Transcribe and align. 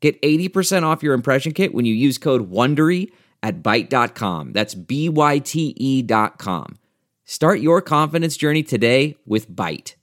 Get 0.00 0.20
80% 0.22 0.84
off 0.84 1.02
your 1.02 1.14
impression 1.14 1.52
kit 1.52 1.74
when 1.74 1.84
you 1.84 1.94
use 1.94 2.18
code 2.18 2.50
WONDERY 2.50 3.10
at 3.42 3.62
Byte.com. 3.62 4.52
That's 4.52 4.74
B-Y-T-E 4.74 6.02
dot 6.02 6.38
com. 6.38 6.78
Start 7.24 7.60
your 7.60 7.82
confidence 7.82 8.36
journey 8.36 8.62
today 8.62 9.16
with 9.26 9.50
Byte. 9.50 9.94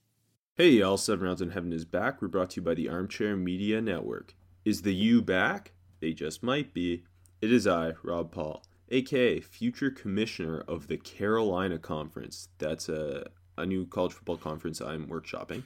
Hey 0.55 0.69
y'all, 0.69 0.97
Seven 0.97 1.25
Rounds 1.25 1.41
in 1.41 1.49
Heaven 1.49 1.73
is 1.73 1.83
back. 1.83 2.21
We're 2.21 2.27
brought 2.27 2.51
to 2.51 2.61
you 2.61 2.61
by 2.61 2.75
the 2.75 2.87
Armchair 2.87 3.35
Media 3.35 3.81
Network. 3.81 4.35
Is 4.63 4.83
the 4.83 4.93
U 4.93 5.21
back? 5.21 5.73
They 5.99 6.13
just 6.13 6.43
might 6.43 6.73
be. 6.73 7.03
It 7.41 7.51
is 7.51 7.67
I, 7.67 7.93
Rob 8.03 8.31
Paul, 8.31 8.63
aka 8.89 9.41
future 9.41 9.91
commissioner 9.91 10.63
of 10.67 10.87
the 10.87 10.97
Carolina 10.97 11.77
Conference. 11.77 12.47
That's 12.57 12.89
a, 12.89 13.25
a 13.57 13.65
new 13.65 13.85
college 13.85 14.13
football 14.13 14.37
conference 14.37 14.79
I'm 14.81 15.07
workshopping. 15.07 15.63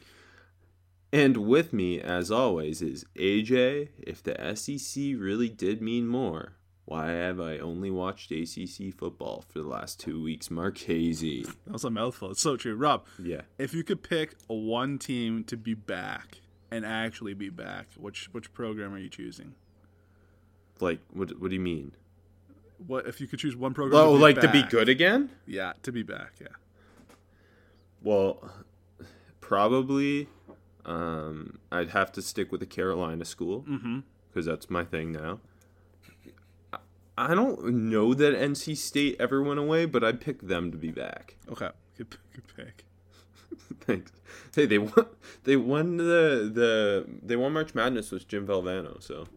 And 1.11 1.37
with 1.37 1.73
me, 1.73 1.99
as 1.99 2.29
always, 2.29 2.81
is 2.81 3.05
AJ. 3.15 3.89
If 3.97 4.21
the 4.21 4.35
SEC 4.55 5.03
really 5.17 5.49
did 5.49 5.81
mean 5.81 6.07
more, 6.07 6.53
why 6.85 7.07
have 7.11 7.39
I 7.39 7.57
only 7.57 7.89
watched 7.89 8.31
ACC 8.31 8.93
football 8.95 9.43
for 9.49 9.59
the 9.59 9.67
last 9.67 9.99
two 9.99 10.21
weeks? 10.21 10.51
Marchese. 10.51 11.43
That 11.65 11.73
was 11.73 11.83
a 11.83 11.89
mouthful. 11.89 12.31
It's 12.31 12.41
so 12.41 12.57
true. 12.57 12.75
Rob, 12.75 13.05
Yeah. 13.17 13.41
if 13.57 13.73
you 13.73 13.83
could 13.83 14.03
pick 14.03 14.35
one 14.47 14.99
team 14.99 15.43
to 15.45 15.57
be 15.57 15.73
back 15.73 16.41
and 16.71 16.85
actually 16.85 17.33
be 17.33 17.49
back, 17.49 17.87
which 17.97 18.29
which 18.31 18.53
program 18.53 18.93
are 18.93 18.99
you 18.99 19.09
choosing? 19.09 19.55
Like, 20.79 20.99
what, 21.11 21.39
what 21.41 21.49
do 21.49 21.55
you 21.55 21.61
mean? 21.61 21.91
What 22.85 23.07
if 23.07 23.19
you 23.19 23.27
could 23.27 23.39
choose 23.39 23.55
one 23.55 23.73
program? 23.73 23.99
Oh, 24.01 24.11
to 24.13 24.17
be 24.17 24.21
like 24.21 24.39
to 24.41 24.47
be 24.51 24.61
good 24.63 24.87
again? 24.89 25.31
Yeah, 25.47 25.73
to 25.83 25.91
be 25.91 26.03
back. 26.03 26.33
Yeah. 26.39 26.47
Well, 28.01 28.49
probably 29.41 30.29
um, 30.89 31.59
I'd 31.71 31.89
have 31.91 32.11
to 32.13 32.21
stick 32.21 32.51
with 32.51 32.59
the 32.61 32.65
Carolina 32.65 33.23
school 33.25 33.65
because 34.29 34.45
that's 34.45 34.69
my 34.69 34.83
thing 34.83 35.11
now. 35.11 35.39
I- 36.73 36.77
I 37.17 37.35
don't 37.35 37.65
know 37.89 38.13
that 38.13 38.33
NC 38.33 38.75
State 38.77 39.17
ever 39.19 39.43
went 39.43 39.59
away, 39.59 39.85
but 39.85 40.03
I'd 40.03 40.21
pick 40.21 40.41
them 40.41 40.71
to 40.71 40.77
be 40.77 40.91
back. 40.91 41.35
Okay. 41.51 41.69
Good, 41.97 42.15
good 42.33 42.47
pick. 42.55 42.85
Thanks. 43.81 44.11
Hey, 44.55 44.65
they 44.65 44.77
won. 44.77 45.05
They 45.43 45.55
won 45.57 45.97
the 45.97 46.49
the 46.53 47.05
they 47.21 47.35
won 47.35 47.51
March 47.53 47.75
Madness 47.75 48.11
with 48.11 48.27
Jim 48.27 48.47
Valvano. 48.47 49.01
So 49.03 49.27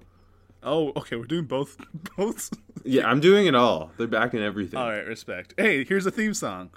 Oh, 0.62 0.92
okay. 0.96 1.16
We're 1.16 1.24
doing 1.26 1.46
both. 1.46 1.76
Both. 2.16 2.50
yeah, 2.84 3.08
I'm 3.10 3.18
doing 3.18 3.46
it 3.46 3.54
all. 3.56 3.90
They're 3.96 4.06
back 4.06 4.32
in 4.32 4.42
everything. 4.42 4.78
All 4.78 4.88
right. 4.88 5.04
Respect. 5.06 5.54
Hey, 5.56 5.82
here's 5.84 6.06
a 6.06 6.10
theme 6.12 6.34
song. 6.34 6.70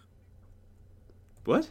What? 1.43 1.69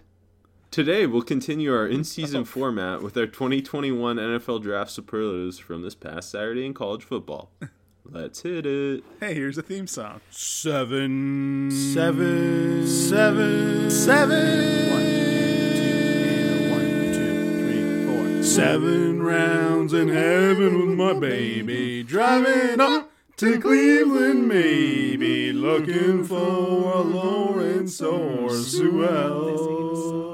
Today 0.75 1.07
we'll 1.07 1.23
continue 1.23 1.73
our 1.73 1.85
oh, 1.85 1.89
in-season 1.89 2.45
format 2.45 3.01
with 3.01 3.17
our 3.17 3.29
2021 3.29 4.17
NFL 4.17 4.61
Draft 4.61 4.91
superlatives 4.91 5.57
from 5.57 5.83
this 5.83 5.95
past 5.95 6.33
Saturday 6.33 6.67
in 6.67 6.75
college 6.75 7.05
football. 7.05 7.53
Let's 8.05 8.43
hit 8.43 8.67
it. 8.67 9.05
Hey, 9.21 9.35
here's 9.35 9.57
a 9.57 9.63
theme 9.63 9.87
song. 9.87 10.21
Seven. 10.31 11.71
Seven. 11.71 12.89
Seven. 12.89 13.89
Seven. 13.89 14.91
One, 14.91 15.05
two, 15.77 16.71
one, 16.73 17.13
two, 17.15 17.59
three, 17.61 18.35
four. 18.35 18.43
Seven 18.43 19.23
rounds 19.23 19.93
in 19.93 20.09
heaven 20.09 20.81
with 20.81 20.99
my 20.99 21.13
baby. 21.13 22.03
Driving 22.03 22.81
up 22.81 23.13
to 23.37 23.61
Cleveland, 23.61 24.49
maybe. 24.49 25.53
Looking 25.53 26.25
for 26.25 26.95
a 26.95 27.01
Lawrence 27.01 28.01
or 28.01 28.51
Sewell. 28.51 30.34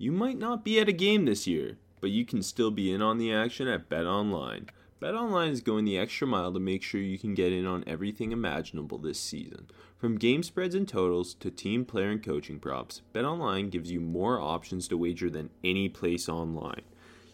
You 0.00 0.12
might 0.12 0.38
not 0.38 0.64
be 0.64 0.78
at 0.78 0.88
a 0.88 0.92
game 0.92 1.24
this 1.24 1.48
year, 1.48 1.76
but 2.00 2.10
you 2.10 2.24
can 2.24 2.40
still 2.44 2.70
be 2.70 2.92
in 2.92 3.02
on 3.02 3.18
the 3.18 3.32
action 3.32 3.66
at 3.66 3.88
BetOnline. 3.88 4.68
BetOnline 5.02 5.50
is 5.50 5.60
going 5.60 5.84
the 5.84 5.98
extra 5.98 6.24
mile 6.24 6.52
to 6.52 6.60
make 6.60 6.84
sure 6.84 7.00
you 7.00 7.18
can 7.18 7.34
get 7.34 7.52
in 7.52 7.66
on 7.66 7.82
everything 7.84 8.30
imaginable 8.30 8.98
this 8.98 9.18
season. 9.18 9.66
From 9.96 10.16
game 10.16 10.44
spreads 10.44 10.76
and 10.76 10.86
totals 10.86 11.34
to 11.34 11.50
team 11.50 11.84
player 11.84 12.10
and 12.10 12.22
coaching 12.22 12.60
props, 12.60 13.02
BetOnline 13.12 13.70
gives 13.70 13.90
you 13.90 14.00
more 14.00 14.40
options 14.40 14.86
to 14.86 14.96
wager 14.96 15.28
than 15.28 15.50
any 15.64 15.88
place 15.88 16.28
online. 16.28 16.82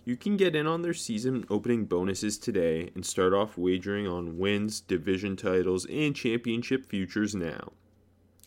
You 0.07 0.17
can 0.17 0.39
get 0.39 0.57
in 0.57 0.67
on 0.67 0.81
their 0.81 0.95
season 0.95 1.45
opening 1.51 1.85
bonuses 1.85 2.39
today 2.39 2.91
and 2.95 3.05
start 3.05 3.35
off 3.35 3.59
wagering 3.59 4.09
on 4.09 4.39
wins, 4.39 4.81
division 4.81 5.37
titles, 5.37 5.85
and 5.85 6.17
championship 6.17 6.87
futures 6.87 7.35
now. 7.35 7.73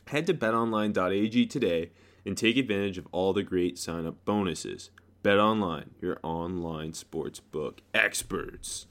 Head 0.07 0.25
to 0.25 0.33
betonline.ag 0.33 1.45
today 1.45 1.91
and 2.27 2.37
take 2.37 2.57
advantage 2.57 2.97
of 2.97 3.07
all 3.11 3.33
the 3.33 3.41
great 3.41 3.79
sign 3.79 4.05
up 4.05 4.23
bonuses. 4.25 4.91
Bet 5.23 5.39
Online, 5.39 5.91
your 6.01 6.19
online 6.21 6.93
sports 6.93 7.39
book 7.39 7.81
experts. 7.93 8.85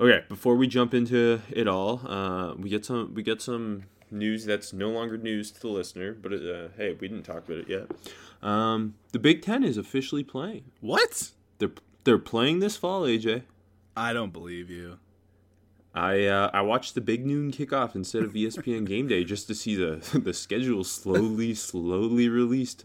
Okay, 0.00 0.24
before 0.28 0.56
we 0.56 0.66
jump 0.66 0.92
into 0.92 1.40
it 1.50 1.66
all, 1.66 2.02
uh, 2.06 2.54
we 2.54 2.68
get 2.68 2.84
some 2.84 3.14
we 3.14 3.22
get 3.22 3.40
some 3.40 3.84
news 4.10 4.44
that's 4.44 4.72
no 4.72 4.90
longer 4.90 5.16
news 5.16 5.50
to 5.50 5.60
the 5.60 5.68
listener, 5.68 6.12
but 6.12 6.32
uh, 6.32 6.68
hey, 6.76 6.96
we 7.00 7.08
didn't 7.08 7.24
talk 7.24 7.48
about 7.48 7.58
it 7.58 7.68
yet. 7.68 7.90
Um, 8.42 8.94
the 9.12 9.18
Big 9.18 9.42
Ten 9.42 9.64
is 9.64 9.76
officially 9.76 10.22
playing. 10.22 10.64
What? 10.80 11.30
They're 11.58 11.72
they're 12.04 12.18
playing 12.18 12.60
this 12.60 12.76
fall, 12.76 13.02
AJ. 13.02 13.42
I 13.96 14.12
don't 14.12 14.32
believe 14.32 14.70
you. 14.70 14.98
I 15.98 16.26
uh, 16.26 16.50
I 16.52 16.60
watched 16.62 16.94
the 16.94 17.00
big 17.00 17.26
noon 17.26 17.50
kickoff 17.50 17.94
instead 17.94 18.22
of 18.22 18.32
ESPN 18.32 18.86
Game 18.86 19.08
Day 19.08 19.24
just 19.24 19.46
to 19.48 19.54
see 19.54 19.74
the 19.74 19.96
the 20.24 20.32
schedule 20.32 20.84
slowly 20.84 21.54
slowly 21.54 22.28
released. 22.28 22.84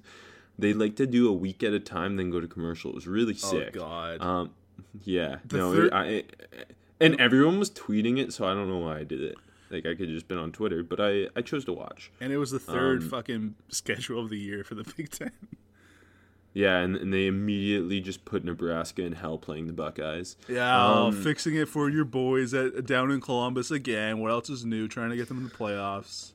They 0.57 0.73
like 0.73 0.95
to 0.97 1.05
do 1.07 1.27
a 1.29 1.33
week 1.33 1.63
at 1.63 1.73
a 1.73 1.79
time, 1.79 2.15
then 2.17 2.29
go 2.29 2.39
to 2.39 2.47
commercial. 2.47 2.91
It 2.91 2.95
was 2.95 3.07
really 3.07 3.33
sick. 3.33 3.75
Oh 3.75 3.79
God. 3.79 4.21
Um, 4.21 4.51
yeah, 5.03 5.37
The 5.47 5.57
no, 5.57 5.73
thir- 5.73 5.89
I, 5.93 6.05
I- 6.05 6.23
and 7.01 7.19
everyone 7.19 7.57
was 7.59 7.69
tweeting 7.71 8.19
it, 8.19 8.31
so 8.33 8.45
I 8.45 8.53
don't 8.53 8.69
know 8.69 8.77
why 8.79 8.99
I 8.99 9.03
did 9.03 9.21
it. 9.21 9.35
Like 9.71 9.85
I 9.87 9.95
could 9.95 10.07
have 10.07 10.09
just 10.15 10.27
been 10.27 10.37
on 10.37 10.51
Twitter, 10.51 10.83
but 10.83 10.99
I 10.99 11.27
I 11.35 11.41
chose 11.41 11.65
to 11.65 11.73
watch. 11.73 12.11
and 12.21 12.31
it 12.31 12.37
was 12.37 12.51
the 12.51 12.59
third 12.59 13.01
um, 13.03 13.09
fucking 13.09 13.55
schedule 13.69 14.21
of 14.23 14.29
the 14.29 14.37
year 14.37 14.63
for 14.63 14.75
the 14.75 14.83
Big 14.97 15.09
Ten. 15.09 15.31
Yeah, 16.53 16.79
and, 16.79 16.95
and 16.95 17.11
they 17.11 17.25
immediately 17.25 17.99
just 17.99 18.25
put 18.25 18.43
Nebraska 18.43 19.01
in 19.03 19.13
hell 19.13 19.39
playing 19.39 19.65
the 19.67 19.73
Buckeyes. 19.73 20.35
Yeah, 20.47 20.85
Um, 20.87 21.23
fixing 21.23 21.55
it 21.55 21.67
for 21.67 21.89
your 21.89 22.05
boys 22.05 22.53
at 22.53 22.85
down 22.85 23.09
in 23.09 23.21
Columbus 23.21 23.71
again. 23.71 24.19
What 24.19 24.29
else 24.31 24.49
is 24.51 24.63
new? 24.63 24.87
Trying 24.87 25.09
to 25.09 25.15
get 25.15 25.27
them 25.29 25.37
in 25.37 25.43
the 25.45 25.49
playoffs. 25.49 26.33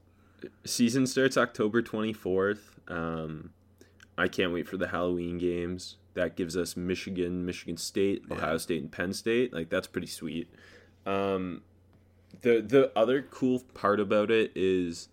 season 0.65 1.07
starts 1.07 1.37
October 1.37 1.83
24th. 1.83 2.59
Um, 2.89 3.51
I 4.17 4.27
can't 4.29 4.53
wait 4.53 4.67
for 4.69 4.77
the 4.77 4.89
Halloween 4.89 5.39
games. 5.39 5.97
That 6.15 6.35
gives 6.35 6.57
us 6.57 6.77
Michigan, 6.77 7.47
Michigan 7.47 7.77
State, 7.77 8.23
Ohio 8.29 8.59
State, 8.59 8.83
and 8.83 8.91
Penn 8.91 9.13
State. 9.13 9.53
Like 9.53 9.69
that's 9.71 9.87
pretty 9.87 10.09
sweet. 10.09 10.49
Um, 11.07 11.63
the 12.41 12.61
the 12.61 12.91
other 12.97 13.23
cool 13.23 13.61
part 13.75 14.01
about 14.01 14.31
it 14.33 14.51
is 14.57 15.09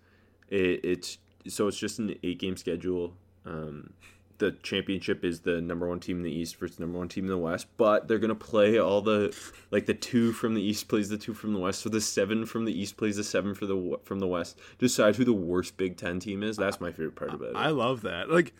it, 0.49 0.83
it's 0.83 1.19
so 1.47 1.67
it's 1.67 1.77
just 1.77 1.99
an 1.99 2.15
eight 2.23 2.39
game 2.39 2.57
schedule. 2.57 3.13
Um, 3.45 3.93
the 4.37 4.51
championship 4.63 5.23
is 5.23 5.41
the 5.41 5.61
number 5.61 5.87
one 5.87 5.99
team 5.99 6.17
in 6.17 6.23
the 6.23 6.31
East 6.31 6.57
versus 6.57 6.79
number 6.79 6.97
one 6.97 7.07
team 7.07 7.25
in 7.25 7.29
the 7.29 7.37
West, 7.37 7.67
but 7.77 8.07
they're 8.07 8.19
gonna 8.19 8.35
play 8.35 8.77
all 8.77 9.01
the 9.01 9.35
like 9.71 9.85
the 9.85 9.93
two 9.93 10.31
from 10.31 10.53
the 10.53 10.61
East 10.61 10.87
plays 10.87 11.09
the 11.09 11.17
two 11.17 11.33
from 11.33 11.53
the 11.53 11.59
West, 11.59 11.81
so 11.81 11.89
the 11.89 12.01
seven 12.01 12.45
from 12.45 12.65
the 12.65 12.79
East 12.79 12.97
plays 12.97 13.17
the 13.17 13.23
seven 13.23 13.53
for 13.53 13.65
the 13.65 13.99
from 14.03 14.19
the 14.19 14.27
West. 14.27 14.59
Decide 14.77 15.15
who 15.15 15.23
the 15.25 15.33
worst 15.33 15.77
Big 15.77 15.97
Ten 15.97 16.19
team 16.19 16.43
is. 16.43 16.57
That's 16.57 16.81
my 16.81 16.91
favorite 16.91 17.15
part 17.15 17.33
about 17.33 17.49
it. 17.49 17.55
I 17.55 17.69
love 17.69 18.01
that. 18.01 18.29
Like, 18.29 18.53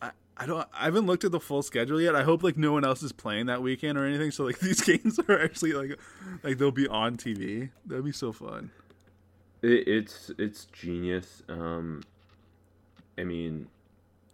I, 0.00 0.10
I 0.36 0.46
don't. 0.46 0.68
I 0.72 0.84
haven't 0.84 1.06
looked 1.06 1.24
at 1.24 1.32
the 1.32 1.40
full 1.40 1.62
schedule 1.62 2.00
yet. 2.00 2.14
I 2.14 2.22
hope 2.22 2.42
like 2.42 2.56
no 2.56 2.72
one 2.72 2.84
else 2.84 3.02
is 3.02 3.12
playing 3.12 3.46
that 3.46 3.62
weekend 3.62 3.98
or 3.98 4.06
anything. 4.06 4.30
So 4.30 4.44
like 4.44 4.58
these 4.60 4.80
games 4.80 5.18
are 5.28 5.42
actually 5.42 5.72
like 5.72 5.98
like 6.42 6.58
they'll 6.58 6.70
be 6.70 6.88
on 6.88 7.16
TV. 7.16 7.70
That'd 7.86 8.04
be 8.04 8.12
so 8.12 8.32
fun. 8.32 8.70
It, 9.62 9.88
it's 9.88 10.30
it's 10.38 10.66
genius. 10.66 11.42
Um, 11.48 12.02
I 13.18 13.24
mean, 13.24 13.66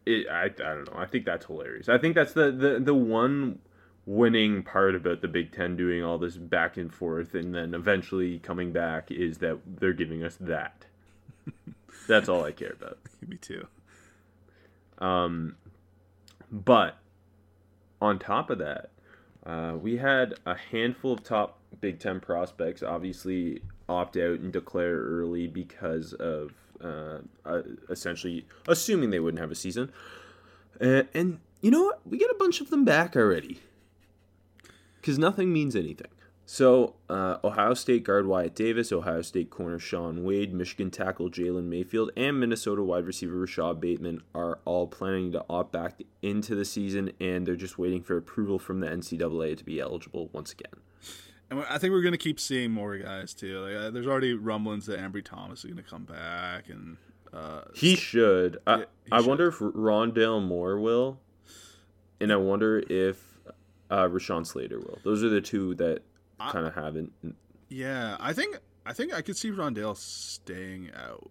it. 0.06 0.29
I, 0.29 0.45
I 0.45 0.49
don't 0.49 0.93
know. 0.93 0.99
I 0.99 1.06
think 1.06 1.25
that's 1.25 1.47
hilarious. 1.47 1.89
I 1.89 1.99
think 1.99 2.15
that's 2.15 2.33
the 2.33 2.51
the 2.51 2.81
the 2.81 2.95
one 2.95 3.61
winning 4.06 4.62
part 4.62 4.95
about 4.95 5.23
the 5.23 5.29
Big 5.29 5.53
Ten 5.53 5.77
doing 5.77 6.05
all 6.05 6.19
this 6.19 6.37
back 6.37 6.77
and 6.77 6.93
forth 6.93 7.35
and 7.35 7.55
then 7.55 7.75
eventually 7.75 8.39
coming 8.39 8.71
back 8.73 9.11
is 9.11 9.39
that 9.39 9.59
they're 9.81 9.93
giving 9.93 10.23
us 10.23 10.37
that. 10.41 10.85
that's 12.09 12.29
all 12.29 12.45
I 12.45 12.53
care 12.53 12.73
about. 12.73 12.99
Me 13.27 13.37
too. 13.37 13.67
Um, 14.99 15.56
but 16.51 16.99
on 18.01 18.19
top 18.19 18.51
of 18.51 18.59
that, 18.59 18.91
uh, 19.47 19.77
we 19.81 19.97
had 19.97 20.35
a 20.47 20.56
handful 20.56 21.12
of 21.12 21.23
top 21.23 21.59
Big 21.81 21.99
Ten 21.99 22.21
prospects 22.21 22.83
obviously 22.83 23.62
opt 23.89 24.17
out 24.17 24.41
and 24.41 24.53
declare 24.53 24.97
early 24.97 25.47
because 25.47 26.12
of 26.15 26.53
uh, 26.82 27.19
uh, 27.44 27.62
essentially 27.91 28.47
assuming 28.69 29.11
they 29.11 29.21
wouldn't 29.21 29.41
have 29.41 29.50
a 29.50 29.55
season. 29.55 29.93
Uh, 30.81 31.03
and 31.15 31.41
you 31.61 31.71
know 31.71 31.82
what? 31.82 32.00
We 32.06 32.19
get 32.19 32.31
a 32.31 32.37
bunch 32.38 32.61
of 32.61 32.71
them 32.71 32.85
back 32.85 33.17
already 33.17 33.61
because 35.00 35.19
nothing 35.19 35.53
means 35.53 35.76
anything. 35.76 36.09
So, 36.47 36.97
uh, 37.09 37.38
Ohio 37.43 37.73
State 37.73 38.05
guard 38.05 38.26
Wyatt 38.26 38.55
Davis, 38.55 38.93
Ohio 38.93 39.23
State 39.23 39.49
corner 39.49 39.79
Shaun 39.79 40.25
Wade, 40.25 40.53
Michigan 40.53 40.91
tackle 40.91 41.31
Jalen 41.31 41.65
Mayfield, 41.65 42.11
and 42.19 42.38
Minnesota 42.38 42.82
wide 42.82 43.06
receiver 43.06 43.37
Rashod 43.37 43.81
Bateman 43.81 44.23
are 44.35 44.59
all 44.67 44.87
planning 44.87 45.32
to 45.32 45.44
opt 45.49 45.73
back 45.73 46.03
into 46.20 46.55
the 46.55 46.67
season, 46.67 47.12
and 47.19 47.47
they're 47.47 47.56
just 47.56 47.79
waiting 47.79 48.03
for 48.03 48.19
approval 48.19 48.59
from 48.59 48.81
the 48.81 48.87
NCAA 48.87 49.56
to 49.56 49.65
be 49.65 49.81
eligible 49.81 50.29
once 50.35 50.53
again. 50.53 50.82
And 51.59 51.67
I 51.69 51.79
think 51.79 51.93
we're 51.93 52.03
going 52.03 52.12
to 52.12 52.19
keep 52.19 52.39
seeing 52.41 52.71
more 52.71 52.97
guys 52.99 53.35
too. 53.35 53.61
Like, 53.61 53.75
uh, 53.77 53.91
there's 53.91 54.06
already 54.06 54.35
rumblings 54.35 54.87
that 54.87 54.99
Ambry 54.99 55.25
Thomas 55.25 55.61
is 55.61 55.65
going 55.73 55.77
to 55.83 55.89
come 55.89 56.05
back, 56.05 56.69
and 56.69 56.97
uh, 57.33 57.62
he 57.75 57.97
should. 57.97 58.59
I, 58.67 58.77
Yeah, 58.79 58.85
he 59.05 59.12
I 59.12 59.19
should. 59.21 59.27
wonder 59.29 59.49
if 59.49 59.59
Rondale 59.59 60.43
Moore 60.47 60.79
will, 60.79 61.21
and 62.21 62.33
I 62.33 62.37
wonder 62.37 62.83
if 62.89 63.23
uh, 63.91 64.09
Rashawn 64.09 64.47
Slater 64.47 64.79
will. 64.79 64.99
Those 65.05 65.23
are 65.25 65.29
the 65.29 65.41
two 65.41 65.75
that 65.77 66.03
kind 66.39 66.67
of 66.67 66.75
haven't. 66.75 67.12
yeah, 67.69 68.17
I 68.21 68.33
think 68.33 68.59
I 68.87 68.93
think 68.93 69.12
I 69.15 69.23
could 69.23 69.37
see 69.37 69.51
Rondale 69.51 69.97
staying 69.97 70.91
out, 70.95 71.31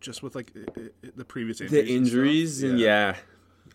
just 0.00 0.22
with 0.22 0.34
like 0.34 0.52
i- 0.56 0.80
i- 0.80 1.10
the 1.16 1.24
previous 1.24 1.60
injuries. 1.60 1.72
the 1.72 1.80
and 1.80 1.88
injuries 2.06 2.62
and 2.62 2.78
yeah. 2.78 3.16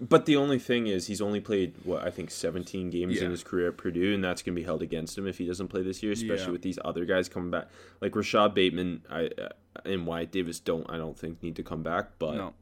But 0.02 0.26
the 0.26 0.36
only 0.36 0.60
thing 0.60 0.88
is, 0.88 1.08
he's 1.08 1.22
only 1.22 1.40
played 1.40 1.74
what 1.84 2.04
I 2.06 2.12
think 2.12 2.30
17 2.30 2.90
games 2.90 3.16
Yeah. 3.16 3.26
in 3.26 3.32
his 3.32 3.44
career 3.44 3.70
at 3.70 3.78
Purdue, 3.78 4.14
and 4.14 4.24
that's 4.24 4.42
gonna 4.42 4.56
be 4.56 4.64
held 4.64 4.82
against 4.82 5.18
him 5.18 5.26
if 5.28 5.38
he 5.38 5.46
doesn't 5.46 5.70
play 5.70 5.84
this 5.84 6.04
year, 6.04 6.12
especially 6.12 6.46
Yeah. 6.48 6.52
with 6.52 6.62
these 6.64 6.80
other 6.84 7.06
guys 7.06 7.30
coming 7.30 7.50
back. 7.52 7.70
Like 8.02 8.16
Rashod 8.16 8.54
Bateman, 8.54 9.04
I 9.10 9.28
uh, 9.28 9.50
and 9.86 10.06
Wyatt 10.06 10.32
Davis 10.32 10.60
don't 10.60 10.90
I 10.90 10.98
don't 10.98 11.18
think 11.18 11.42
need 11.42 11.56
to 11.58 11.64
come 11.64 11.82
back, 11.84 12.20
but 12.20 12.36
No. 12.36 12.54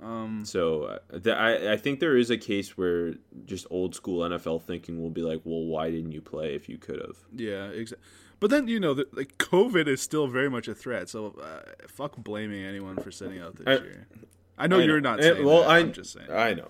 Um, 0.00 0.44
so 0.44 0.84
uh, 0.84 0.98
th- 1.18 1.36
I 1.36 1.72
I 1.72 1.76
think 1.76 2.00
there 2.00 2.16
is 2.16 2.30
a 2.30 2.36
case 2.36 2.76
where 2.76 3.14
just 3.44 3.66
old 3.70 3.94
school 3.94 4.20
NFL 4.28 4.62
thinking 4.62 5.00
will 5.00 5.10
be 5.10 5.22
like, 5.22 5.40
well, 5.44 5.64
why 5.64 5.90
didn't 5.92 6.10
you 6.12 6.20
play 6.20 6.54
if 6.54 6.68
you 6.68 6.76
could 6.78 7.00
have? 7.00 7.16
yeah, 7.36 7.66
exactly. 7.68 8.06
But 8.40 8.50
then 8.50 8.66
you 8.66 8.80
know, 8.80 8.94
the, 8.94 9.06
like 9.12 9.38
COVID 9.38 9.86
is 9.86 10.00
still 10.02 10.26
very 10.26 10.50
much 10.50 10.66
a 10.66 10.74
threat. 10.74 11.08
So 11.08 11.36
uh, 11.40 11.62
fuck 11.86 12.16
blaming 12.16 12.64
anyone 12.64 12.96
for 12.96 13.12
sitting 13.12 13.40
out 13.40 13.54
this 13.56 13.66
I- 13.66 13.84
year. 13.84 14.08
I 14.58 14.66
know 14.66 14.78
you're 14.78 15.00
not 15.00 15.20
Eh, 15.20 15.34
saying 15.34 15.44
well, 15.44 15.60
that. 15.62 15.70
I, 15.70 15.78
I'm 15.78 15.92
just 15.92 16.12
saying. 16.12 16.30
I 16.30 16.54
know. 16.54 16.68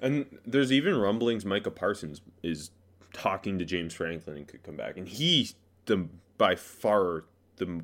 And 0.00 0.26
there's 0.46 0.70
even 0.70 0.94
rumblings 0.96 1.44
Micah 1.44 1.70
Parsons 1.70 2.20
is 2.42 2.70
talking 3.12 3.58
to 3.58 3.64
James 3.64 3.94
Franklin 3.94 4.36
and 4.36 4.46
could 4.46 4.62
come 4.62 4.76
back, 4.76 4.96
and 4.96 5.08
he's 5.08 5.54
the 5.86 6.06
by 6.38 6.54
far 6.54 7.24
the 7.56 7.82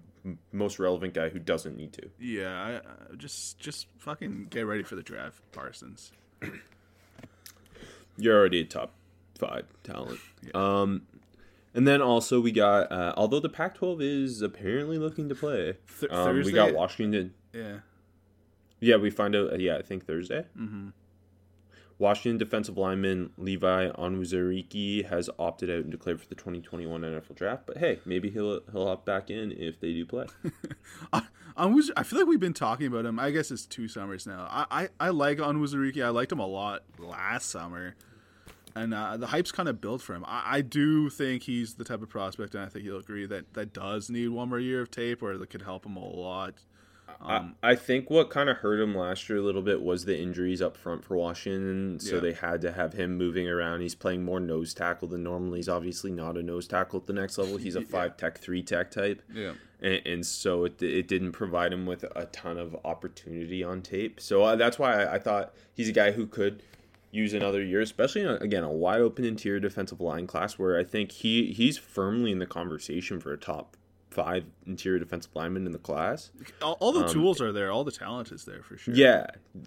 most 0.52 0.78
relevant 0.78 1.14
guy 1.14 1.30
who 1.30 1.38
doesn't 1.38 1.76
need 1.76 1.92
to. 1.94 2.08
Yeah, 2.20 2.62
I, 2.62 2.72
uh, 2.74 3.14
just 3.16 3.58
just 3.58 3.86
fucking 3.98 4.48
get 4.50 4.66
ready 4.66 4.82
for 4.82 4.94
the 4.94 5.02
draft, 5.02 5.40
Parsons. 5.52 6.12
You're 8.18 8.38
already 8.38 8.60
a 8.60 8.64
top 8.64 8.92
five 9.38 9.64
talent. 9.82 10.20
Um, 10.54 11.02
and 11.74 11.88
then 11.88 12.02
also 12.02 12.40
we 12.40 12.52
got 12.52 12.92
uh, 12.92 13.14
although 13.16 13.40
the 13.40 13.48
Pac-12 13.48 14.02
is 14.02 14.42
apparently 14.42 14.98
looking 14.98 15.28
to 15.30 15.34
play. 15.34 15.78
Th- 15.98 16.12
um, 16.12 16.36
we 16.42 16.52
got 16.52 16.74
Washington. 16.74 17.32
Yeah, 17.54 17.78
Yeah, 18.82 18.96
we 18.96 19.10
find 19.10 19.36
out. 19.36 19.58
Yeah, 19.60 19.76
I 19.76 19.82
think 19.82 20.06
Thursday. 20.06 20.44
Mm-hmm. 20.58 20.88
Washington 21.98 22.36
defensive 22.36 22.76
lineman 22.76 23.30
Levi 23.38 23.90
Onwuzurike 23.90 25.06
has 25.08 25.30
opted 25.38 25.70
out 25.70 25.78
and 25.84 25.90
declared 25.92 26.20
for 26.20 26.26
the 26.26 26.34
2021 26.34 27.00
NFL 27.02 27.36
Draft. 27.36 27.64
But 27.64 27.78
hey, 27.78 28.00
maybe 28.04 28.28
he'll 28.28 28.60
he'll 28.72 28.88
opt 28.88 29.06
back 29.06 29.30
in 29.30 29.52
if 29.52 29.78
they 29.78 29.92
do 29.92 30.04
play. 30.04 30.26
I, 31.12 31.22
Onwuz- 31.56 31.92
I 31.96 32.02
feel 32.02 32.18
like 32.18 32.26
we've 32.26 32.40
been 32.40 32.54
talking 32.54 32.88
about 32.88 33.06
him. 33.06 33.20
I 33.20 33.30
guess 33.30 33.52
it's 33.52 33.66
two 33.66 33.86
summers 33.86 34.26
now. 34.26 34.48
I 34.50 34.66
I, 34.82 34.88
I 34.98 35.08
like 35.10 35.38
Onwuzurike. 35.38 36.04
I 36.04 36.08
liked 36.08 36.32
him 36.32 36.40
a 36.40 36.46
lot 36.46 36.82
last 36.98 37.50
summer, 37.50 37.94
and 38.74 38.92
uh, 38.92 39.16
the 39.16 39.28
hype's 39.28 39.52
kind 39.52 39.68
of 39.68 39.80
built 39.80 40.02
for 40.02 40.14
him. 40.14 40.24
I, 40.26 40.56
I 40.56 40.60
do 40.62 41.08
think 41.08 41.44
he's 41.44 41.74
the 41.74 41.84
type 41.84 42.02
of 42.02 42.08
prospect, 42.08 42.56
and 42.56 42.64
I 42.64 42.68
think 42.68 42.84
you'll 42.84 42.98
agree 42.98 43.26
that 43.26 43.54
that 43.54 43.72
does 43.72 44.10
need 44.10 44.30
one 44.30 44.48
more 44.48 44.58
year 44.58 44.82
of 44.82 44.90
tape, 44.90 45.22
or 45.22 45.38
that 45.38 45.50
could 45.50 45.62
help 45.62 45.86
him 45.86 45.96
a 45.96 46.04
lot. 46.04 46.54
Um, 47.24 47.54
I, 47.62 47.70
I 47.70 47.74
think 47.76 48.10
what 48.10 48.30
kind 48.30 48.48
of 48.50 48.58
hurt 48.58 48.80
him 48.80 48.94
last 48.96 49.28
year 49.28 49.38
a 49.38 49.42
little 49.42 49.62
bit 49.62 49.80
was 49.82 50.04
the 50.04 50.18
injuries 50.18 50.60
up 50.60 50.76
front 50.76 51.04
for 51.04 51.16
Washington. 51.16 51.98
So 52.00 52.16
Yeah. 52.16 52.20
they 52.20 52.32
had 52.32 52.60
to 52.62 52.72
have 52.72 52.92
him 52.94 53.16
moving 53.16 53.48
around. 53.48 53.80
He's 53.80 53.94
playing 53.94 54.24
more 54.24 54.40
nose 54.40 54.74
tackle 54.74 55.08
than 55.08 55.22
normal. 55.22 55.54
He's 55.54 55.68
obviously 55.68 56.10
not 56.10 56.36
a 56.36 56.42
nose 56.42 56.66
tackle 56.66 57.00
at 57.00 57.06
the 57.06 57.12
next 57.12 57.38
level. 57.38 57.56
He's 57.56 57.76
a 57.76 57.80
five 57.96 58.16
tech, 58.16 58.38
three 58.38 58.62
tech 58.62 58.90
type. 58.90 59.22
Yeah. 59.32 59.52
and, 59.80 60.00
and 60.06 60.26
so 60.26 60.64
it, 60.64 60.82
it 60.82 61.08
didn't 61.08 61.32
provide 61.32 61.72
him 61.72 61.86
with 61.86 62.04
a 62.16 62.26
ton 62.26 62.58
of 62.58 62.76
opportunity 62.84 63.62
on 63.62 63.82
tape. 63.82 64.20
So 64.20 64.42
uh, 64.42 64.56
that's 64.56 64.78
why 64.78 65.04
I, 65.04 65.14
I 65.14 65.18
thought 65.18 65.54
he's 65.74 65.88
a 65.88 65.92
guy 65.92 66.12
who 66.12 66.26
could 66.26 66.62
use 67.10 67.34
another 67.34 67.62
year, 67.62 67.80
especially 67.82 68.22
in 68.22 68.28
a, 68.28 68.34
again 68.36 68.64
a 68.64 68.70
wide 68.72 69.00
open 69.02 69.24
interior 69.24 69.60
defensive 69.60 70.00
line 70.00 70.26
class 70.26 70.58
where 70.58 70.78
I 70.78 70.82
think 70.84 71.12
he 71.12 71.52
he's 71.52 71.76
firmly 71.76 72.32
in 72.32 72.38
the 72.38 72.46
conversation 72.46 73.20
for 73.20 73.32
a 73.34 73.36
top 73.38 73.76
five 74.12 74.44
interior 74.66 74.98
defensive 74.98 75.34
lineman 75.34 75.66
in 75.66 75.72
the 75.72 75.78
class. 75.78 76.30
All, 76.60 76.76
all 76.80 76.92
the 76.92 77.08
tools 77.08 77.40
are 77.40 77.52
there. 77.52 77.70
All 77.70 77.84
the 77.84 77.92
talent 77.92 78.30
is 78.30 78.44
there 78.44 78.62
for 78.62 78.76
sure. 78.76 78.94
Yeah, 78.94 79.26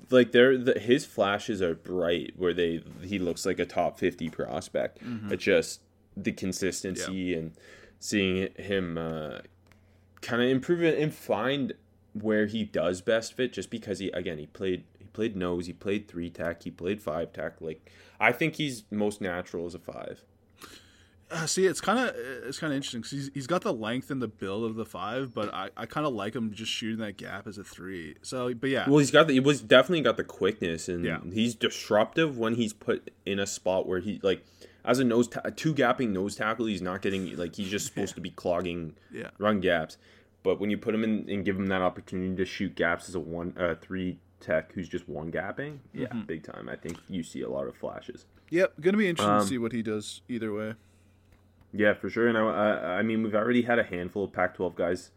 like 0.10 0.32
they're 0.32 0.58
the, 0.58 0.80
his 0.80 1.06
flashes 1.06 1.62
are 1.62 1.76
bright 1.76 2.34
where 2.38 2.54
they 2.54 2.84
he 3.02 3.20
looks 3.20 3.46
like 3.46 3.60
a 3.60 3.66
top 3.66 4.00
fifty 4.00 4.30
prospect. 4.30 5.00
But 5.28 5.40
just 5.40 5.82
the 6.16 6.32
consistency 6.32 7.34
and 7.34 7.52
seeing 8.00 8.54
him 8.56 8.98
uh, 8.98 9.40
kind 10.22 10.42
of 10.42 10.50
improve 10.50 10.84
it 10.84 10.98
and 11.00 11.14
find 11.14 11.74
where 12.14 12.46
he 12.46 12.64
does 12.64 13.02
best 13.02 13.34
fit. 13.34 13.54
Just 13.54 13.70
because 13.70 14.00
he 14.00 14.10
again 14.12 14.38
he 14.38 14.46
played 14.46 14.84
he 14.98 15.06
played 15.06 15.36
nose, 15.36 15.66
he 15.66 15.74
played 15.74 16.08
three 16.08 16.30
tack, 16.30 16.64
he 16.64 16.72
played 16.72 17.02
five 17.02 17.34
tack. 17.34 17.62
Like 17.62 17.92
I 18.20 18.32
think 18.32 18.56
he's 18.56 18.84
most 18.92 19.22
natural 19.22 19.66
as 19.66 19.76
a 19.76 19.80
five. 19.80 20.24
Uh, 21.32 21.48
see, 21.48 21.66
it's 21.66 21.82
kind 21.82 21.98
of 21.98 22.16
it's 22.16 22.60
kind 22.60 22.72
of 22.72 22.78
interesting 22.78 23.02
'cause 23.02 23.10
he's, 23.12 23.32
he's 23.34 23.48
got 23.48 23.62
the 23.64 23.74
length 23.74 24.12
and 24.12 24.22
the 24.22 24.28
build 24.28 24.64
of 24.64 24.76
the 24.76 24.86
five, 24.86 25.34
but 25.34 25.52
I, 25.54 25.70
I 25.76 25.86
kind 25.88 26.06
of 26.06 26.14
like 26.14 26.36
him 26.36 26.52
just 26.54 26.72
shooting 26.72 27.00
that 27.00 27.18
gap 27.18 27.48
as 27.48 27.58
a 27.58 27.64
three. 27.64 28.16
So, 28.22 28.54
but 28.54 28.70
yeah, 28.70 28.88
Well, 28.88 29.00
he's 29.00 29.10
got 29.10 29.28
the, 29.28 29.34
he 29.34 29.40
was 29.40 29.60
definitely 29.62 30.02
got 30.02 30.18
the 30.18 30.24
quickness, 30.24 30.88
and 30.88 31.04
Yeah. 31.04 31.20
he's 31.34 31.56
disruptive 31.56 32.38
when 32.38 32.54
he's 32.56 32.74
put 32.74 33.12
in 33.26 33.40
a 33.40 33.48
spot 33.48 33.88
where 33.88 34.00
he 34.00 34.20
like 34.22 34.46
as 34.84 35.00
a 35.00 35.04
nose 35.04 35.28
ta- 35.28 35.42
two 35.56 35.74
gapping 35.74 36.10
nose 36.10 36.36
tackle, 36.36 36.68
he's 36.68 36.82
not 36.84 37.02
getting 37.02 37.36
like 37.38 37.56
he's 37.56 37.70
just 37.70 37.88
supposed 37.88 38.14
to 38.16 38.22
be 38.22 38.30
clogging 38.30 38.96
Yeah. 39.12 39.32
run 39.40 39.62
gaps. 39.62 39.98
But 40.44 40.60
when 40.60 40.70
you 40.70 40.78
put 40.78 40.94
him 40.94 41.04
in 41.04 41.28
and 41.28 41.44
give 41.44 41.56
him 41.56 41.66
that 41.68 41.82
opportunity 41.82 42.36
to 42.36 42.46
shoot 42.46 42.76
gaps 42.76 43.10
as 43.10 43.16
a 43.16 43.20
one 43.20 43.56
uh, 43.60 43.74
three 43.82 44.20
tech 44.42 44.74
who's 44.74 44.88
just 44.88 45.10
one 45.10 45.32
gapping, 45.32 45.80
yeah, 45.92 46.06
Mm-hmm. 46.10 46.22
big 46.26 46.44
time. 46.44 46.70
I 46.70 46.76
think 46.76 47.00
you 47.10 47.24
see 47.24 47.42
a 47.42 47.50
lot 47.50 47.66
of 47.68 47.76
flashes. 47.76 48.26
yep, 48.52 48.74
gonna 48.80 48.96
be 48.98 49.10
interesting 49.10 49.34
Um, 49.38 49.42
to 49.42 49.48
see 49.48 49.58
what 49.58 49.72
he 49.72 49.82
does 49.82 50.22
either 50.30 50.54
way. 50.54 50.76
Yeah, 51.76 51.94
for 51.94 52.10
sure. 52.10 52.28
And 52.28 52.38
I, 52.38 52.42
I, 52.42 52.70
I 53.00 53.02
mean, 53.02 53.22
we've 53.24 53.36
already 53.36 53.64
had 53.64 53.80
a 53.80 53.84
handful 53.84 54.24
of 54.24 54.32
Pac-12 54.32 54.76
guys 54.76 55.12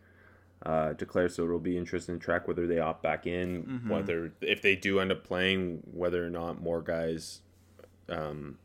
uh, 0.67 0.93
declare, 0.95 1.29
so 1.29 1.45
it'll 1.45 1.59
be 1.61 1.77
interesting 1.77 2.19
to 2.19 2.25
track 2.25 2.49
whether 2.49 2.67
they 2.67 2.81
opt 2.81 3.03
back 3.03 3.27
in, 3.27 3.63
Mm-hmm. 3.65 3.89
whether 3.91 4.33
if 4.41 4.61
they 4.63 4.75
do 4.75 4.99
end 4.99 5.13
up 5.13 5.23
playing, 5.25 5.83
whether 5.93 6.27
or 6.27 6.31
not 6.31 6.61
more 6.61 6.83
guys, 6.83 7.43
um, 8.09 8.59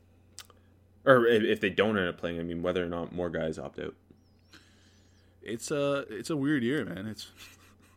or 1.05 1.27
if, 1.27 1.43
if 1.43 1.61
they 1.61 1.69
don't 1.69 1.97
end 1.97 2.07
up 2.07 2.17
playing, 2.17 2.39
I 2.39 2.43
mean, 2.43 2.63
whether 2.63 2.83
or 2.83 2.87
not 2.89 3.13
more 3.13 3.29
guys 3.29 3.59
opt 3.59 3.77
out. 3.79 3.93
It's 5.43 5.69
a 5.71 6.05
it's 6.09 6.29
a 6.29 6.37
weird 6.37 6.63
year, 6.63 6.85
man. 6.85 7.05
It's 7.05 7.29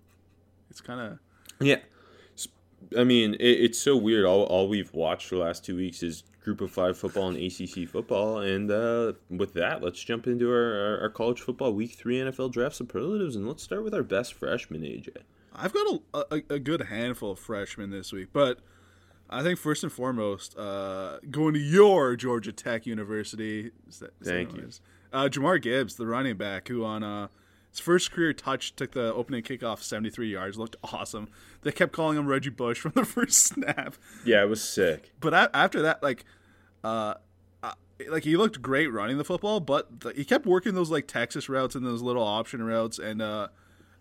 it's 0.70 0.80
kind 0.80 1.00
of 1.00 1.18
Yeah, 1.60 1.78
I 2.98 3.04
mean, 3.04 3.34
it, 3.34 3.38
it's 3.40 3.78
so 3.78 3.96
weird. 3.96 4.24
All 4.26 4.42
all 4.42 4.68
we've 4.68 4.92
watched 4.92 5.28
for 5.28 5.36
the 5.36 5.42
last 5.42 5.64
two 5.64 5.76
weeks 5.76 6.02
is 6.02 6.24
Group 6.46 6.60
of 6.60 6.70
Five 6.70 6.96
football 6.96 7.28
and 7.28 7.36
ACC 7.36 7.88
football, 7.88 8.38
and 8.38 8.70
uh, 8.70 9.14
with 9.28 9.52
that, 9.54 9.82
let's 9.82 9.98
jump 9.98 10.28
into 10.28 10.48
our, 10.48 10.80
our, 10.80 11.00
our 11.00 11.08
college 11.10 11.40
football 11.40 11.72
Week 11.72 11.90
Three 11.90 12.18
NFL 12.18 12.52
draft 12.52 12.76
superlatives, 12.76 13.34
and 13.34 13.48
let's 13.48 13.64
start 13.64 13.82
with 13.82 13.92
our 13.92 14.04
best 14.04 14.32
freshman, 14.32 14.82
AJ. 14.82 15.08
I've 15.52 15.72
got 15.72 16.00
a, 16.14 16.18
a 16.30 16.42
a 16.50 16.58
good 16.60 16.82
handful 16.82 17.32
of 17.32 17.40
freshmen 17.40 17.90
this 17.90 18.12
week, 18.12 18.28
but 18.32 18.60
I 19.28 19.42
think 19.42 19.58
first 19.58 19.82
and 19.82 19.92
foremost, 19.92 20.56
uh, 20.56 21.18
going 21.28 21.54
to 21.54 21.60
your 21.60 22.14
Georgia 22.14 22.52
Tech 22.52 22.86
University. 22.86 23.72
Is 23.88 23.98
that, 23.98 24.12
is 24.20 24.28
Thank 24.28 24.54
you. 24.54 24.70
Uh, 25.12 25.28
Jahmyr 25.28 25.60
Gibbs, 25.60 25.96
the 25.96 26.06
running 26.06 26.36
back, 26.36 26.68
who 26.68 26.84
on 26.84 27.02
uh, 27.02 27.26
his 27.76 27.84
first 27.84 28.10
career 28.10 28.32
touch 28.32 28.74
took 28.74 28.92
the 28.92 29.12
opening 29.12 29.42
kickoff 29.42 29.82
73 29.82 30.32
yards, 30.32 30.56
looked 30.56 30.76
awesome. 30.82 31.28
They 31.60 31.72
kept 31.72 31.92
calling 31.92 32.16
him 32.16 32.26
Reggie 32.26 32.48
Bush 32.48 32.78
from 32.80 32.92
the 32.94 33.04
first 33.04 33.38
snap. 33.38 33.96
Yeah, 34.24 34.42
it 34.42 34.48
was 34.48 34.62
sick. 34.64 35.12
But 35.20 35.50
after 35.54 35.82
that, 35.82 36.02
like, 36.02 36.24
uh, 36.82 37.14
like 38.08 38.24
he 38.24 38.38
looked 38.38 38.62
great 38.62 38.86
running 38.88 39.18
the 39.18 39.24
football, 39.24 39.60
but 39.60 40.00
the, 40.00 40.12
he 40.14 40.24
kept 40.24 40.46
working 40.46 40.74
those 40.74 40.90
like 40.90 41.06
Texas 41.06 41.50
routes 41.50 41.74
and 41.74 41.84
those 41.84 42.00
little 42.00 42.22
option 42.22 42.62
routes, 42.62 42.98
and 42.98 43.20
uh, 43.20 43.48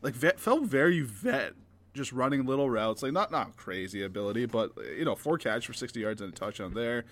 like 0.01 0.13
vet, 0.13 0.39
felt 0.39 0.63
very 0.63 1.01
vet, 1.01 1.53
just 1.93 2.13
running 2.13 2.45
little 2.45 2.69
routes, 2.69 3.03
like 3.03 3.11
not 3.11 3.29
not 3.29 3.57
crazy 3.57 4.03
ability, 4.03 4.45
but 4.45 4.71
you 4.97 5.03
know, 5.03 5.15
four 5.15 5.37
catch 5.37 5.67
for 5.67 5.73
sixty 5.73 5.99
yards 6.01 6.21
and 6.21 6.31
a 6.31 6.35
touchdown 6.35 6.73
there. 6.73 7.03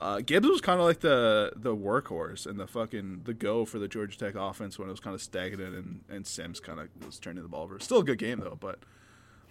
Uh, 0.00 0.20
Gibbs 0.20 0.48
was 0.48 0.60
kind 0.60 0.80
of 0.80 0.86
like 0.86 1.00
the 1.00 1.52
the 1.56 1.74
workhorse 1.74 2.46
and 2.46 2.58
the 2.58 2.66
fucking 2.66 3.22
the 3.24 3.32
go 3.34 3.64
for 3.64 3.78
the 3.78 3.88
Georgia 3.88 4.18
Tech 4.18 4.34
offense 4.34 4.78
when 4.78 4.88
it 4.88 4.90
was 4.90 5.00
kind 5.00 5.14
of 5.14 5.22
stagnant 5.22 5.74
and 5.74 6.00
and 6.08 6.26
Sims 6.26 6.60
kind 6.60 6.80
of 6.80 6.88
was 7.06 7.18
turning 7.18 7.42
the 7.42 7.48
ball 7.48 7.62
over. 7.62 7.78
Still 7.78 7.98
a 7.98 8.04
good 8.04 8.18
game 8.18 8.40
though, 8.40 8.58
but 8.58 8.80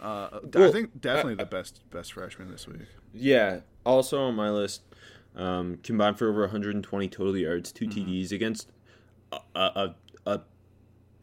uh, 0.02 0.40
I 0.56 0.70
think 0.72 1.00
definitely 1.00 1.36
the 1.36 1.46
best 1.46 1.82
best 1.90 2.14
freshman 2.14 2.52
this 2.52 2.68
week. 2.68 2.82
Yeah. 3.14 3.62
Also 3.86 4.20
on 4.20 4.36
my 4.36 4.50
list, 4.50 4.82
um, 5.36 5.80
combined 5.82 6.18
for 6.18 6.30
over 6.30 6.42
120 6.42 7.08
total 7.10 7.38
yards, 7.38 7.72
2 7.72 7.88
Mm-hmm. 7.88 8.00
TDs 8.12 8.32
against 8.32 8.70
a, 9.32 9.38
a, 9.56 9.96
a 10.26 10.42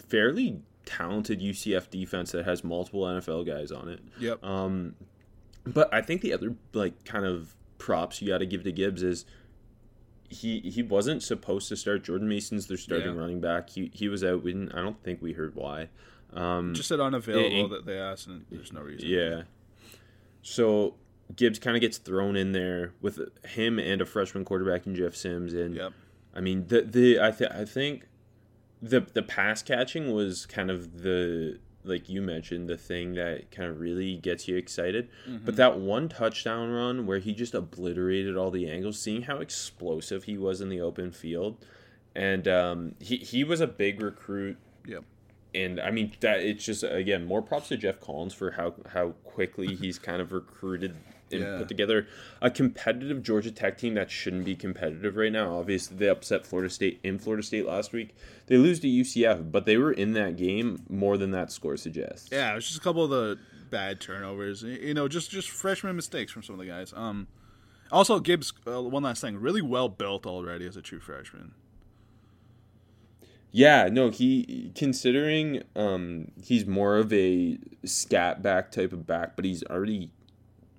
fairly 0.08 0.60
talented 0.86 1.40
UCF 1.40 1.90
defense 1.90 2.32
that 2.32 2.44
has 2.46 2.64
multiple 2.64 3.02
NFL 3.02 3.46
guys 3.46 3.70
on 3.70 3.88
it. 3.88 4.00
Yep. 4.18 4.42
Um, 4.42 4.94
but 5.64 5.92
I 5.92 6.00
think 6.00 6.22
the 6.22 6.32
other 6.32 6.54
like 6.72 7.04
kind 7.04 7.26
of 7.26 7.54
props 7.80 8.22
you 8.22 8.28
got 8.28 8.38
to 8.38 8.46
give 8.46 8.62
to 8.64 8.70
Gibbs 8.72 9.02
is 9.02 9.24
he 10.28 10.60
he 10.60 10.82
wasn't 10.82 11.22
supposed 11.24 11.68
to 11.70 11.76
start. 11.76 12.04
Jordan 12.04 12.28
Mason's 12.28 12.68
their 12.68 12.76
starting 12.76 13.14
Yeah. 13.14 13.20
running 13.20 13.40
back. 13.40 13.70
He 13.70 13.90
he 13.92 14.08
was 14.08 14.22
out. 14.22 14.44
We 14.44 14.52
didn't, 14.52 14.72
I 14.72 14.80
don't 14.82 15.02
think 15.02 15.20
we 15.20 15.32
heard 15.32 15.56
why. 15.56 15.88
Um, 16.32 16.74
Just 16.74 16.88
said 16.88 17.00
unavailable 17.00 17.66
it- 17.66 17.68
that 17.70 17.86
they 17.86 17.98
asked, 17.98 18.28
and 18.28 18.44
there's 18.50 18.72
no 18.72 18.80
reason. 18.82 19.08
yeah. 19.08 19.42
So 20.42 20.94
Gibbs 21.34 21.58
kind 21.58 21.76
of 21.76 21.80
gets 21.80 21.98
thrown 21.98 22.36
in 22.36 22.52
there 22.52 22.92
with 23.00 23.18
him 23.44 23.78
and 23.80 24.00
a 24.00 24.06
freshman 24.06 24.44
quarterback 24.44 24.86
in 24.86 24.94
Jeff 24.94 25.14
Sims, 25.16 25.52
and 25.52 25.74
Yep. 25.74 25.92
I 26.34 26.40
mean 26.40 26.66
the 26.68 26.82
the 26.82 27.20
I 27.20 27.30
th- 27.32 27.50
I 27.50 27.64
think 27.64 28.06
the 28.80 29.00
the 29.00 29.22
pass 29.22 29.62
catching 29.62 30.12
was 30.12 30.46
kind 30.46 30.70
of 30.70 31.02
the 31.02 31.58
like 31.84 32.08
you 32.08 32.20
mentioned 32.20 32.68
the 32.68 32.76
thing 32.76 33.14
that 33.14 33.50
kind 33.50 33.70
of 33.70 33.80
really 33.80 34.16
gets 34.16 34.46
you 34.48 34.56
excited. 34.56 35.08
But 35.44 35.56
that 35.56 35.78
one 35.78 36.08
touchdown 36.08 36.70
run 36.70 37.06
where 37.06 37.18
he 37.18 37.32
just 37.34 37.54
obliterated 37.54 38.36
all 38.36 38.50
the 38.50 38.68
angles, 38.70 38.98
seeing 38.98 39.22
how 39.22 39.38
explosive 39.38 40.24
he 40.24 40.36
was 40.36 40.60
in 40.60 40.68
the 40.68 40.80
open 40.80 41.10
field, 41.12 41.56
and 42.14 42.46
um, 42.48 42.94
he 43.00 43.16
he 43.16 43.44
was 43.44 43.60
a 43.60 43.66
big 43.66 44.00
recruit 44.00 44.56
Yep. 44.86 45.04
and 45.54 45.78
I 45.80 45.90
mean 45.90 46.12
that 46.20 46.40
it's 46.40 46.64
just 46.64 46.82
again 46.82 47.24
more 47.26 47.42
props 47.42 47.68
to 47.68 47.76
Geoff 47.76 48.00
Collins 48.00 48.34
for 48.34 48.52
how 48.52 48.74
how 48.92 49.10
quickly 49.24 49.74
he's 49.74 49.98
kind 49.98 50.20
of 50.22 50.32
recruited 50.32 50.96
and 51.32 51.42
Yeah. 51.42 51.58
put 51.58 51.68
together 51.68 52.06
a 52.40 52.50
competitive 52.50 53.22
Georgia 53.22 53.50
Tech 53.50 53.78
team 53.78 53.94
that 53.94 54.10
shouldn't 54.10 54.44
be 54.44 54.54
competitive 54.56 55.16
right 55.16 55.32
now. 55.32 55.58
Obviously, 55.58 55.96
they 55.96 56.08
upset 56.08 56.46
Florida 56.46 56.70
State 56.70 57.00
in 57.02 57.18
Florida 57.18 57.42
State 57.42 57.66
last 57.66 57.92
week. 57.92 58.14
They 58.46 58.56
lose 58.56 58.80
to 58.80 58.88
UCF, 58.88 59.50
but 59.52 59.66
they 59.66 59.76
were 59.76 59.92
in 59.92 60.12
that 60.12 60.36
game 60.36 60.82
more 60.88 61.16
than 61.16 61.30
that 61.32 61.50
score 61.52 61.76
suggests. 61.76 62.28
Yeah, 62.32 62.52
it 62.52 62.54
was 62.56 62.66
just 62.66 62.78
a 62.78 62.82
couple 62.82 63.04
of 63.04 63.10
the 63.10 63.38
bad 63.70 64.00
turnovers. 64.00 64.62
You 64.62 64.94
know, 64.94 65.06
just 65.08 65.30
just 65.30 65.48
freshman 65.50 65.94
mistakes 65.96 66.32
from 66.32 66.42
some 66.42 66.54
of 66.54 66.58
the 66.58 66.66
guys. 66.66 66.92
Um, 66.96 67.28
also 67.92 68.18
Gibbs. 68.20 68.52
Uh, 68.66 68.82
one 68.82 69.02
last 69.02 69.20
thing, 69.20 69.36
really 69.36 69.62
well 69.62 69.88
built 69.88 70.26
already 70.26 70.66
as 70.66 70.76
a 70.76 70.82
true 70.82 71.00
freshman. 71.00 71.52
Yeah, 73.52 73.88
no, 73.90 74.10
he 74.10 74.70
considering 74.76 75.62
um 75.74 76.30
he's 76.42 76.66
more 76.66 76.98
of 76.98 77.12
a 77.12 77.58
scat 77.84 78.42
back 78.42 78.70
type 78.70 78.92
of 78.92 79.06
back, 79.06 79.34
but 79.34 79.44
he's 79.44 79.64
already 79.64 80.10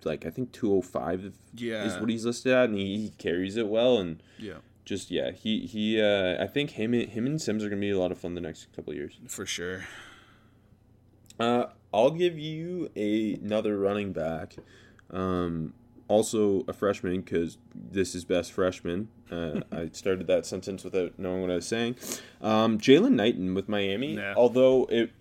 like 0.05 0.25
I 0.25 0.29
think 0.29 0.51
205 0.51 1.33
yeah. 1.55 1.83
is 1.85 1.97
what 1.99 2.09
he's 2.09 2.25
listed 2.25 2.51
at 2.53 2.69
and 2.69 2.77
he, 2.77 2.97
he 2.97 3.09
carries 3.17 3.57
it 3.57 3.67
well 3.67 3.97
and 3.97 4.21
Yeah, 4.37 4.55
just 4.85 5.11
yeah, 5.11 5.31
he 5.31 5.65
he 5.65 6.01
uh 6.01 6.41
I 6.43 6.47
think 6.47 6.71
him 6.71 6.93
and 6.93 7.09
him 7.09 7.25
and 7.25 7.41
Sims 7.41 7.63
are 7.63 7.69
going 7.69 7.79
to 7.81 7.85
be 7.85 7.91
a 7.91 7.99
lot 7.99 8.11
of 8.11 8.17
fun 8.17 8.35
the 8.35 8.41
next 8.41 8.67
couple 8.75 8.91
of 8.91 8.97
years. 8.97 9.19
for 9.27 9.45
sure. 9.45 9.85
Uh 11.39 11.65
I'll 11.93 12.11
give 12.11 12.39
you 12.39 12.89
a, 12.95 13.33
another 13.33 13.77
running 13.77 14.13
back. 14.13 14.55
Um 15.11 15.73
also 16.07 16.63
a 16.67 16.73
freshman 16.73 17.23
cuz 17.23 17.57
this 17.73 18.15
is 18.15 18.25
best 18.25 18.51
freshman. 18.51 19.07
Uh, 19.31 19.61
I 19.71 19.89
started 19.93 20.27
that 20.27 20.45
sentence 20.45 20.83
without 20.83 21.17
knowing 21.17 21.41
what 21.41 21.51
I 21.51 21.55
was 21.55 21.65
saying. 21.67 21.95
Um 22.41 22.77
Jaylan 22.79 23.13
Knighton 23.13 23.53
with 23.53 23.67
Miami, 23.69 24.15
Yeah. 24.15 24.33
although 24.35 24.85
it 24.85 25.11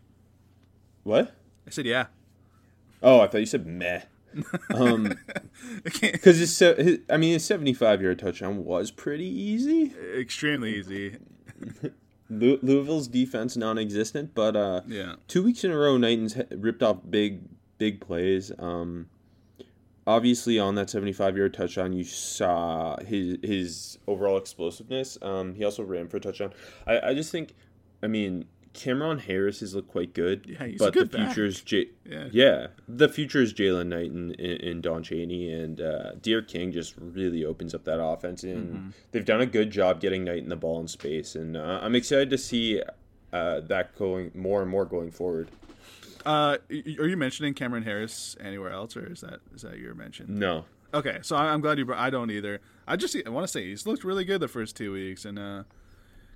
What? 1.04 1.34
I 1.66 1.70
said 1.70 1.86
yeah. 1.86 2.06
Oh, 3.02 3.20
I 3.20 3.28
thought 3.28 3.38
you 3.38 3.46
said 3.46 3.66
meh. 3.66 4.02
Um, 4.74 5.18
because 5.82 6.40
it's 6.40 6.52
se- 6.52 6.82
his, 6.82 6.98
I 7.10 7.16
mean, 7.16 7.32
his 7.34 7.44
seventy-five 7.44 8.00
yard 8.02 8.18
touchdown 8.18 8.64
was 8.64 8.90
pretty 8.90 9.26
easy. 9.28 9.92
Extremely 10.18 10.76
easy. 10.78 11.16
Louisville's 12.28 13.08
defense 13.08 13.56
non-existent, 13.56 14.34
but 14.34 14.54
uh, 14.56 14.82
Yeah. 14.86 15.16
two 15.26 15.42
weeks 15.42 15.64
in 15.64 15.72
a 15.72 15.76
row, 15.76 15.96
Knighton's 15.96 16.36
ripped 16.52 16.82
off 16.82 16.98
big, 17.08 17.40
big 17.78 18.00
plays. 18.00 18.52
Um, 18.58 19.08
obviously, 20.06 20.58
on 20.58 20.76
that 20.76 20.90
seventy-five 20.90 21.36
yard 21.36 21.52
touchdown, 21.54 21.92
you 21.92 22.04
saw 22.04 22.96
his 23.00 23.38
his 23.42 23.98
overall 24.06 24.36
explosiveness. 24.36 25.18
Um, 25.22 25.54
he 25.54 25.64
also 25.64 25.82
ran 25.82 26.06
for 26.08 26.18
a 26.18 26.20
touchdown. 26.20 26.52
I, 26.86 27.00
I 27.10 27.14
just 27.14 27.32
think, 27.32 27.54
I 28.02 28.06
mean. 28.06 28.46
Cam'Ron 28.74 29.18
Harris 29.20 29.60
has 29.60 29.74
looked 29.74 29.88
quite 29.88 30.14
good, 30.14 30.46
Yeah, 30.46 30.66
he's 30.66 30.80
a 30.80 30.84
but 30.84 30.94
good 30.94 31.10
the 31.10 31.18
back. 31.18 31.26
future 31.28 31.44
is 31.46 31.60
J- 31.60 31.88
Yeah. 32.08 32.28
yeah, 32.30 32.66
the 32.88 33.08
future 33.08 33.42
is 33.42 33.52
Jaylan 33.52 33.86
Knighton, 33.88 34.34
and, 34.38 34.82
Don 34.82 35.02
Chaney 35.02 35.52
and 35.52 35.80
uh, 35.80 36.12
D'Eriq 36.22 36.46
King 36.48 36.70
just 36.72 36.94
really 36.96 37.44
opens 37.44 37.74
up 37.74 37.84
that 37.84 38.00
offense 38.02 38.44
and 38.44 38.74
Mm-hmm. 38.74 38.88
they've 39.12 39.24
done 39.24 39.40
a 39.40 39.46
good 39.46 39.70
job 39.70 40.00
getting 40.00 40.24
Knighton 40.24 40.48
the 40.48 40.56
ball 40.56 40.80
in 40.80 40.86
space 40.88 41.34
and 41.34 41.56
uh, 41.56 41.80
I'm 41.82 41.94
excited 41.96 42.30
to 42.30 42.38
see 42.38 42.80
uh, 43.32 43.60
that 43.60 43.96
going 43.96 44.30
more 44.34 44.62
and 44.62 44.70
more 44.70 44.84
going 44.84 45.10
forward. 45.10 45.48
Uh, 46.26 46.58
are 46.70 47.06
you 47.08 47.16
mentioning 47.16 47.54
Cam'Ron 47.54 47.84
Harris 47.84 48.36
anywhere 48.40 48.70
else, 48.70 48.96
or 48.96 49.10
is 49.10 49.20
that 49.22 49.40
is 49.54 49.62
that 49.62 49.78
your 49.78 49.94
mention? 49.94 50.38
No, 50.38 50.64
Okay, 50.92 51.18
so 51.22 51.34
I'm 51.36 51.60
glad 51.60 51.78
you. 51.78 51.84
Brought, 51.86 51.98
I 52.00 52.10
don't 52.10 52.30
either. 52.30 52.60
I 52.86 52.96
just 52.96 53.16
I 53.24 53.30
want 53.30 53.44
to 53.44 53.48
say 53.48 53.64
he's 53.64 53.86
looked 53.86 54.02
really 54.04 54.24
good 54.24 54.40
the 54.40 54.48
first 54.48 54.76
two 54.76 54.92
weeks, 54.92 55.24
and 55.24 55.38
uh, 55.38 55.62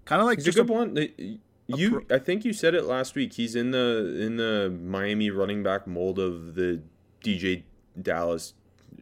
kind 0.06 0.20
of 0.22 0.26
like 0.26 0.38
he's 0.38 0.44
just 0.46 0.58
a 0.58 0.62
good 0.64 0.70
one. 0.70 1.38
You, 1.66 2.04
I 2.11 2.18
think 2.18 2.44
you 2.44 2.52
said 2.52 2.75
it 2.75 2.85
last 2.85 3.14
week. 3.14 3.33
He's 3.35 3.54
in 3.56 3.71
the 3.71 4.18
in 4.21 4.37
the 4.37 4.76
Miami 4.83 5.30
running 5.30 5.62
back 5.62 5.87
mold 5.87 6.18
of 6.18 6.54
the 6.54 6.83
DJ 7.23 7.62
Dallas 8.00 8.52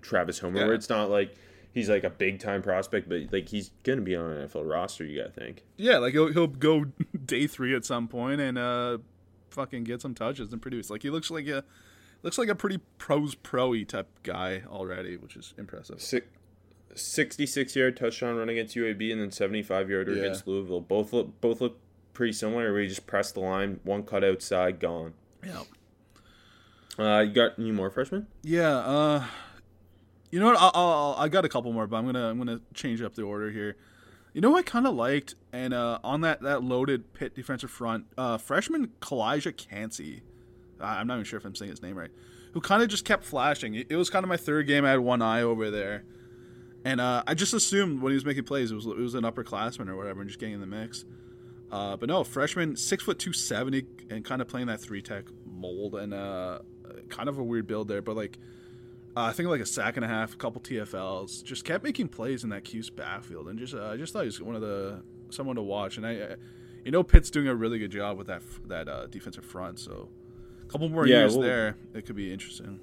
Travis 0.01 0.39
Homer, 0.39 0.61
Yeah. 0.61 0.67
where 0.67 0.75
it's 0.75 0.89
not 0.89 1.11
like 1.11 1.35
he's 1.73 1.89
like 1.91 2.05
a 2.05 2.11
big 2.11 2.39
time 2.39 2.63
prospect, 2.63 3.09
but 3.09 3.33
like 3.33 3.49
he's 3.49 3.71
gonna 3.83 4.01
be 4.03 4.15
on 4.15 4.31
an 4.31 4.49
NFL 4.49 4.69
roster. 4.71 5.05
You 5.05 5.23
gotta 5.23 5.33
think. 5.33 5.65
Yeah, 5.77 5.99
like 5.99 6.13
he'll 6.13 6.33
he'll 6.33 6.47
go 6.47 6.85
day 7.27 7.47
three 7.49 7.75
at 7.75 7.85
some 7.85 8.07
point 8.07 8.41
and 8.41 8.57
uh, 8.57 8.99
fucking 9.51 9.83
get 9.85 10.01
some 10.01 10.15
touches 10.15 10.53
and 10.53 10.63
produce. 10.63 10.89
Like 10.89 11.03
he 11.03 11.11
looks 11.11 11.31
like 11.33 11.49
a 11.49 11.65
looks 12.23 12.39
like 12.39 12.49
a 12.49 12.55
pretty 12.55 12.79
pros 12.99 13.35
pro-y 13.35 13.83
type 13.83 14.07
guy 14.23 14.63
already, 14.69 15.17
which 15.17 15.35
is 15.35 15.53
impressive. 15.59 16.01
Six, 16.01 16.27
66 16.95 17.75
yard 17.75 17.97
touchdown 17.97 18.37
run 18.37 18.49
against 18.49 18.77
UAB 18.77 19.11
and 19.11 19.21
then 19.21 19.31
75 19.33 19.91
yarder 19.91 20.13
Yeah. 20.13 20.19
against 20.23 20.47
Louisville. 20.47 20.81
Both 20.81 21.13
look 21.13 21.41
both 21.41 21.61
look 21.61 21.79
pretty 22.15 22.33
similar. 22.33 22.73
Where 22.73 22.83
you 22.83 22.89
just 22.89 23.07
press 23.07 23.33
the 23.33 23.41
line, 23.41 23.81
one 23.85 24.03
cut 24.03 24.25
outside, 24.25 24.81
gone. 24.81 25.15
Yeah. 25.45 25.63
Uh, 26.99 27.21
you 27.21 27.33
got 27.33 27.59
any 27.59 27.73
more 27.73 27.91
freshmen? 27.91 28.27
Yeah. 28.43 28.77
Uh, 28.77 29.25
you 30.31 30.39
know 30.41 30.47
what? 30.47 30.57
I'll, 30.59 30.71
I'll, 30.75 31.15
I 31.19 31.29
got 31.29 31.45
a 31.45 31.49
couple 31.49 31.73
more, 31.73 31.87
but 31.87 31.97
I'm 31.97 32.07
gonna 32.07 32.29
I'm 32.29 32.39
gonna 32.39 32.61
change 32.75 33.03
up 33.03 33.15
the 33.15 33.23
order 33.23 33.51
here. 33.51 33.77
You 34.35 34.41
know 34.41 34.51
what 34.51 34.61
I 34.61 34.63
kind 34.63 34.87
of 34.87 34.95
liked, 34.95 35.35
and 35.53 35.75
uh, 35.75 35.99
on 36.03 36.23
that, 36.23 36.41
that 36.41 36.63
loaded 36.63 37.13
Pitt 37.13 37.35
defensive 37.35 37.71
front, 37.71 38.07
uh, 38.17 38.39
freshman 38.39 38.89
Calijah 39.01 39.55
Kancey, 39.55 40.23
I- 40.81 41.01
I'm 41.01 41.07
not 41.07 41.15
even 41.17 41.25
sure 41.25 41.37
if 41.39 41.45
I'm 41.45 41.55
saying 41.55 41.71
his 41.71 41.83
name 41.83 41.97
right, 41.99 42.11
who 42.55 42.61
kind 42.63 42.83
of 42.83 42.89
just 42.89 43.05
kept 43.05 43.25
flashing. 43.25 43.75
It 43.75 43.89
it 43.91 43.97
was 43.97 44.09
kind 44.09 44.25
of 44.25 44.29
my 44.31 44.39
third 44.39 44.67
game. 44.67 44.85
I 44.87 44.91
had 44.91 45.01
one 45.01 45.21
eye 45.21 45.43
over 45.43 45.71
there, 45.71 46.05
and 46.85 46.99
uh, 47.01 47.23
I 47.27 47.35
just 47.35 47.53
assumed 47.53 48.01
when 48.01 48.13
he 48.13 48.15
was 48.15 48.25
making 48.25 48.45
plays, 48.45 48.71
it 48.71 48.75
was 48.75 48.87
it 48.87 48.97
was 48.97 49.15
an 49.15 49.25
upperclassman 49.25 49.89
or 49.89 49.97
whatever, 49.97 50.21
and 50.23 50.31
just 50.31 50.41
getting 50.41 50.55
in 50.55 50.61
the 50.61 50.67
mix. 50.67 51.05
Uh, 51.73 51.97
but 51.97 52.07
no, 52.09 52.23
freshman, 52.23 52.77
six 52.77 53.03
foot 53.03 53.19
two 53.19 53.33
seventy, 53.33 53.87
and 54.11 54.25
kind 54.25 54.43
of 54.43 54.47
playing 54.47 54.67
that 54.67 54.79
three 54.81 55.01
tech 55.01 55.25
mold, 55.47 55.95
and 55.95 56.13
uh, 56.13 56.59
kind 57.09 57.31
of 57.31 57.39
a 57.39 57.43
weird 57.43 57.67
build 57.67 57.89
there. 57.89 58.03
But 58.03 58.15
like, 58.15 58.39
uh, 59.17 59.23
I 59.23 59.33
think 59.33 59.49
like 59.49 59.63
a 59.63 59.67
sack 59.67 59.97
and 59.97 60.05
a 60.05 60.09
half, 60.09 60.35
a 60.35 60.37
couple 60.37 60.61
TFLs, 60.61 61.43
just 61.43 61.65
kept 61.65 61.83
making 61.83 62.09
plays 62.09 62.45
in 62.45 62.51
that 62.51 62.65
Cuse 62.65 62.91
backfield, 62.91 63.49
and 63.49 63.59
just 63.59 63.75
uh, 63.75 63.87
I 63.87 63.97
just 63.97 64.13
thought 64.13 64.21
he 64.21 64.27
was 64.27 64.41
one 64.43 64.55
of 64.55 64.61
the 64.61 65.03
someone 65.31 65.57
to 65.57 65.63
watch. 65.63 65.97
And 65.97 66.07
I, 66.07 66.11
I 66.11 66.35
you 66.85 66.91
know, 66.91 67.03
Pitt's 67.03 67.31
doing 67.31 67.49
a 67.49 67.55
really 67.55 67.79
good 67.79 67.91
job 67.91 68.19
with 68.19 68.27
that 68.27 68.43
that 68.67 68.89
uh, 68.89 69.07
defensive 69.07 69.45
front. 69.45 69.79
So, 69.79 70.11
a 70.63 70.67
couple 70.71 70.91
more 70.91 71.07
Yeah, 71.07 71.21
years 71.21 71.37
well- 71.37 71.47
there, 71.47 71.77
it 71.95 72.05
could 72.05 72.17
be 72.17 72.31
interesting. 72.33 72.81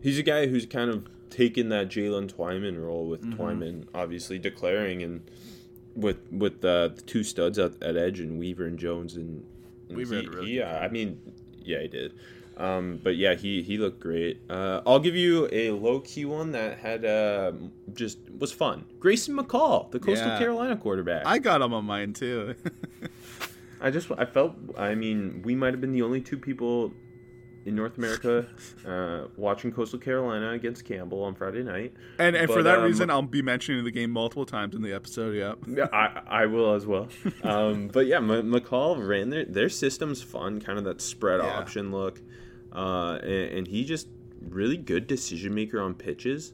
he's 0.00 0.18
a 0.18 0.22
guy 0.22 0.46
who's 0.46 0.64
kind 0.64 0.88
of 0.90 1.06
taken 1.28 1.68
that 1.68 1.88
Jaylen 1.88 2.32
Twyman 2.32 2.82
role 2.82 3.06
with 3.06 3.22
mm-hmm. 3.22 3.38
Twyman 3.38 3.86
obviously 3.94 4.38
declaring 4.38 5.02
and 5.02 5.30
with 5.94 6.18
with 6.30 6.64
uh, 6.64 6.88
the 6.88 7.02
two 7.06 7.24
studs 7.24 7.58
at, 7.58 7.82
at 7.82 7.96
edge 7.96 8.20
and 8.20 8.38
Weaver 8.38 8.66
and 8.66 8.78
Jones 8.78 9.16
and, 9.16 9.44
and 9.88 9.96
Weaver 9.96 10.20
he, 10.20 10.26
really 10.26 10.50
yeah 10.52 10.78
I 10.80 10.88
mean 10.88 11.20
yeah 11.62 11.80
he 11.80 11.88
did. 11.88 12.14
Um, 12.56 12.98
but 13.02 13.16
yeah 13.16 13.34
he 13.34 13.62
he 13.62 13.78
looked 13.78 14.00
great. 14.00 14.40
Uh, 14.50 14.80
I'll 14.86 14.98
give 14.98 15.14
you 15.14 15.48
a 15.52 15.70
low 15.70 16.00
key 16.00 16.24
one 16.24 16.52
that 16.52 16.78
had 16.78 17.04
uh, 17.04 17.52
just 17.94 18.18
was 18.38 18.52
fun. 18.52 18.84
Grayson 18.98 19.36
McCall 19.36 19.90
the 19.90 20.00
Coastal 20.00 20.28
yeah. 20.28 20.38
Carolina 20.38 20.76
quarterback. 20.76 21.24
I 21.24 21.38
got 21.38 21.62
him 21.62 21.72
on 21.72 21.84
mine 21.84 22.12
too. 22.12 22.54
I 23.80 23.90
just 23.90 24.10
I 24.16 24.24
felt 24.24 24.56
I 24.76 24.94
mean 24.94 25.42
we 25.44 25.54
might 25.54 25.72
have 25.72 25.80
been 25.80 25.92
the 25.92 26.02
only 26.02 26.20
two 26.20 26.38
people 26.38 26.92
in 27.64 27.74
North 27.74 27.98
America, 27.98 28.46
uh, 28.86 29.28
watching 29.36 29.72
Coastal 29.72 29.98
Carolina 29.98 30.52
against 30.52 30.84
Campbell 30.84 31.22
on 31.22 31.34
Friday 31.34 31.62
night. 31.62 31.92
And 32.18 32.36
and 32.36 32.48
but, 32.48 32.54
for 32.54 32.62
that 32.62 32.78
um, 32.78 32.84
reason, 32.84 33.10
I'll 33.10 33.22
be 33.22 33.42
mentioning 33.42 33.84
the 33.84 33.90
game 33.90 34.10
multiple 34.10 34.46
times 34.46 34.74
in 34.74 34.82
the 34.82 34.92
episode. 34.92 35.34
Yeah, 35.36 35.54
yeah, 35.66 35.88
I, 35.92 36.42
I 36.42 36.46
will 36.46 36.74
as 36.74 36.86
well. 36.86 37.08
um, 37.42 37.88
but 37.88 38.06
yeah, 38.06 38.16
M- 38.16 38.50
McCall 38.50 39.06
ran 39.06 39.30
their 39.30 39.44
their 39.44 39.68
system's 39.68 40.22
fun, 40.22 40.60
kind 40.60 40.78
of 40.78 40.84
that 40.84 41.00
spread 41.00 41.40
yeah. 41.40 41.58
option 41.58 41.90
look, 41.92 42.20
uh, 42.72 43.18
and, 43.22 43.58
and 43.58 43.66
he 43.68 43.84
just 43.84 44.08
really 44.40 44.76
good 44.76 45.06
decision 45.06 45.54
maker 45.54 45.80
on 45.80 45.94
pitches. 45.94 46.52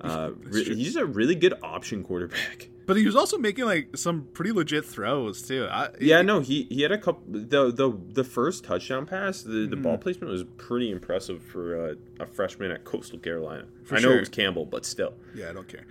Uh, 0.00 0.30
re- 0.42 0.64
he's 0.64 0.96
a 0.96 1.04
really 1.04 1.34
good 1.34 1.54
option 1.62 2.04
quarterback. 2.04 2.68
But 2.88 2.96
he 2.96 3.04
was 3.04 3.16
also 3.16 3.36
making 3.36 3.66
like 3.66 3.98
some 3.98 4.28
pretty 4.32 4.50
legit 4.50 4.82
throws 4.82 5.42
too. 5.42 5.68
I, 5.70 5.90
yeah, 6.00 6.20
he, 6.20 6.24
no, 6.24 6.40
he 6.40 6.62
he 6.70 6.80
had 6.80 6.90
a 6.90 6.96
couple. 6.96 7.22
The 7.28 7.70
the 7.70 7.94
the 8.14 8.24
first 8.24 8.64
touchdown 8.64 9.04
pass, 9.04 9.42
the, 9.42 9.50
the 9.50 9.76
mm-hmm. 9.76 9.82
ball 9.82 9.98
placement 9.98 10.32
was 10.32 10.44
pretty 10.56 10.90
impressive 10.90 11.42
for 11.42 11.90
uh, 11.90 11.94
a 12.18 12.24
freshman 12.24 12.70
at 12.70 12.84
Coastal 12.84 13.18
Carolina. 13.18 13.66
For 13.84 13.96
I 13.96 14.00
know 14.00 14.12
it 14.12 14.20
was 14.20 14.30
Campbell, 14.30 14.64
but 14.64 14.86
still. 14.86 15.12
Yeah, 15.34 15.50
I 15.50 15.52
don't 15.52 15.68
care. 15.68 15.84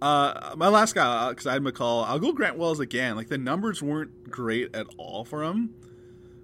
Uh, 0.00 0.54
my 0.56 0.68
last 0.68 0.94
guy, 0.94 1.30
because 1.30 1.44
uh, 1.44 1.50
I 1.50 1.52
had 1.54 1.62
McCall, 1.62 2.06
I'll 2.06 2.20
go 2.20 2.30
Grant 2.30 2.56
Wells 2.56 2.78
again. 2.78 3.16
Like 3.16 3.30
the 3.30 3.38
numbers 3.38 3.82
weren't 3.82 4.30
great 4.30 4.76
at 4.76 4.86
all 4.96 5.24
for 5.24 5.42
him, 5.42 5.74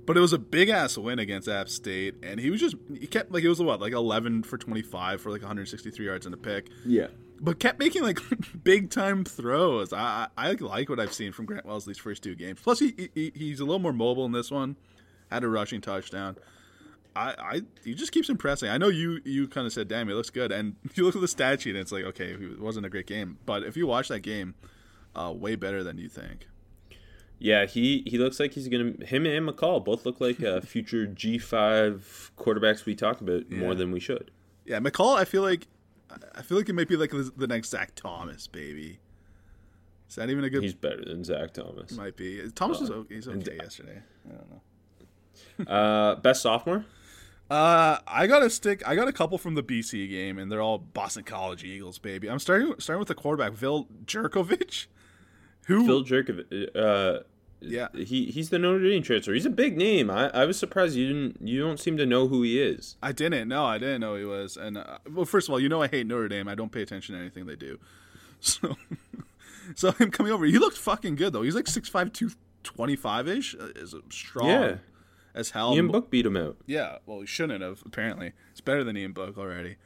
but 0.07 0.17
it 0.17 0.21
was 0.21 0.33
a 0.33 0.39
big 0.39 0.71
ass 0.71 0.99
win 0.99 1.21
against 1.21 1.47
App 1.47 1.69
State, 1.69 2.17
and 2.21 2.41
he 2.41 2.51
was 2.51 2.59
just 2.59 2.75
he 2.99 3.07
kept 3.07 3.31
like 3.31 3.45
it 3.45 3.49
was 3.49 3.63
what 3.63 3.81
like 3.81 3.93
eleven 3.93 4.43
for 4.43 4.59
twenty 4.59 4.83
five 4.83 5.21
for 5.21 5.31
like 5.31 5.43
163 5.43 6.05
yards 6.05 6.27
and 6.27 6.35
a 6.35 6.37
pick. 6.37 6.67
Yeah 6.85 7.07
but 7.41 7.59
kept 7.59 7.79
making 7.79 8.03
like 8.03 8.21
big 8.63 8.91
time 8.91 9.25
throws. 9.25 9.93
I, 9.93 10.29
I 10.37 10.53
like 10.53 10.89
what 10.89 11.01
I've 11.01 11.13
seen 11.13 11.33
from 11.33 11.47
Grant 11.47 11.65
Wells 11.65 11.87
these 11.87 11.99
first 11.99 12.23
two 12.23 12.35
games. 12.35 12.61
Plus, 12.63 12.79
he, 12.79 13.11
he 13.15 13.33
he's 13.35 13.61
a 13.61 13.65
little 13.65 13.79
more 13.79 13.93
mobile 13.93 14.27
in 14.27 14.33
this 14.33 14.51
one. 14.51 14.77
Had 15.31 15.45
a 15.45 15.49
rushing 15.49 15.81
touchdown. 15.81 16.37
I, 17.17 17.35
I 17.39 17.63
he 17.85 17.95
just 17.95 18.13
keeps 18.13 18.29
impressing. 18.29 18.69
I 18.69 18.79
know 18.79 18.89
you 18.89 19.21
you 19.25 19.49
kind 19.49 19.67
of 19.67 19.73
said, 19.73 19.89
"Damn, 19.89 20.09
he 20.09 20.15
looks 20.15 20.31
good," 20.31 20.53
and 20.53 20.77
you 20.95 21.05
look 21.05 21.15
at 21.15 21.21
the 21.21 21.29
stat 21.29 21.63
sheet, 21.63 21.71
and 21.71 21.79
it's 21.79 21.93
like, 21.93 22.05
okay, 22.05 22.33
it 22.33 22.61
wasn't 22.61 22.87
a 22.87 22.91
great 22.91 23.07
game, 23.07 23.39
but 23.47 23.65
if 23.65 23.77
you 23.77 23.87
watch 23.87 24.09
that 24.09 24.21
game, 24.21 24.55
uh, 25.17 25.33
way 25.35 25.57
better 25.57 25.83
than 25.83 25.99
you 25.99 26.09
think. 26.09 26.47
Yeah, 27.39 27.65
he 27.65 28.03
he 28.07 28.19
looks 28.19 28.39
like 28.39 28.53
he's 28.53 28.69
gonna. 28.69 29.05
Him 29.05 29.25
and 29.27 29.49
McCall 29.49 29.83
both 29.83 30.05
look 30.05 30.21
like 30.21 30.43
uh, 30.43 30.61
future 30.63 31.07
G 31.07 31.39
five 31.39 32.33
quarterbacks. 32.37 32.85
We 32.85 32.95
talk 32.95 33.21
about 33.21 33.51
yeah. 33.51 33.59
more 33.59 33.75
than 33.75 33.91
we 33.93 34.01
should. 34.01 34.31
Yeah, 34.67 34.79
McCall, 34.79 35.17
I 35.17 35.25
feel 35.25 35.43
like 35.43 35.67
I 36.35 36.43
feel 36.43 36.59
like 36.59 36.69
it 36.69 36.75
might 36.75 36.89
be 36.89 36.97
like 36.97 37.11
the 37.11 37.47
next 37.47 37.71
Zach 37.71 37.95
Thomas, 37.95 38.47
baby. 38.47 38.99
Is 40.09 40.17
that 40.17 40.29
even 40.29 40.43
a 40.45 40.51
good? 40.51 40.63
He's 40.63 40.75
better 40.75 41.05
than 41.05 41.23
Zach 41.23 41.55
Thomas. 41.55 41.93
Might 41.93 42.17
be. 42.17 42.51
Thomas 42.51 42.79
uh, 42.79 42.81
was 42.81 42.91
okay. 42.91 43.15
He's 43.15 43.29
okay 43.29 43.59
yesterday. 43.63 44.03
I 44.29 44.33
don't 44.33 44.51
know. 44.51 45.73
uh, 45.73 46.15
best 46.17 46.43
sophomore. 46.43 46.85
Uh, 47.49 47.99
I 48.07 48.27
got 48.27 48.43
a 48.43 48.51
stick. 48.51 48.87
I 48.87 48.95
got 48.95 49.09
a 49.09 49.13
couple 49.13 49.39
from 49.39 49.55
the 49.55 49.63
BC 49.63 50.09
game, 50.09 50.39
and 50.39 50.51
they're 50.51 50.61
all 50.61 50.79
Boston 50.79 51.25
College 51.25 51.65
Eagles, 51.65 51.99
baby. 51.99 52.29
I'm 52.29 52.39
starting 52.39 52.75
starting 52.79 53.01
with 53.01 53.09
the 53.09 53.15
quarterback, 53.15 53.57
Phil 53.57 53.87
Jerkovich. 54.05 54.87
Who 55.67 55.87
Phil 55.87 56.05
Jerkovich? 56.05 56.77
Uh, 56.77 57.23
yeah, 57.61 57.89
he 57.95 58.27
he's 58.27 58.51
the 58.51 58.59
Notre 58.59 58.83
Dame 58.83 59.03
transfer. 59.03 59.33
He's 59.33 59.47
a 59.47 59.51
big 59.51 59.77
name. 59.77 60.11
I, 60.11 60.31
I 60.31 60.45
was 60.45 60.59
surprised 60.59 60.97
you 60.97 61.09
didn't 61.09 61.47
you 61.47 61.61
don't 61.61 61.79
seem 61.79 61.97
to 61.99 62.07
know 62.07 62.29
who 62.29 62.43
he 62.43 62.61
is. 62.61 62.97
I 63.03 63.13
didn't. 63.13 63.49
No, 63.49 63.65
I 63.65 63.79
didn't 63.79 64.01
know 64.01 64.15
he 64.15 64.25
was. 64.25 64.57
And 64.57 64.79
uh, 64.79 64.99
well, 65.11 65.27
first 65.27 65.49
of 65.49 65.53
all, 65.53 65.61
you 65.61 65.69
know 65.69 65.83
I 65.83 65.89
hate 65.89 66.07
Notre 66.07 66.29
Dame. 66.29 66.49
I 66.49 66.55
don't 66.55 66.73
pay 66.73 66.83
attention 66.83 67.15
to 67.15 67.21
anything 67.21 67.47
they 67.47 67.57
do. 67.57 67.79
So 68.43 68.75
so 69.75 69.93
him 69.93 70.11
coming 70.11 70.33
over, 70.33 70.47
he 70.47 70.59
looked 70.59 70.79
fucking 70.79 71.17
good 71.17 71.35
though. 71.35 71.43
He's 71.43 71.55
like 71.55 71.67
6'5", 71.67 72.11
225 72.13 73.29
ish. 73.29 73.55
Uh, 73.55 73.67
is 73.77 73.95
strong. 74.09 74.49
Yeah. 74.49 74.77
As 75.35 75.51
hell. 75.51 75.75
Ian 75.75 75.89
Book 75.89 76.11
beat 76.11 76.25
him 76.25 76.39
out. 76.39 76.57
Yeah, 76.67 76.99
well, 77.05 77.21
he 77.21 77.27
shouldn't 77.27 77.63
have. 77.63 77.83
Apparently, 77.85 78.33
it's 78.51 78.63
better 78.63 78.83
than 78.83 78.97
Ian 78.97 79.13
Book 79.13 79.37
already. 79.37 79.77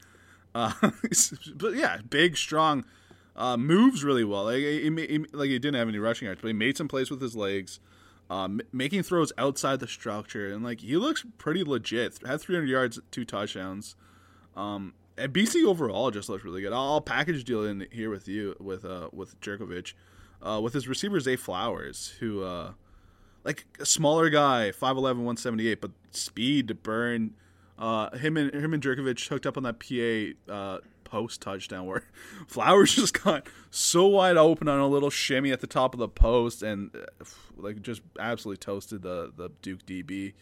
Uh, 0.55 0.73
but 1.57 1.75
yeah, 1.75 1.99
big, 2.09 2.37
strong 2.37 2.85
uh, 3.37 3.57
moves 3.57 4.05
really 4.05 4.25
well. 4.25 4.44
Like 4.44 4.59
he, 4.59 4.83
he, 4.83 5.18
like 5.33 5.51
he 5.51 5.59
didn't 5.59 5.75
have 5.75 5.88
any 5.88 5.99
rushing 5.99 6.27
yards, 6.27 6.40
but 6.40 6.49
he 6.49 6.55
made 6.55 6.77
some 6.77 6.88
plays 6.88 7.11
with 7.11 7.20
his 7.20 7.35
legs, 7.35 7.81
um, 8.31 8.61
making 8.73 9.03
throws 9.03 9.33
outside 9.38 9.81
the 9.81 9.88
structure, 9.88 10.53
and 10.53 10.62
like 10.62 10.81
he 10.81 10.97
looks 10.97 11.25
pretty 11.38 11.64
legit. 11.64 12.18
Had 12.25 12.40
300 12.40 12.68
yards, 12.68 13.01
two 13.11 13.25
touchdowns. 13.25 13.97
Um, 14.57 14.94
and 15.16 15.33
BC 15.33 15.64
overall 15.64 16.11
just 16.11 16.29
looks 16.29 16.44
really 16.44 16.62
good. 16.62 16.73
I'll 16.73 17.01
package 17.01 17.44
deal 17.44 17.64
in 17.64 17.87
here 17.90 18.11
with 18.11 18.29
you 18.29 18.57
with 18.61 18.85
uh 18.85 19.11
with 19.12 19.40
Jurkovec, 19.40 19.94
uh, 20.42 20.61
with 20.62 20.75
his 20.75 20.88
receiver 20.88 21.20
Zay 21.20 21.37
Flowers, 21.37 22.14
who 22.20 22.42
uh, 22.42 22.73
like 23.44 23.66
a 23.79 23.87
smaller 23.87 24.31
guy, 24.31 24.70
5'11", 24.70 25.03
178, 25.03 25.81
but 25.81 25.90
speed 26.11 26.68
to 26.68 26.75
burn. 26.75 27.35
Uh, 27.79 28.16
him 28.16 28.37
and 28.37 28.55
him 28.55 28.73
and 28.73 28.83
Jurkovec 28.83 29.29
hooked 29.29 29.47
up 29.47 29.57
on 29.57 29.64
that 29.64 29.79
PA 29.81 30.53
uh, 30.53 30.79
post 31.14 31.40
touchdown 31.40 31.87
where 31.87 32.03
Flowers 32.48 32.96
just 32.96 33.22
got 33.22 33.46
so 33.70 34.09
wide 34.09 34.37
open 34.37 34.66
on 34.66 34.81
a 34.81 34.88
little 34.88 35.11
shimmy 35.11 35.53
at 35.53 35.61
the 35.61 35.66
top 35.68 35.94
of 35.94 36.00
the 36.00 36.09
post 36.09 36.61
and 36.61 36.90
uh, 36.92 37.24
like 37.57 37.83
just 37.83 38.03
absolutely 38.18 38.59
toasted 38.59 39.03
the 39.03 39.33
the 39.37 39.50
Duke 39.62 39.87
DB. 39.87 40.33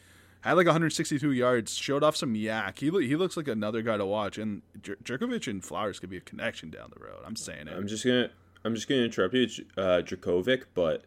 Had 0.41 0.55
like 0.55 0.67
162 0.67 1.31
yards, 1.31 1.75
showed 1.75 2.03
off 2.03 2.17
some 2.17 2.35
yak. 2.35 2.79
He 2.79 2.87
he 2.87 3.17
looks 3.17 3.37
like 3.37 3.49
another 3.49 3.83
guy 3.83 3.99
to 3.99 4.07
watch, 4.07 4.39
and 4.39 4.63
Jer- 4.81 4.97
Jurkovec 5.05 5.47
and 5.47 5.63
Flowers 5.63 6.01
could 6.01 6.09
be 6.09 6.17
a 6.17 6.23
connection 6.23 6.71
down 6.71 6.91
the 6.97 7.05
road. 7.05 7.23
I'm 7.25 7.37
saying 7.37 7.69
it. 7.69 7.75
I'm 7.77 7.87
just 7.87 8.05
gonna 8.05 8.31
I'm 8.65 8.75
just 8.75 8.89
gonna 8.89 9.03
interrupt 9.03 9.35
you, 9.35 9.47
uh, 9.77 10.01
Jurkovec, 10.03 10.65
but 10.75 11.05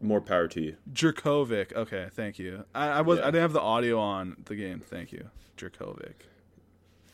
more 0.00 0.20
power 0.20 0.46
to 0.48 0.60
you. 0.60 0.76
Jurkovec. 0.92 1.72
Okay, 1.74 2.06
thank 2.12 2.38
you. 2.38 2.64
I, 2.74 2.88
I 2.90 3.00
was 3.00 3.18
yeah. 3.18 3.24
I 3.24 3.26
didn't 3.32 3.42
have 3.42 3.52
the 3.54 3.60
audio 3.60 3.98
on 3.98 4.36
the 4.44 4.54
game. 4.54 4.80
Thank 4.86 5.10
you, 5.10 5.30
Jurkovec. 5.58 6.14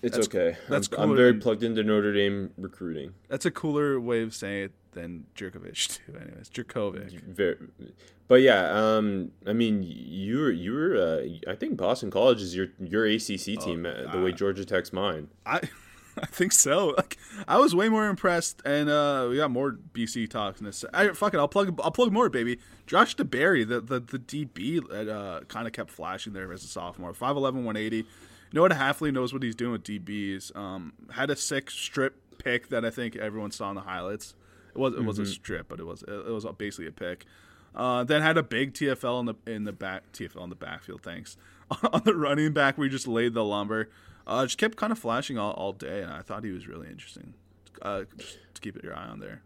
It's 0.03 0.17
that's, 0.17 0.29
okay. 0.29 0.57
That's 0.69 0.89
I'm, 0.97 1.11
I'm 1.11 1.17
very 1.17 1.35
plugged 1.35 1.63
into 1.63 1.83
Notre 1.83 2.13
Dame 2.13 2.53
recruiting. 2.57 3.15
That's 3.29 3.45
a 3.45 3.51
cooler 3.51 4.01
way 4.01 4.23
of 4.23 4.35
saying 4.35 4.65
it 4.65 4.73
than 4.93 5.27
Jerkovich 5.37 5.99
too. 6.07 6.17
Anyways, 6.17 6.49
Jerkovic. 6.49 7.23
Very, 7.23 7.57
but 8.29 8.43
yeah, 8.43 8.71
um, 8.71 9.33
I 9.47 9.53
mean, 9.53 9.85
you're 9.85 10.51
you 10.51 10.73
were. 10.73 10.97
Uh, 10.97 11.51
I 11.51 11.55
think 11.55 11.77
Boston 11.77 12.11
College 12.11 12.41
is 12.41 12.57
your 12.57 12.69
your 12.79 13.05
ACC 13.07 13.59
oh, 13.59 13.65
team 13.65 13.87
uh, 13.87 14.11
the 14.11 14.21
way 14.23 14.33
Georgia 14.33 14.65
Tech's 14.65 14.93
mine. 14.93 15.29
I. 15.45 15.61
I 16.19 16.27
think 16.27 16.53
so. 16.53 16.89
Like, 16.89 17.17
I 17.47 17.59
was 17.59 17.75
way 17.75 17.89
more 17.89 18.09
impressed, 18.09 18.61
and 18.67 18.91
uh, 18.91 19.29
we 19.31 19.37
got 19.37 19.51
more 19.51 19.79
BC 19.95 20.29
talks 20.29 20.61
in 20.61 20.67
this. 20.67 20.85
I 20.93 21.09
fuck 21.11 21.33
it. 21.33 21.39
I'll 21.39 21.49
plug. 21.49 21.81
I'll 21.83 21.93
plug 21.93 22.13
more, 22.13 22.29
baby. 22.29 22.59
Josh 22.87 23.17
DeBerry, 23.17 23.67
the 23.67 23.81
the, 23.81 24.01
the 24.01 24.19
DB 24.19 24.87
that 24.91 25.09
uh, 25.09 25.43
kind 25.45 25.67
of 25.67 25.73
kept 25.73 25.89
flashing 25.89 26.33
there 26.33 26.53
as 26.53 26.65
a 26.65 26.67
sophomore. 26.67 27.13
5'11", 27.13 27.43
180 27.65 28.05
Noah 28.53 28.71
Hafley 28.71 29.13
knows 29.13 29.33
what 29.33 29.43
he's 29.43 29.55
doing 29.55 29.73
with 29.73 29.85
DBs. 29.85 30.55
Um, 30.57 30.93
had 31.13 31.31
a 31.31 31.37
sick 31.37 31.71
strip 31.71 32.17
pick 32.39 32.69
that 32.69 32.85
I 32.85 32.91
think 32.91 33.17
everyone 33.17 33.51
saw 33.51 33.71
in 33.71 33.77
the 33.77 33.83
highlights. 33.83 34.35
It 34.75 34.79
was 34.79 34.93
it 34.93 34.99
mm-hmm. 34.99 35.07
was 35.07 35.19
a 35.19 35.23
mm-hmm. 35.23 35.31
strip, 35.31 35.69
but 35.69 35.81
it 35.81 35.85
was 35.85 36.03
it 36.03 36.33
was 36.33 36.47
basically 36.59 36.87
a 36.87 36.93
pick. 36.93 37.27
Uh, 37.75 38.03
then 38.03 38.23
had 38.23 38.37
a 38.37 38.43
big 38.43 38.75
TFL 38.75 39.21
in 39.21 39.27
the 39.27 39.35
in 39.47 39.65
the 39.65 39.73
back 39.73 40.11
TFL 40.13 40.45
in 40.45 40.51
the 40.51 40.57
backfield. 40.57 41.03
Thanks 41.03 41.37
on 41.93 42.03
the 42.05 42.15
running 42.15 42.53
back. 42.53 42.77
We 42.79 42.89
just 42.89 43.07
laid 43.07 43.35
the 43.35 43.45
lumber. 43.45 43.91
Uh, 44.27 44.45
just 44.45 44.59
kept 44.59 44.77
kind 44.77 44.93
of 44.93 44.99
flashing 44.99 45.39
all, 45.39 45.53
all 45.53 45.73
day, 45.73 46.03
and 46.03 46.13
I 46.13 46.23
thought 46.23 46.45
he 46.45 46.51
was 46.51 46.69
really 46.69 46.89
interesting. 46.89 47.35
Uh, 47.83 48.05
just 48.17 48.39
to 48.55 48.61
keep 48.61 48.81
your 48.83 48.95
eye 48.95 49.07
on 49.07 49.21
there. 49.21 49.43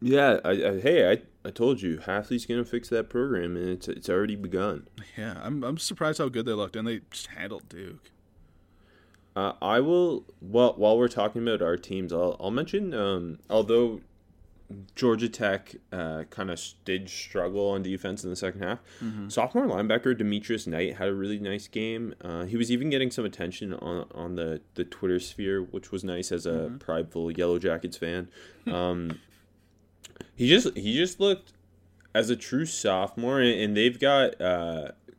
Yeah, 0.00 0.40
I, 0.44 0.50
I, 0.50 0.80
hey, 0.80 1.10
I, 1.10 1.48
I 1.48 1.50
told 1.50 1.80
you, 1.80 1.98
Hafley's 1.98 2.44
gonna 2.44 2.64
fix 2.64 2.88
that 2.90 3.08
program, 3.08 3.56
and 3.56 3.68
it's 3.68 3.88
it's 3.88 4.08
already 4.08 4.36
begun. 4.36 4.88
Yeah, 5.16 5.40
I'm 5.42 5.64
I'm 5.64 5.78
surprised 5.78 6.18
how 6.18 6.28
good 6.28 6.46
they 6.46 6.52
looked, 6.52 6.76
and 6.76 6.86
they 6.86 7.00
just 7.10 7.28
handled 7.28 7.68
Duke. 7.68 8.10
Uh, 9.36 9.52
I 9.60 9.80
will. 9.80 10.24
Well, 10.40 10.74
while 10.76 10.96
we're 10.96 11.08
talking 11.08 11.42
about 11.42 11.60
our 11.60 11.76
teams, 11.76 12.12
I'll, 12.12 12.36
I'll 12.40 12.50
mention. 12.50 12.94
Um, 12.94 13.38
although 13.50 14.00
Georgia 14.94 15.28
Tech 15.28 15.76
uh, 15.92 16.24
kind 16.30 16.50
of 16.50 16.58
did 16.86 17.10
struggle 17.10 17.68
on 17.70 17.82
defense 17.82 18.24
in 18.24 18.30
the 18.30 18.36
second 18.36 18.62
half, 18.62 18.78
mm-hmm. 19.00 19.28
sophomore 19.28 19.66
linebacker 19.66 20.16
Demetrius 20.16 20.66
Knight 20.66 20.96
had 20.96 21.08
a 21.08 21.14
really 21.14 21.38
nice 21.38 21.68
game. 21.68 22.14
Uh, 22.24 22.44
he 22.44 22.56
was 22.56 22.70
even 22.72 22.88
getting 22.88 23.10
some 23.10 23.26
attention 23.26 23.74
on 23.74 24.06
on 24.14 24.36
the 24.36 24.62
the 24.74 24.84
Twitter 24.84 25.20
sphere, 25.20 25.62
which 25.62 25.92
was 25.92 26.02
nice 26.02 26.32
as 26.32 26.46
a 26.46 26.50
mm-hmm. 26.50 26.78
prideful 26.78 27.30
Yellow 27.30 27.58
Jackets 27.58 27.98
fan. 27.98 28.28
Um, 28.66 29.20
he 30.34 30.48
just 30.48 30.74
he 30.76 30.96
just 30.96 31.20
looked 31.20 31.52
as 32.14 32.30
a 32.30 32.36
true 32.36 32.64
sophomore, 32.64 33.40
and, 33.40 33.60
and 33.60 33.76
they've 33.76 34.00
got 34.00 34.40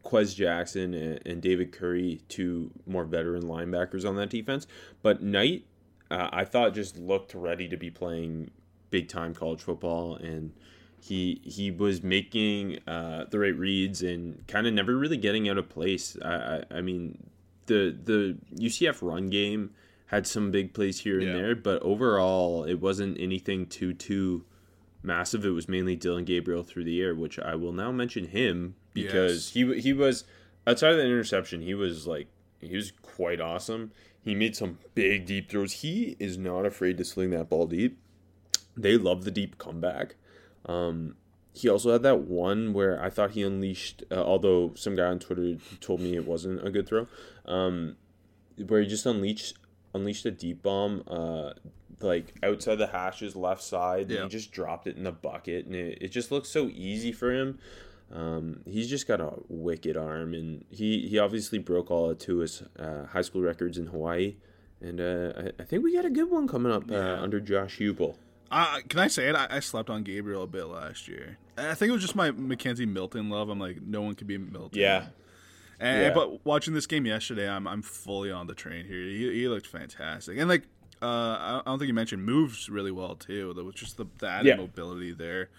Quez 0.07 0.33
Jackson 0.33 0.93
and, 0.93 1.19
and, 1.25 1.41
David 1.41 1.73
Curry, 1.73 2.21
two 2.29 2.71
more 2.85 3.03
veteran 3.03 3.43
linebackers 3.43 4.07
on 4.07 4.15
that 4.15 4.29
defense. 4.29 4.65
But 5.01 5.21
Knight, 5.21 5.65
uh, 6.09 6.29
I 6.31 6.45
thought 6.45 6.73
just 6.73 6.97
looked 6.97 7.33
ready 7.33 7.67
to 7.67 7.75
be 7.75 7.91
playing 7.91 8.51
big 8.89 9.09
time 9.09 9.33
college 9.33 9.61
football, 9.61 10.15
and 10.15 10.53
he 11.01 11.41
he 11.43 11.71
was 11.71 12.01
making 12.03 12.79
uh, 12.87 13.25
the 13.29 13.39
right 13.39 13.55
reads 13.55 14.01
and 14.01 14.47
kind 14.47 14.65
of 14.65 14.73
never 14.73 14.95
really 14.95 15.17
getting 15.17 15.49
out 15.49 15.57
of 15.57 15.67
place. 15.67 16.17
I, 16.23 16.63
I, 16.71 16.77
I 16.77 16.81
mean, 16.81 17.29
the 17.65 17.95
the 18.01 18.37
UCF 18.55 18.99
run 19.01 19.27
game 19.27 19.71
had 20.05 20.25
some 20.25 20.51
big 20.51 20.73
plays 20.73 21.01
here 21.01 21.19
and 21.19 21.27
yeah. 21.27 21.33
there, 21.33 21.55
but 21.55 21.81
overall 21.81 22.63
it 22.63 22.75
wasn't 22.75 23.19
anything 23.19 23.65
too 23.65 23.93
too 23.93 24.45
massive. 25.03 25.45
It 25.45 25.51
was 25.51 25.67
mainly 25.67 25.95
Dillon 25.95 26.25
Gabriel 26.25 26.63
through 26.63 26.85
the 26.85 27.01
air, 27.01 27.15
which 27.15 27.39
I 27.39 27.55
will 27.55 27.73
now 27.73 27.91
mention 27.91 28.27
him 28.27 28.75
because 28.93 29.55
yes. 29.55 29.73
he 29.73 29.81
he 29.81 29.93
was 29.93 30.23
outside 30.65 30.91
of 30.91 30.97
the 30.97 31.05
interception, 31.05 31.61
he 31.61 31.73
was 31.73 32.05
like 32.07 32.27
he 32.59 32.75
was 32.75 32.91
quite 33.01 33.39
awesome. 33.39 33.91
He 34.21 34.35
made 34.35 34.55
some 34.55 34.79
big 34.93 35.25
deep 35.25 35.49
throws. 35.49 35.71
He 35.71 36.17
is 36.19 36.37
not 36.37 36.65
afraid 36.65 36.97
to 36.97 37.05
sling 37.05 37.29
that 37.29 37.49
ball 37.49 37.65
deep. 37.65 37.97
They 38.75 38.97
love 38.97 39.23
the 39.23 39.31
deep 39.31 39.57
comeback. 39.57 40.15
Um, 40.65 41.15
he 41.53 41.69
also 41.69 41.91
had 41.91 42.03
that 42.03 42.19
one 42.19 42.73
where 42.73 43.01
I 43.01 43.09
thought 43.09 43.31
he 43.31 43.41
unleashed, 43.41 44.03
uh, 44.11 44.21
although 44.21 44.73
some 44.75 44.95
guy 44.95 45.05
on 45.05 45.19
Twitter 45.19 45.57
told 45.79 46.01
me 46.01 46.15
it 46.15 46.27
wasn't 46.27 46.65
a 46.65 46.69
good 46.69 46.87
throw, 46.87 47.07
um, 47.45 47.95
where 48.67 48.81
he 48.81 48.87
just 48.87 49.05
unleashed 49.05 49.57
unleashed 49.93 50.25
a 50.25 50.31
deep 50.31 50.61
bomb, 50.61 51.03
uh, 51.07 51.53
like 51.99 52.35
outside 52.43 52.75
the 52.75 52.87
hashes 52.87 53.35
left 53.35 53.63
side. 53.63 54.09
Yeah. 54.09 54.21
And 54.21 54.31
he 54.31 54.37
just 54.37 54.51
dropped 54.51 54.87
it 54.87 54.97
in 54.97 55.03
the 55.03 55.11
bucket, 55.11 55.65
and 55.65 55.75
it, 55.75 55.97
it 56.01 56.07
just 56.09 56.31
looks 56.31 56.49
so 56.49 56.69
easy 56.73 57.11
for 57.11 57.31
him. 57.31 57.59
Um, 58.13 58.61
he's 58.65 58.89
just 58.89 59.07
got 59.07 59.19
a 59.19 59.33
wicked 59.49 59.97
arm, 59.97 60.33
and 60.33 60.63
he, 60.69 61.07
he 61.07 61.19
obviously 61.19 61.59
broke 61.59 61.91
all 61.91 62.09
of 62.09 62.19
Tua's 62.19 62.63
uh, 62.79 63.05
high 63.07 63.21
school 63.21 63.41
records 63.41 63.77
in 63.77 63.87
Hawaii. 63.87 64.35
And 64.79 65.01
uh, 65.01 65.33
I, 65.35 65.61
I, 65.61 65.65
think 65.65 65.83
we 65.83 65.93
got 65.93 66.05
a 66.05 66.09
good 66.09 66.29
one 66.29 66.47
coming 66.47 66.71
up 66.71 66.89
uh, 66.89 67.17
under 67.21 67.39
Josh 67.39 67.79
Heupel. 67.79 68.15
Uh, 68.49 68.79
can 68.87 68.99
I 68.99 69.07
say 69.07 69.27
it? 69.27 69.35
I, 69.35 69.47
I, 69.49 69.59
slept 69.59 69.89
on 69.89 70.03
Gabriel 70.03 70.43
a 70.43 70.47
bit 70.47 70.65
last 70.65 71.07
year. 71.07 71.37
I 71.57 71.73
think 71.73 71.89
it 71.89 71.93
was 71.93 72.01
just 72.01 72.15
my 72.15 72.31
McKenzie 72.31 72.87
Milton 72.87 73.29
love. 73.29 73.49
I'm 73.49 73.59
like, 73.59 73.81
no 73.81 74.01
one 74.01 74.15
could 74.15 74.27
be 74.27 74.37
Milton. 74.37 74.79
Yeah. 74.79 75.07
And, 75.79 76.01
yeah. 76.03 76.13
But 76.13 76.45
watching 76.45 76.73
this 76.73 76.87
game 76.87 77.05
yesterday, 77.05 77.49
I'm 77.49 77.67
I'm 77.67 77.81
fully 77.81 78.31
on 78.31 78.47
the 78.47 78.55
train 78.55 78.85
here. 78.85 79.03
He, 79.03 79.41
he 79.41 79.47
looked 79.47 79.67
fantastic, 79.67 80.37
and 80.37 80.47
like 80.49 80.63
uh, 81.01 81.05
I 81.05 81.61
don't 81.65 81.79
think 81.79 81.87
you 81.87 81.93
mentioned 81.93 82.25
moves 82.25 82.69
really 82.69 82.91
well 82.91 83.15
too. 83.15 83.53
There 83.53 83.63
was 83.63 83.75
just 83.75 83.97
the, 83.97 84.05
the 84.19 84.27
added 84.27 84.47
yeah. 84.47 84.55
mobility 84.55 85.13
there. 85.13 85.49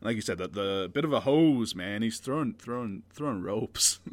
like 0.00 0.16
you 0.16 0.22
said, 0.22 0.38
the, 0.38 0.48
the 0.48 0.90
bit 0.92 1.04
of 1.04 1.12
a 1.12 1.20
hose, 1.20 1.74
man. 1.74 2.02
He's 2.02 2.18
throwing 2.18 2.54
throwing 2.54 3.02
throwing 3.12 3.42
ropes. 3.42 4.00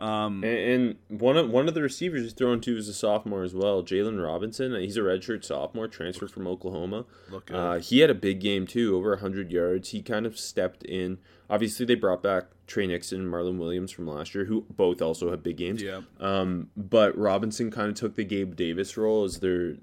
Um, 0.00 0.42
and, 0.42 0.96
and, 1.10 1.20
one 1.20 1.36
of 1.36 1.50
one 1.50 1.68
of 1.68 1.74
the 1.74 1.82
receivers 1.82 2.22
he's 2.22 2.32
throwing 2.32 2.62
to 2.62 2.74
is 2.74 2.88
a 2.88 2.94
sophomore 2.94 3.42
as 3.42 3.54
well, 3.54 3.82
Jaylon 3.82 4.22
Robinson. 4.22 4.74
He's 4.80 4.96
a 4.96 5.00
redshirt 5.00 5.44
sophomore, 5.44 5.88
transferred 5.88 6.30
from 6.30 6.46
Oklahoma. 6.46 7.04
Uh, 7.52 7.80
he 7.80 7.98
had 7.98 8.08
a 8.08 8.14
big 8.14 8.40
game 8.40 8.66
too, 8.66 8.96
over 8.96 9.14
hundred 9.16 9.52
yards. 9.52 9.90
He 9.90 10.00
kind 10.00 10.24
of 10.24 10.38
stepped 10.38 10.84
in. 10.84 11.18
Obviously, 11.50 11.84
they 11.84 11.96
brought 11.96 12.22
back 12.22 12.44
Tre 12.66 12.86
Nixon 12.86 13.20
and 13.20 13.30
Marlon 13.30 13.58
Williams 13.58 13.92
from 13.92 14.06
last 14.06 14.34
year, 14.34 14.46
who 14.46 14.64
both 14.70 15.02
also 15.02 15.30
have 15.30 15.42
big 15.42 15.58
games. 15.58 15.82
Yeah. 15.82 16.00
Um, 16.18 16.68
but 16.76 17.16
Robinson 17.18 17.70
kind 17.70 17.90
of 17.90 17.94
took 17.94 18.14
the 18.14 18.24
Gabe 18.24 18.56
Davis 18.56 18.96
role 18.96 19.24
as 19.24 19.40
their 19.40 19.74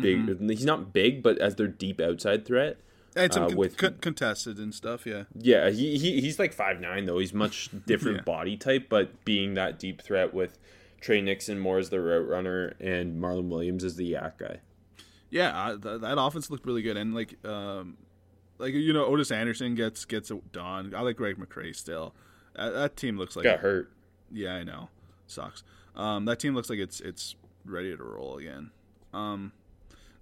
big. 0.00 0.26
Mm-hmm. 0.26 0.48
He's 0.48 0.64
not 0.64 0.92
big, 0.92 1.22
but 1.22 1.38
as 1.38 1.56
their 1.56 1.68
deep 1.68 2.00
outside 2.00 2.46
threat. 2.46 2.78
And 3.14 3.32
some 3.32 3.44
uh, 3.44 3.56
with 3.56 3.78
con- 3.78 3.96
contested 4.00 4.58
and 4.58 4.74
stuff, 4.74 5.06
yeah. 5.06 5.24
Yeah, 5.34 5.70
he, 5.70 5.96
he 5.96 6.20
he's 6.20 6.38
like 6.38 6.52
five 6.52 6.80
nine 6.80 7.06
though. 7.06 7.18
He's 7.18 7.32
much 7.32 7.70
different 7.86 8.18
yeah. 8.18 8.22
body 8.24 8.56
type, 8.56 8.88
but 8.90 9.24
being 9.24 9.54
that 9.54 9.78
deep 9.78 10.02
threat 10.02 10.34
with 10.34 10.58
Tre 11.00 11.22
Nixon 11.22 11.58
more 11.58 11.78
as 11.78 11.88
the 11.88 12.00
route 12.00 12.28
runner 12.28 12.74
and 12.78 13.20
Marlon 13.20 13.48
Williams 13.48 13.84
as 13.84 13.96
the 13.96 14.04
yak 14.04 14.38
guy. 14.38 14.60
Yeah, 15.30 15.76
th- 15.82 16.00
that 16.02 16.20
offense 16.20 16.50
looked 16.50 16.66
really 16.66 16.82
good, 16.82 16.96
and 16.96 17.14
like, 17.14 17.42
um, 17.44 17.96
like 18.58 18.74
you 18.74 18.92
know, 18.92 19.06
Otis 19.06 19.30
Anderson 19.30 19.74
gets 19.74 20.04
gets 20.04 20.30
it 20.30 20.52
done. 20.52 20.94
I 20.94 21.00
like 21.00 21.16
Greg 21.16 21.36
McCrae 21.36 21.74
still. 21.74 22.14
That, 22.54 22.70
that 22.70 22.96
team 22.96 23.18
looks 23.18 23.34
like 23.34 23.44
got 23.44 23.60
hurt. 23.60 23.90
Yeah, 24.30 24.54
I 24.54 24.64
know, 24.64 24.88
sucks. 25.26 25.62
Um, 25.94 26.26
that 26.26 26.38
team 26.38 26.54
looks 26.54 26.70
like 26.70 26.78
it's 26.78 27.00
it's 27.00 27.34
ready 27.64 27.96
to 27.96 28.02
roll 28.02 28.36
again. 28.36 28.70
Um, 29.12 29.52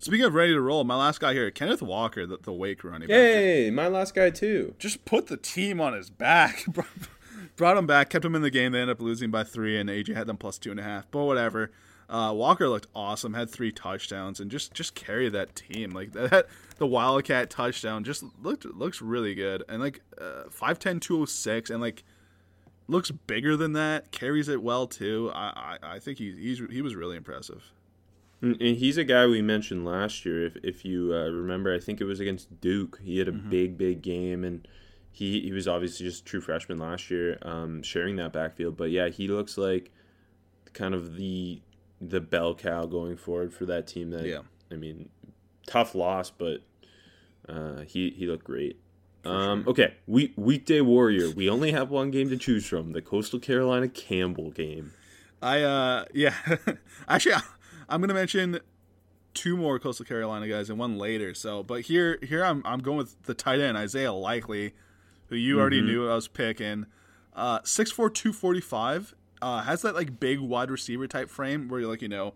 Speaking 0.04 0.26
of 0.26 0.34
ready 0.34 0.52
to 0.52 0.60
roll, 0.60 0.84
my 0.84 0.96
last 0.96 1.18
guy 1.18 1.32
here, 1.32 1.50
Kenneth 1.50 1.80
Walker, 1.80 2.26
the, 2.26 2.36
the 2.36 2.52
Wake 2.52 2.84
running 2.84 3.08
back. 3.08 3.16
Hey, 3.16 3.70
my 3.70 3.88
last 3.88 4.14
guy 4.14 4.28
too. 4.28 4.74
Just 4.78 5.06
put 5.06 5.28
the 5.28 5.38
team 5.38 5.80
on 5.80 5.94
his 5.94 6.10
back. 6.10 6.66
Brought 7.56 7.78
him 7.78 7.86
back, 7.86 8.10
kept 8.10 8.22
him 8.22 8.34
in 8.34 8.42
the 8.42 8.50
game. 8.50 8.72
They 8.72 8.82
ended 8.82 8.98
up 8.98 9.00
losing 9.00 9.30
by 9.30 9.44
three, 9.44 9.78
and 9.78 9.88
AJ 9.88 10.14
had 10.14 10.26
them 10.26 10.36
plus 10.36 10.58
two 10.58 10.70
and 10.70 10.78
a 10.78 10.82
half. 10.82 11.10
But 11.10 11.24
whatever. 11.24 11.70
Uh, 12.10 12.34
Walker 12.36 12.68
looked 12.68 12.86
awesome, 12.94 13.32
had 13.32 13.48
three 13.48 13.72
touchdowns, 13.72 14.40
and 14.40 14.50
just 14.50 14.74
just 14.74 14.94
carried 14.94 15.32
that 15.32 15.56
team. 15.56 15.92
Like 15.92 16.12
that, 16.12 16.48
the 16.76 16.86
Wildcat 16.86 17.48
touchdown 17.48 18.04
just 18.04 18.24
looked 18.42 18.66
looks 18.66 19.00
really 19.00 19.34
good. 19.34 19.64
And 19.70 19.80
like 19.80 20.02
uh, 20.20 20.50
5'10", 20.50 21.00
206, 21.00 21.70
and 21.70 21.80
like 21.80 22.04
looks 22.88 23.10
bigger 23.10 23.56
than 23.56 23.72
that. 23.72 24.12
Carries 24.12 24.50
it 24.50 24.62
well 24.62 24.86
too. 24.86 25.32
I 25.34 25.78
I, 25.82 25.94
I 25.94 25.98
think 25.98 26.18
he 26.18 26.30
he's 26.32 26.60
he 26.70 26.82
was 26.82 26.94
really 26.94 27.16
impressive. 27.16 27.72
And 28.44 28.76
he's 28.76 28.98
a 28.98 29.04
guy 29.04 29.26
we 29.26 29.40
mentioned 29.40 29.84
last 29.84 30.24
year. 30.26 30.44
If 30.46 30.56
if 30.62 30.84
you 30.84 31.14
uh, 31.14 31.30
remember, 31.30 31.74
I 31.74 31.80
think 31.80 32.00
it 32.00 32.04
was 32.04 32.20
against 32.20 32.60
Duke. 32.60 33.00
He 33.02 33.18
had 33.18 33.28
a 33.28 33.32
mm-hmm. 33.32 33.50
big, 33.50 33.78
big 33.78 34.02
game, 34.02 34.44
and 34.44 34.68
he 35.10 35.40
he 35.40 35.52
was 35.52 35.66
obviously 35.66 36.06
just 36.06 36.22
a 36.22 36.24
true 36.24 36.40
freshman 36.40 36.78
last 36.78 37.10
year, 37.10 37.38
um, 37.42 37.82
sharing 37.82 38.16
that 38.16 38.32
backfield. 38.32 38.76
But 38.76 38.90
yeah, 38.90 39.08
he 39.08 39.28
looks 39.28 39.56
like 39.56 39.92
kind 40.74 40.94
of 40.94 41.16
the 41.16 41.62
the 42.00 42.20
bell 42.20 42.54
cow 42.54 42.84
going 42.84 43.16
forward 43.16 43.54
for 43.54 43.64
that 43.66 43.86
team. 43.86 44.10
That 44.10 44.26
yeah. 44.26 44.40
I 44.70 44.74
mean, 44.74 45.08
tough 45.66 45.94
loss, 45.94 46.30
but 46.30 46.58
uh, 47.48 47.80
he 47.82 48.10
he 48.10 48.26
looked 48.26 48.44
great. 48.44 48.78
Um, 49.24 49.62
sure. 49.62 49.70
Okay, 49.70 49.94
we, 50.06 50.34
weekday 50.36 50.82
warrior. 50.82 51.30
We 51.30 51.48
only 51.48 51.72
have 51.72 51.90
one 51.90 52.10
game 52.10 52.28
to 52.28 52.36
choose 52.36 52.66
from: 52.66 52.92
the 52.92 53.00
Coastal 53.00 53.38
Carolina 53.38 53.88
Campbell 53.88 54.50
game. 54.50 54.92
I 55.40 55.62
uh 55.62 56.04
yeah, 56.12 56.34
actually 57.08 57.36
I'm 57.88 58.00
gonna 58.00 58.14
mention 58.14 58.60
two 59.34 59.56
more 59.56 59.78
Coastal 59.78 60.06
Carolina 60.06 60.48
guys 60.48 60.70
and 60.70 60.78
one 60.78 60.98
later. 60.98 61.34
So, 61.34 61.62
but 61.62 61.82
here 61.82 62.18
here 62.22 62.44
I'm 62.44 62.62
I'm 62.64 62.80
going 62.80 62.98
with 62.98 63.22
the 63.24 63.34
tight 63.34 63.60
end 63.60 63.76
Isaiah 63.76 64.12
Likely, 64.12 64.72
who 65.28 65.36
you 65.36 65.54
mm-hmm. 65.54 65.60
already 65.60 65.80
knew 65.80 66.08
I 66.08 66.14
was 66.14 66.28
picking. 66.28 66.86
Uh, 67.34 67.60
six 67.64 67.90
four 67.90 68.10
two 68.10 68.32
forty 68.32 68.60
five. 68.60 69.14
Uh, 69.42 69.62
has 69.62 69.82
that 69.82 69.94
like 69.94 70.18
big 70.18 70.40
wide 70.40 70.70
receiver 70.70 71.06
type 71.06 71.28
frame 71.28 71.68
where 71.68 71.80
you're 71.80 71.90
like 71.90 72.00
you 72.00 72.08
know 72.08 72.32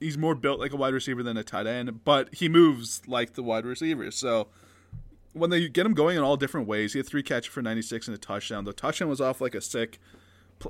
he's 0.00 0.18
more 0.18 0.34
built 0.34 0.60
like 0.60 0.72
a 0.72 0.76
wide 0.76 0.94
receiver 0.94 1.22
than 1.22 1.36
a 1.36 1.44
tight 1.44 1.66
end, 1.66 2.04
but 2.04 2.32
he 2.34 2.48
moves 2.48 3.02
like 3.06 3.34
the 3.34 3.42
wide 3.42 3.64
receiver. 3.64 4.10
So 4.10 4.48
when 5.32 5.50
they 5.50 5.68
get 5.68 5.86
him 5.86 5.94
going 5.94 6.16
in 6.16 6.22
all 6.22 6.36
different 6.36 6.66
ways, 6.66 6.92
he 6.92 6.98
had 6.98 7.06
three 7.06 7.22
catches 7.22 7.52
for 7.52 7.62
96 7.62 8.08
and 8.08 8.14
a 8.14 8.18
touchdown. 8.18 8.64
The 8.64 8.72
touchdown 8.72 9.08
was 9.08 9.20
off 9.20 9.40
like 9.40 9.54
a 9.54 9.60
sick 9.60 9.98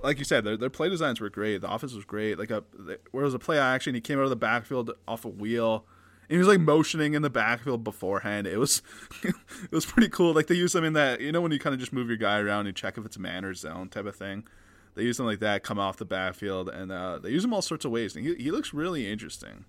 like 0.02 0.18
you 0.18 0.24
said, 0.24 0.44
their, 0.44 0.56
their 0.56 0.70
play 0.70 0.88
designs 0.88 1.20
were 1.20 1.30
great. 1.30 1.60
The 1.60 1.72
offense 1.72 1.94
was 1.94 2.04
great. 2.04 2.38
Like 2.38 2.50
a 2.50 2.64
where 3.10 3.24
was 3.24 3.34
a 3.34 3.38
play 3.38 3.58
action, 3.58 3.94
he 3.94 4.00
came 4.00 4.18
out 4.18 4.24
of 4.24 4.30
the 4.30 4.36
backfield 4.36 4.92
off 5.06 5.24
a 5.24 5.28
wheel. 5.28 5.86
And 6.28 6.34
he 6.34 6.38
was 6.38 6.48
like 6.48 6.60
motioning 6.60 7.14
in 7.14 7.22
the 7.22 7.30
backfield 7.30 7.84
beforehand. 7.84 8.46
It 8.46 8.58
was 8.58 8.82
it 9.22 9.72
was 9.72 9.86
pretty 9.86 10.08
cool. 10.10 10.34
Like 10.34 10.46
they 10.46 10.54
use 10.54 10.72
them 10.72 10.84
in 10.84 10.92
that 10.92 11.20
you 11.20 11.32
know 11.32 11.40
when 11.40 11.52
you 11.52 11.58
kind 11.58 11.74
of 11.74 11.80
just 11.80 11.92
move 11.92 12.08
your 12.08 12.18
guy 12.18 12.38
around 12.38 12.66
and 12.66 12.76
check 12.76 12.98
if 12.98 13.06
it's 13.06 13.16
a 13.16 13.20
man 13.20 13.44
or 13.44 13.54
zone 13.54 13.88
type 13.88 14.06
of 14.06 14.16
thing. 14.16 14.46
They 14.94 15.04
use 15.04 15.16
them 15.16 15.26
like 15.26 15.38
that, 15.40 15.62
come 15.62 15.78
off 15.78 15.96
the 15.96 16.04
backfield, 16.04 16.68
and 16.68 16.90
uh, 16.90 17.20
they 17.20 17.30
use 17.30 17.42
them 17.42 17.54
all 17.54 17.62
sorts 17.62 17.84
of 17.84 17.92
ways. 17.92 18.16
And 18.16 18.26
he, 18.26 18.34
he 18.34 18.50
looks 18.50 18.74
really 18.74 19.10
interesting. 19.10 19.64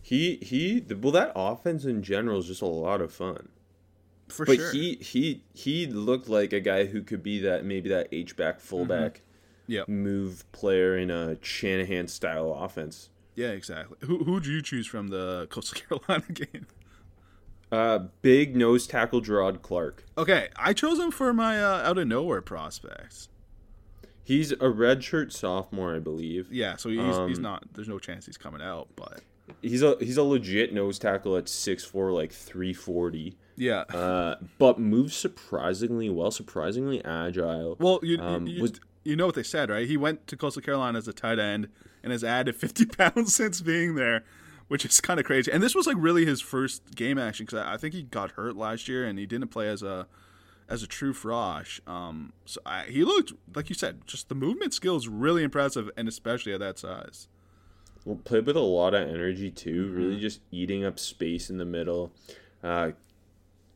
He 0.00 0.36
he 0.36 0.82
well 0.94 1.12
that 1.12 1.32
offense 1.34 1.84
in 1.84 2.02
general 2.02 2.38
is 2.38 2.46
just 2.46 2.62
a 2.62 2.66
lot 2.66 3.00
of 3.00 3.12
fun. 3.12 3.48
For 4.28 4.44
but 4.44 4.56
sure. 4.56 4.72
he 4.72 4.96
he 4.96 5.42
he 5.54 5.86
looked 5.86 6.28
like 6.28 6.52
a 6.52 6.60
guy 6.60 6.86
who 6.86 7.02
could 7.02 7.22
be 7.22 7.40
that 7.40 7.64
maybe 7.64 7.88
that 7.88 8.08
H 8.12 8.36
back 8.36 8.60
fullback 8.60 9.14
mm-hmm. 9.14 9.72
yep. 9.72 9.88
move 9.88 10.50
player 10.52 10.96
in 10.98 11.10
a 11.10 11.36
Shanahan 11.42 12.08
style 12.08 12.52
offense. 12.52 13.10
Yeah, 13.34 13.48
exactly. 13.50 13.96
Who 14.02 14.24
who'd 14.24 14.46
you 14.46 14.62
choose 14.62 14.86
from 14.86 15.08
the 15.08 15.46
Coastal 15.50 15.80
Carolina 15.80 16.32
game? 16.32 16.66
Uh, 17.70 17.98
big 18.22 18.56
nose 18.56 18.86
tackle 18.86 19.20
Jerrod 19.20 19.62
Clark. 19.62 20.04
Okay, 20.16 20.48
I 20.56 20.72
chose 20.72 20.98
him 20.98 21.10
for 21.10 21.32
my 21.32 21.62
uh, 21.62 21.88
out 21.88 21.98
of 21.98 22.08
nowhere 22.08 22.40
prospects. 22.40 23.28
He's 24.24 24.52
a 24.52 24.56
redshirt 24.56 25.32
sophomore, 25.32 25.94
I 25.94 26.00
believe. 26.00 26.52
Yeah, 26.52 26.76
so 26.76 26.90
he's, 26.90 27.16
um, 27.16 27.28
he's 27.28 27.38
not. 27.38 27.64
There's 27.72 27.88
no 27.88 27.98
chance 27.98 28.26
he's 28.26 28.36
coming 28.36 28.60
out, 28.60 28.88
but 28.96 29.20
he's 29.62 29.82
a 29.82 29.96
he's 30.00 30.16
a 30.16 30.22
legit 30.22 30.72
nose 30.72 30.98
tackle 30.98 31.36
at 31.36 31.44
6'4", 31.44 32.12
like 32.12 32.32
three 32.32 32.72
forty. 32.72 33.36
Yeah. 33.58 33.80
Uh, 33.80 34.36
but 34.58 34.78
moves 34.78 35.16
surprisingly 35.16 36.08
well, 36.08 36.30
surprisingly 36.30 37.04
agile. 37.04 37.76
Well, 37.78 37.98
you, 38.02 38.18
um, 38.18 38.46
you, 38.46 38.62
was, 38.62 38.80
you 39.04 39.16
know 39.16 39.26
what 39.26 39.34
they 39.34 39.42
said, 39.42 39.68
right? 39.68 39.86
He 39.86 39.96
went 39.96 40.26
to 40.28 40.36
Coastal 40.36 40.62
Carolina 40.62 40.98
as 40.98 41.08
a 41.08 41.12
tight 41.12 41.38
end 41.38 41.68
and 42.02 42.12
has 42.12 42.22
added 42.22 42.54
50 42.54 42.86
pounds 42.96 43.34
since 43.34 43.60
being 43.60 43.96
there, 43.96 44.24
which 44.68 44.84
is 44.84 45.00
kind 45.00 45.18
of 45.18 45.26
crazy. 45.26 45.50
And 45.50 45.62
this 45.62 45.74
was 45.74 45.86
like 45.86 45.96
really 45.98 46.24
his 46.24 46.40
first 46.40 46.94
game 46.94 47.18
action 47.18 47.46
because 47.46 47.58
I 47.66 47.76
think 47.76 47.94
he 47.94 48.04
got 48.04 48.32
hurt 48.32 48.56
last 48.56 48.88
year 48.88 49.04
and 49.04 49.18
he 49.18 49.26
didn't 49.26 49.48
play 49.48 49.68
as 49.68 49.82
a 49.82 50.06
as 50.68 50.82
a 50.82 50.86
true 50.86 51.14
frosh. 51.14 51.80
Um, 51.88 52.32
so 52.44 52.60
I, 52.64 52.84
he 52.84 53.02
looked 53.02 53.32
like 53.56 53.68
you 53.68 53.74
said, 53.74 54.02
just 54.06 54.28
the 54.28 54.34
movement 54.34 54.72
skills 54.72 55.08
really 55.08 55.42
impressive, 55.42 55.90
and 55.96 56.06
especially 56.06 56.52
at 56.52 56.60
that 56.60 56.78
size. 56.78 57.26
Well, 58.04 58.20
played 58.22 58.46
with 58.46 58.56
a 58.56 58.60
lot 58.60 58.94
of 58.94 59.08
energy 59.08 59.50
too. 59.50 59.90
Really, 59.92 60.20
just 60.20 60.40
eating 60.52 60.84
up 60.84 60.98
space 60.98 61.50
in 61.50 61.58
the 61.58 61.64
middle. 61.64 62.12
Uh, 62.62 62.92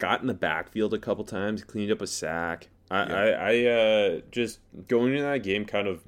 got 0.03 0.21
in 0.21 0.27
the 0.27 0.35
backfield 0.35 0.93
a 0.93 0.99
couple 0.99 1.23
times, 1.23 1.63
cleaned 1.63 1.93
up 1.93 2.03
a 2.03 2.09
sack. 2.09 2.69
I, 2.91 3.07
Yeah. 3.07 3.15
I, 3.15 3.53
I 3.53 3.65
uh, 3.67 4.21
just 4.33 4.59
going 4.89 5.13
into 5.13 5.23
that 5.23 5.45
game, 5.45 5.65
kind 5.65 5.87
of 5.87 6.03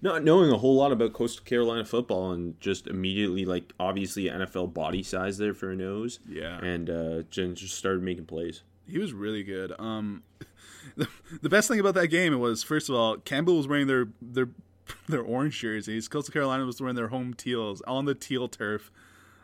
not 0.00 0.22
knowing 0.22 0.52
a 0.52 0.56
whole 0.56 0.76
lot 0.76 0.92
about 0.92 1.12
Coastal 1.12 1.44
Carolina 1.44 1.84
football, 1.84 2.30
and 2.30 2.58
just 2.60 2.86
immediately 2.86 3.44
like 3.44 3.72
obviously 3.80 4.24
NFL 4.26 4.72
body 4.72 5.02
size 5.02 5.36
there 5.36 5.52
for 5.52 5.72
a 5.72 5.76
nose. 5.76 6.20
Yeah. 6.28 6.58
and 6.64 6.88
uh, 6.88 7.22
just 7.28 7.60
just 7.60 7.76
started 7.76 8.04
making 8.04 8.26
plays. 8.26 8.62
He 8.86 8.98
was 8.98 9.12
really 9.12 9.42
good. 9.42 9.72
Um, 9.78 10.22
the, 10.96 11.08
the 11.42 11.48
best 11.48 11.66
thing 11.66 11.80
about 11.80 11.94
that 11.94 12.06
game 12.06 12.38
was 12.38 12.62
first 12.62 12.88
of 12.88 12.94
all, 12.94 13.16
Campbell 13.16 13.56
was 13.56 13.66
wearing 13.66 13.88
their 13.88 14.06
their 14.22 14.48
their 15.08 15.22
orange 15.22 15.58
jerseys. 15.58 16.06
Coastal 16.06 16.32
Carolina 16.32 16.64
was 16.64 16.80
wearing 16.80 16.96
their 16.96 17.08
home 17.08 17.34
teals 17.34 17.82
on 17.82 18.04
the 18.04 18.14
teal 18.14 18.46
turf. 18.46 18.92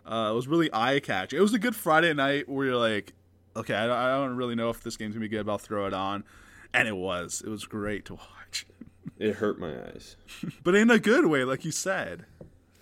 Uh, 0.07 0.31
it 0.31 0.35
was 0.35 0.47
really 0.47 0.71
eye 0.73 1.01
catching. 1.01 1.37
It 1.41 1.43
was 1.43 1.53
a 1.53 1.59
good 1.59 1.75
Friday 1.75 2.15
night 2.15 2.49
where 2.49 2.67
you're 2.67 2.77
like, 2.77 3.13
okay, 3.57 3.75
I 3.75 3.87
don't, 3.87 3.97
I 3.97 4.11
don't 4.13 4.37
really 4.37 4.55
know 4.55 4.71
if 4.71 4.83
this 4.83 4.97
game's 4.97 5.15
gonna 5.15 5.21
be 5.25 5.29
good, 5.29 5.47
but 5.47 5.53
I'll 5.53 5.59
throw 5.59 5.87
it 5.87 5.95
on, 5.95 6.25
and 6.73 6.87
it 6.87 6.97
was. 6.97 7.43
It 7.45 7.49
was 7.51 7.65
great 7.65 8.05
to 8.07 8.15
watch, 8.15 8.67
It 9.19 9.37
hurt 9.37 9.59
my 9.59 9.73
eyes. 9.87 10.17
but 10.63 10.75
in 10.75 10.91
a 10.91 10.99
good 10.99 11.27
way, 11.27 11.45
like 11.45 11.65
you 11.65 11.71
said. 11.73 12.27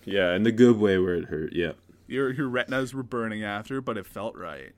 Yeah, 0.05 0.35
in 0.35 0.43
the 0.43 0.53
good 0.53 0.77
way 0.79 0.99
where 0.99 1.15
it 1.15 1.27
hurt. 1.27 1.53
Yeah. 1.55 1.73
Your 2.07 2.31
your 2.33 2.49
retinas 2.49 2.93
were 2.93 3.03
burning 3.03 3.43
after, 3.43 3.81
but 3.81 3.97
it 3.97 4.05
felt 4.07 4.37
right. 4.37 4.73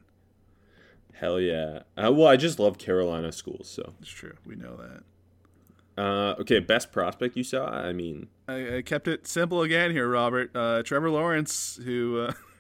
Hell 1.15 1.41
yeah. 1.41 1.81
Uh, 1.97 2.13
well, 2.13 2.29
I 2.29 2.37
just 2.37 2.59
love 2.59 2.79
Carolina 2.79 3.33
schools. 3.33 3.69
So, 3.69 3.95
It's 4.01 4.11
true. 4.11 4.35
We 4.45 4.55
know 4.55 4.77
that. 4.77 6.01
uh, 6.03 6.35
okay, 6.41 6.59
best 6.61 6.93
prospect 6.93 7.37
you 7.37 7.43
saw. 7.43 7.67
I 7.69 7.93
mean, 7.93 8.29
I, 8.47 8.77
I 8.77 8.83
kept 8.83 9.09
it 9.09 9.27
simple 9.27 9.63
again 9.63 9.91
here, 9.93 10.09
Robert. 10.09 10.55
Uh, 10.55 10.83
Trevor 10.83 11.11
Lawrence, 11.11 11.81
who 11.85 12.21
uh, 12.29 12.33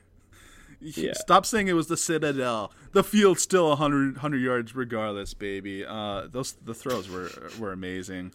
Yeah. 0.94 1.12
stop 1.14 1.44
saying 1.46 1.68
it 1.68 1.72
was 1.72 1.88
the 1.88 1.96
Citadel. 1.96 2.72
The 2.92 3.02
field's 3.02 3.42
still 3.42 3.68
100, 3.70 4.16
100 4.16 4.36
yards 4.38 4.74
regardless, 4.76 5.34
baby. 5.34 5.84
Uh, 5.84 6.26
those 6.30 6.52
the 6.64 6.74
throws 6.74 7.08
were 7.08 7.30
were 7.58 7.72
amazing. 7.72 8.32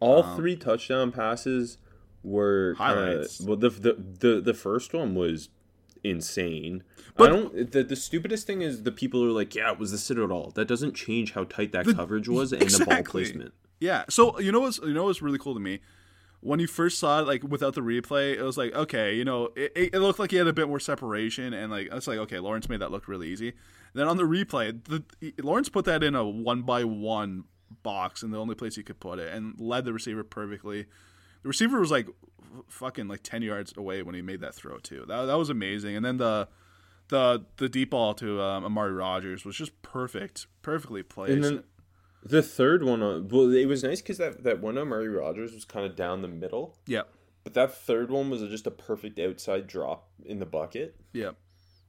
all 0.00 0.22
three 0.36 0.56
touchdown 0.56 1.12
passes 1.12 1.78
were 2.24 2.74
kinda- 2.78 2.94
Highlights. 2.94 3.40
well, 3.40 3.56
the, 3.56 3.70
the 3.70 3.92
the 4.20 4.40
the 4.40 4.54
first 4.54 4.92
one 4.94 5.14
was 5.14 5.48
insane. 6.04 6.82
But- 7.16 7.30
I 7.30 7.32
don't. 7.36 7.70
The, 7.72 7.84
the 7.84 7.96
stupidest 7.96 8.46
thing 8.46 8.62
is 8.62 8.82
the 8.82 8.92
people 8.92 9.22
are 9.24 9.30
like, 9.30 9.54
"Yeah, 9.54 9.72
it 9.72 9.78
was 9.78 9.92
the 9.92 9.98
Citadel." 9.98 10.50
That 10.54 10.66
doesn't 10.66 10.94
change 10.94 11.32
how 11.34 11.44
tight 11.44 11.72
that 11.72 11.86
coverage 11.86 12.28
was 12.28 12.52
and 12.52 12.62
the 12.62 12.84
ball 12.84 13.02
placement. 13.02 13.52
Yeah. 13.80 14.04
So 14.08 14.38
you 14.40 14.50
know 14.52 14.60
what's 14.60 14.78
you 14.78 14.92
know 14.94 15.04
what's 15.04 15.22
really 15.22 15.38
cool 15.38 15.54
to 15.54 15.60
me. 15.60 15.80
When 16.42 16.58
you 16.58 16.66
first 16.66 16.98
saw 16.98 17.20
it, 17.20 17.26
like 17.26 17.44
without 17.44 17.74
the 17.74 17.80
replay, 17.80 18.34
it 18.34 18.42
was 18.42 18.58
like 18.58 18.74
okay, 18.74 19.14
you 19.14 19.24
know, 19.24 19.50
it, 19.54 19.72
it, 19.74 19.94
looked 20.00 20.18
like 20.18 20.32
he 20.32 20.36
had 20.36 20.48
a 20.48 20.52
bit 20.52 20.68
more 20.68 20.80
separation, 20.80 21.52
and 21.52 21.70
like 21.70 21.88
it's 21.92 22.06
like 22.06 22.18
okay, 22.18 22.38
Lawrence 22.40 22.68
made 22.68 22.80
that 22.80 22.90
look 22.90 23.06
really 23.06 23.28
easy. 23.28 23.52
then 23.94 24.08
on 24.08 24.16
the 24.16 24.24
replay, 24.24 24.76
the 24.84 25.32
Lawrence 25.42 25.68
put 25.68 25.84
that 25.84 26.02
in 26.02 26.14
a 26.14 26.26
one 26.26 26.62
by 26.62 26.84
one 26.84 27.44
box, 27.82 28.22
and 28.22 28.34
the 28.34 28.38
only 28.38 28.54
place 28.54 28.76
he 28.76 28.82
could 28.82 29.00
put 29.00 29.18
it, 29.18 29.32
and 29.32 29.58
led 29.58 29.84
the 29.84 29.92
receiver 29.92 30.24
perfectly. 30.24 30.86
The 31.42 31.48
receiver 31.48 31.80
was 31.80 31.90
like 31.90 32.08
f- 32.08 32.64
fucking 32.68 33.08
like 33.08 33.22
ten 33.22 33.42
yards 33.42 33.72
away 33.76 34.02
when 34.02 34.14
he 34.14 34.22
made 34.22 34.40
that 34.40 34.54
throw 34.54 34.78
too. 34.78 35.04
That 35.06 35.26
that 35.26 35.38
was 35.38 35.48
amazing. 35.48 35.96
And 35.96 36.04
then 36.04 36.16
the 36.16 36.48
the 37.08 37.44
the 37.58 37.68
deep 37.68 37.90
ball 37.90 38.14
to 38.14 38.40
um, 38.40 38.64
Amari 38.64 38.92
Rogers 38.92 39.44
was 39.44 39.54
just 39.54 39.80
perfect, 39.82 40.46
perfectly 40.62 41.02
placed. 41.02 41.32
And 41.32 41.44
then 41.44 41.64
the 42.24 42.42
third 42.42 42.82
one, 42.84 43.02
uh, 43.02 43.20
well, 43.20 43.52
it 43.52 43.66
was 43.66 43.82
nice 43.82 44.00
because 44.00 44.18
that 44.18 44.44
that 44.44 44.60
one 44.60 44.76
on 44.78 44.82
Amari 44.86 45.08
Rogers 45.08 45.52
was 45.52 45.64
kind 45.64 45.84
of 45.86 45.96
down 45.96 46.22
the 46.22 46.28
middle, 46.28 46.76
yeah, 46.86 47.02
but 47.44 47.54
that 47.54 47.74
third 47.74 48.10
one 48.10 48.30
was 48.30 48.42
just 48.42 48.66
a 48.66 48.70
perfect 48.70 49.18
outside 49.18 49.66
drop 49.66 50.08
in 50.24 50.38
the 50.38 50.46
bucket. 50.46 50.96
yeah. 51.12 51.30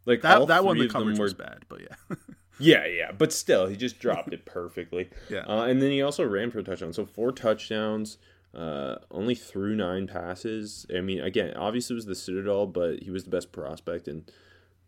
Like 0.06 0.22
That 0.22 0.38
all 0.40 0.46
that 0.48 0.66
one 0.66 0.78
the 0.78 0.90
coverage 0.90 1.18
were 1.18 1.24
was 1.24 1.34
bad, 1.34 1.66
but 1.70 1.80
yeah. 1.82 2.16
Yeah, 2.60 2.86
yeah, 2.86 3.12
but 3.12 3.34
still, 3.34 3.66
he 3.68 3.76
just 3.76 4.00
dropped 4.00 4.32
it 4.34 4.46
perfectly. 4.46 5.10
Yeah. 5.30 5.40
uh, 5.48 5.64
and 5.64 5.82
then 5.82 5.90
he 5.92 6.02
also 6.02 6.24
ran 6.24 6.52
for 6.52 6.60
a 6.60 6.64
touchdown. 6.64 6.94
So 6.94 7.06
four 7.06 7.32
touchdowns, 7.32 8.18
uh, 8.54 8.98
only 9.10 9.34
threw 9.34 9.76
nine 9.76 10.06
passes. 10.06 10.86
I 10.96 11.02
mean, 11.02 11.20
again, 11.22 11.54
obviously 11.56 11.96
it 11.96 11.96
was 11.96 12.06
the 12.06 12.16
Citadel, 12.16 12.68
but 12.68 13.02
he 13.02 13.10
was 13.10 13.24
the 13.24 13.32
best 13.32 13.52
prospect, 13.52 14.08
and 14.08 14.30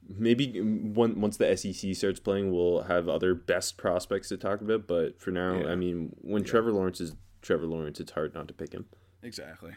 maybe 0.07 0.59
one, 0.61 1.19
once 1.21 1.37
the 1.37 1.55
SEC 1.57 1.95
starts 1.95 2.19
playing, 2.19 2.51
we'll 2.51 2.83
have 2.83 3.07
other 3.09 3.33
best 3.33 3.77
prospects 3.77 4.29
to 4.29 4.37
talk 4.37 4.61
about. 4.61 4.87
But 4.87 5.19
for 5.19 5.31
now, 5.31 5.59
Yeah. 5.61 5.67
I 5.67 5.75
mean, 5.75 6.15
when 6.21 6.43
Trevor 6.43 6.71
Lawrence 6.71 7.01
is 7.01 7.15
Trevor 7.41 7.65
Lawrence, 7.65 7.99
it's 7.99 8.11
hard 8.11 8.33
not 8.33 8.47
to 8.47 8.53
pick 8.53 8.73
him. 8.73 8.85
Exactly. 9.23 9.73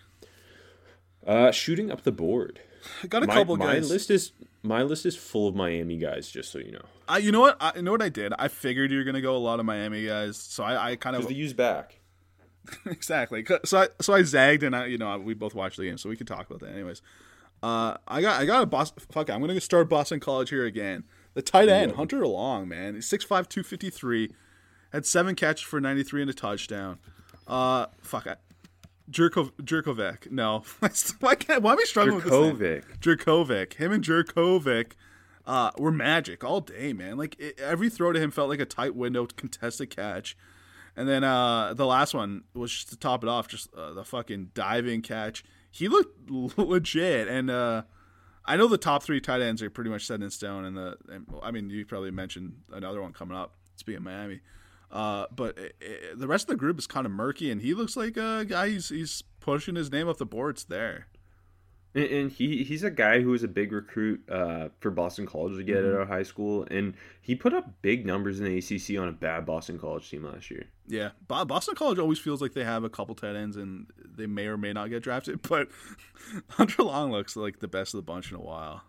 Uh, 1.26 1.50
shooting 1.50 1.90
up 1.90 2.02
the 2.02 2.12
board. 2.12 2.60
I 3.02 3.06
got 3.08 3.22
a 3.22 3.26
my, 3.26 3.34
couple 3.34 3.56
my 3.56 3.74
guys. 3.74 3.90
list 3.90 4.10
is 4.10 4.32
my 4.62 4.82
list 4.82 5.04
is 5.04 5.16
full 5.16 5.48
of 5.48 5.54
Miami 5.54 5.96
guys. 5.96 6.30
Just 6.30 6.52
so 6.52 6.58
you 6.58 6.72
know, 6.72 6.84
I, 7.08 7.18
you 7.18 7.32
know 7.32 7.40
what? 7.40 7.56
I, 7.60 7.72
you 7.76 7.82
know 7.82 7.90
what 7.90 8.02
I 8.02 8.08
did? 8.08 8.32
I 8.38 8.48
figured 8.48 8.92
you're 8.92 9.04
gonna 9.04 9.20
go 9.20 9.36
a 9.36 9.38
lot 9.38 9.58
of 9.58 9.66
Miami 9.66 10.06
guys, 10.06 10.36
so 10.36 10.62
I, 10.62 10.92
I 10.92 10.96
kind 10.96 11.16
of 11.16 11.26
the 11.26 11.34
use 11.34 11.52
back. 11.52 11.98
exactly. 12.86 13.44
So 13.64 13.78
I 13.78 13.88
so 14.00 14.14
I 14.14 14.22
zagged, 14.22 14.62
and 14.62 14.76
I 14.76 14.86
you 14.86 14.96
know 14.96 15.18
we 15.18 15.34
both 15.34 15.54
watched 15.54 15.76
the 15.76 15.84
game, 15.84 15.98
so 15.98 16.08
we 16.08 16.16
could 16.16 16.28
talk 16.28 16.48
about 16.48 16.60
that. 16.60 16.72
Anyways, 16.72 17.02
uh, 17.62 17.97
I 18.07 18.21
got 18.21 18.40
I 18.40 18.44
got 18.44 18.62
a 18.62 18.66
boss. 18.66 18.92
Fuck, 19.11 19.29
it, 19.29 19.33
I'm 19.33 19.40
gonna 19.40 19.61
start 19.61 19.88
Boston 19.88 20.21
College 20.21 20.51
here 20.51 20.64
again. 20.64 21.05
The 21.35 21.42
tight 21.42 21.68
end 21.68 21.92
Hunter 21.92 22.27
Long, 22.27 22.68
man, 22.68 22.94
he's 22.94 23.09
6'5", 23.09 23.29
253, 23.29 24.31
had 24.92 25.07
seven 25.07 25.35
catches 25.35 25.62
for 25.62 25.81
93 25.81 26.23
and 26.23 26.31
a 26.31 26.35
touchdown. 26.35 26.99
Uh, 27.47 27.87
fuck, 28.01 28.27
I, 28.27 28.37
Jerko, 29.11 29.53
Jerkovic. 29.62 30.31
No, 30.31 30.64
why 31.21 31.35
can't 31.35 31.62
why 31.62 31.73
am 31.73 31.79
I 31.79 31.85
struggling 31.85 32.16
with 32.16 32.25
this? 32.25 32.33
name? 32.33 32.57
Jerkovic. 32.57 32.99
Jerkovic. 33.01 33.75
Him 33.75 33.92
and 33.92 34.05
Jerkovic 34.05 34.92
uh, 35.47 35.71
were 35.79 35.92
magic 35.92 36.44
all 36.44 36.61
day, 36.61 36.92
man. 36.92 37.16
Like 37.16 37.38
it, 37.38 37.59
every 37.59 37.88
throw 37.90 38.12
to 38.12 38.21
him 38.21 38.31
felt 38.31 38.49
like 38.49 38.61
a 38.61 38.66
tight 38.66 38.94
window 38.94 39.27
contested 39.27 39.90
catch. 39.90 40.37
And 40.97 41.09
then 41.09 41.23
uh, 41.23 41.75
the 41.75 41.87
last 41.87 42.12
one 42.12 42.42
was 42.55 42.73
just 42.73 42.90
to 42.90 42.97
top 42.97 43.23
it 43.23 43.29
off, 43.29 43.47
just 43.47 43.73
uh, 43.75 43.92
the 43.92 44.05
fucking 44.05 44.51
diving 44.53 45.01
catch. 45.01 45.44
He 45.70 45.88
looked 45.88 46.31
legit, 46.59 47.28
and 47.28 47.50
uh, 47.50 47.83
I 48.44 48.57
know 48.57 48.66
the 48.66 48.78
top 48.78 49.02
three 49.02 49.20
tight 49.20 49.42
ends 49.42 49.62
are 49.62 49.70
pretty 49.70 49.90
much 49.90 50.07
set 50.07 50.22
in 50.22 50.31
stone. 50.31 50.64
And 50.64 50.76
the, 50.76 50.96
and, 51.11 51.26
I 51.42 51.50
mean, 51.50 51.70
you 51.70 51.85
probably 51.85 52.11
mentioned 52.11 52.54
another 52.72 53.00
one 53.02 53.12
coming 53.12 53.37
up. 53.37 53.54
Speaking 53.76 53.98
of 53.98 54.02
Miami, 54.02 54.40
uh, 54.90 55.26
but 55.31 55.57
it, 55.57 55.76
it, 55.81 56.18
the 56.18 56.26
rest 56.26 56.44
of 56.44 56.48
the 56.48 56.57
group 56.57 56.78
is 56.78 56.87
kind 56.88 57.07
of 57.07 57.12
murky, 57.12 57.50
and 57.50 57.61
he 57.61 57.74
looks 57.74 57.96
like 57.96 58.16
a 58.16 58.44
guy. 58.44 58.70
He's 58.70 58.88
he's 58.88 59.22
pushing 59.40 59.76
his 59.76 59.92
name 59.92 60.09
up 60.09 60.18
the 60.18 60.26
boards 60.26 60.64
there. 60.64 61.07
And, 61.98 62.11
and 62.12 62.32
he 62.32 62.62
he's 62.64 62.84
a 62.84 62.90
guy 62.90 63.20
who 63.20 63.30
was 63.30 63.42
a 63.42 63.48
big 63.48 63.72
recruit 63.72 64.22
uh, 64.30 64.68
for 64.80 64.90
Boston 64.90 65.26
College 65.26 65.56
to 65.56 65.62
get 65.64 65.78
out 65.78 65.84
of 66.02 66.08
high 66.08 66.22
school, 66.22 66.66
and 66.70 66.94
he 67.20 67.34
put 67.34 67.52
up 67.54 67.70
big 67.82 68.06
numbers 68.06 68.40
in 68.40 68.46
the 68.46 68.58
ACC 68.58 68.98
on 69.00 69.08
a 69.08 69.12
bad 69.12 69.44
Boston 69.46 69.78
College 69.78 70.08
team 70.11 70.24
last 70.24 70.50
year. 70.50 70.64
Yeah, 70.87 71.11
Bo- 71.26 71.44
Boston 71.44 71.74
College 71.74 71.98
always 71.98 72.18
feels 72.18 72.40
like 72.40 72.52
they 72.54 72.64
have 72.64 72.84
a 72.84 72.88
couple 72.90 73.14
tight 73.14 73.37
ends 73.37 73.56
and 73.56 73.87
they 74.04 74.26
may 74.26 74.46
or 74.46 74.56
may 74.56 74.72
not 74.72 74.88
get 74.90 75.02
drafted, 75.02 75.42
but 75.48 75.68
Hunter 76.50 76.82
Long 76.82 77.12
looks 77.12 77.37
like 77.37 77.58
the 77.61 77.68
best 77.68 77.94
of 77.94 77.98
the 77.98 78.02
bunch 78.02 78.30
in 78.30 78.37
a 78.37 78.40
while. 78.40 78.82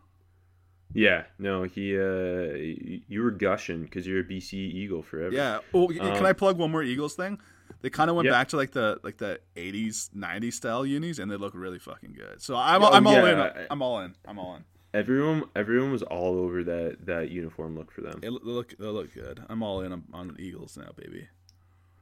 Yeah, 0.93 1.25
no, 1.37 1.63
he. 1.63 1.95
Uh, 1.99 3.03
you 3.07 3.21
were 3.21 3.29
gushing 3.31 3.83
because 3.83 4.07
you're 4.07 4.21
a 4.21 4.23
BC 4.23 4.53
Eagle 4.53 5.03
forever. 5.03 5.35
Yeah. 5.35 5.59
Oh, 5.73 5.87
can 5.87 6.01
Um, 6.01 6.25
I 6.25 6.33
plug 6.33 6.57
one 6.57 6.71
more 6.71 6.81
Eagles 6.81 7.13
thing? 7.13 7.39
They 7.81 7.89
kind 7.89 8.09
of 8.09 8.15
went 8.15 8.25
Yeah. 8.25 8.31
back 8.33 8.49
to 8.49 8.57
like 8.57 8.71
the 8.71 8.99
like 9.03 9.17
the 9.17 9.39
'80s, 9.55 10.09
'90s 10.15 10.53
style 10.53 10.85
unis, 10.85 11.19
and 11.19 11.29
they 11.31 11.35
look 11.37 11.53
really 11.55 11.79
fucking 11.79 12.13
good. 12.13 12.41
So 12.41 12.55
I'm 12.55 12.83
Oh, 12.83 12.89
I'm 12.89 13.07
all 13.07 13.25
in. 13.25 13.39
I'm 13.71 13.81
all 13.81 13.99
in. 14.01 14.15
I'm 14.25 14.37
all 14.39 14.55
in. 14.55 14.63
everyone 14.93 15.43
everyone 15.55 15.91
was 15.91 16.03
all 16.03 16.37
over 16.39 16.63
that 16.63 17.05
that 17.05 17.29
uniform 17.29 17.77
look 17.77 17.91
for 17.91 18.01
them. 18.01 18.19
They 18.21 18.29
look 18.29 18.43
they 18.43 18.51
look, 18.51 18.77
they 18.77 18.85
look 18.87 19.13
good. 19.13 19.43
I'm 19.49 19.61
all 19.63 19.81
in 19.81 19.91
on, 19.93 20.03
on 20.13 20.35
Eagles 20.39 20.77
now, 20.77 20.91
baby. 20.95 21.27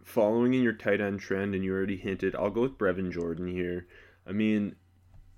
Following 0.04 0.54
in 0.54 0.64
your 0.64 0.74
tight 0.74 1.02
end 1.02 1.20
trend, 1.20 1.54
and 1.54 1.64
you 1.66 1.74
already 1.74 1.98
hinted, 1.98 2.34
I'll 2.36 2.50
go 2.50 2.62
with 2.62 2.78
Brevin 2.78 3.12
Jordan 3.12 3.48
here. 3.48 3.88
I 4.26 4.32
mean, 4.32 4.76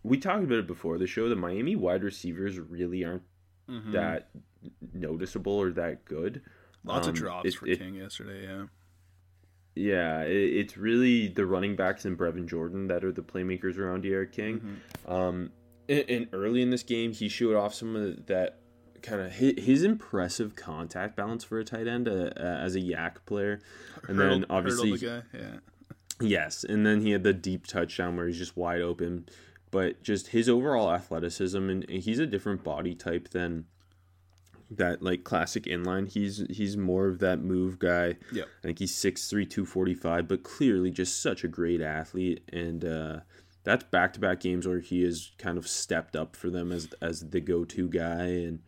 we 0.03 0.17
talked 0.17 0.43
about 0.43 0.59
it 0.59 0.67
before. 0.67 0.97
The 0.99 1.07
show 1.07 1.27
the 1.27 1.35
Miami 1.35 1.75
wide 1.75 2.03
receivers 2.03 2.59
really 2.59 3.03
aren't 3.03 3.23
Mm-hmm. 3.69 3.91
that 3.91 4.29
noticeable 4.93 5.53
or 5.53 5.69
that 5.71 6.03
good. 6.05 6.41
Lots 6.83 7.05
Um, 7.07 7.11
of 7.13 7.15
drops 7.19 7.49
it- 7.49 7.53
for 7.55 7.67
it- 7.67 7.77
King 7.77 7.93
yesterday. 7.95 8.43
Yeah. 8.47 8.65
Yeah, 9.79 10.23
it, 10.23 10.31
it's 10.35 10.77
really 10.77 11.29
the 11.29 11.45
running 11.45 11.77
backs 11.77 12.03
and 12.03 12.17
Brevin 12.17 12.47
Jordan 12.47 12.87
that 12.87 13.05
are 13.05 13.13
the 13.13 13.21
playmakers 13.21 13.77
around 13.77 14.03
D'Eriq 14.03 14.33
King. 14.33 14.59
Mm-hmm. 14.59 15.11
Um, 15.11 15.51
and, 15.87 16.05
and 16.09 16.27
early 16.33 16.61
in 16.61 16.69
this 16.69 16.83
game, 16.83 17.13
he 17.13 17.29
showed 17.29 17.55
off 17.55 17.73
some 17.73 17.95
of 17.95 18.25
that 18.25 18.59
kind 19.01 19.21
of 19.21 19.31
his, 19.31 19.53
his 19.57 19.83
impressive 19.83 20.55
contact 20.55 21.15
balance 21.15 21.45
for 21.45 21.59
a 21.59 21.63
tight 21.63 21.87
end 21.87 22.09
uh, 22.09 22.29
uh, 22.35 22.41
as 22.41 22.75
a 22.75 22.81
yak 22.81 23.25
player. 23.25 23.61
And 24.07 24.19
then 24.19 24.45
obviously, 24.49 24.97
the. 24.97 25.23
Yeah. 25.33 25.59
yes, 26.19 26.65
and 26.65 26.85
then 26.85 26.99
he 26.99 27.11
had 27.11 27.23
the 27.23 27.33
deep 27.33 27.65
touchdown 27.65 28.17
where 28.17 28.27
he's 28.27 28.37
just 28.37 28.57
wide 28.57 28.81
open. 28.81 29.29
But 29.71 30.03
just 30.03 30.27
his 30.27 30.49
overall 30.49 30.91
athleticism, 30.91 31.69
and 31.69 31.89
he's 31.89 32.19
a 32.19 32.25
different 32.25 32.63
body 32.63 32.95
type 32.95 33.29
than 33.29 33.65
that 34.71 35.01
like 35.01 35.23
classic 35.23 35.63
inline. 35.63 36.07
He's 36.07 36.45
he's 36.49 36.77
more 36.77 37.07
of 37.07 37.19
that 37.19 37.41
move 37.41 37.79
guy. 37.79 38.17
Yeah. 38.31 38.43
I 38.63 38.67
think 38.67 38.79
he's 38.79 38.93
6'3", 38.93 39.49
245, 39.49 40.27
but 40.27 40.43
clearly 40.43 40.91
just 40.91 41.21
such 41.21 41.43
a 41.43 41.47
great 41.47 41.81
athlete. 41.81 42.43
And 42.51 42.85
uh, 42.85 43.19
that's 43.63 43.83
back 43.85 44.13
to 44.13 44.19
back 44.19 44.41
games 44.41 44.67
where 44.67 44.79
he 44.79 45.03
has 45.03 45.31
kind 45.37 45.57
of 45.57 45.67
stepped 45.67 46.15
up 46.15 46.35
for 46.35 46.49
them 46.49 46.71
as 46.71 46.89
as 47.01 47.29
the 47.29 47.39
go 47.39 47.65
to 47.65 47.89
guy. 47.89 48.25
And 48.25 48.59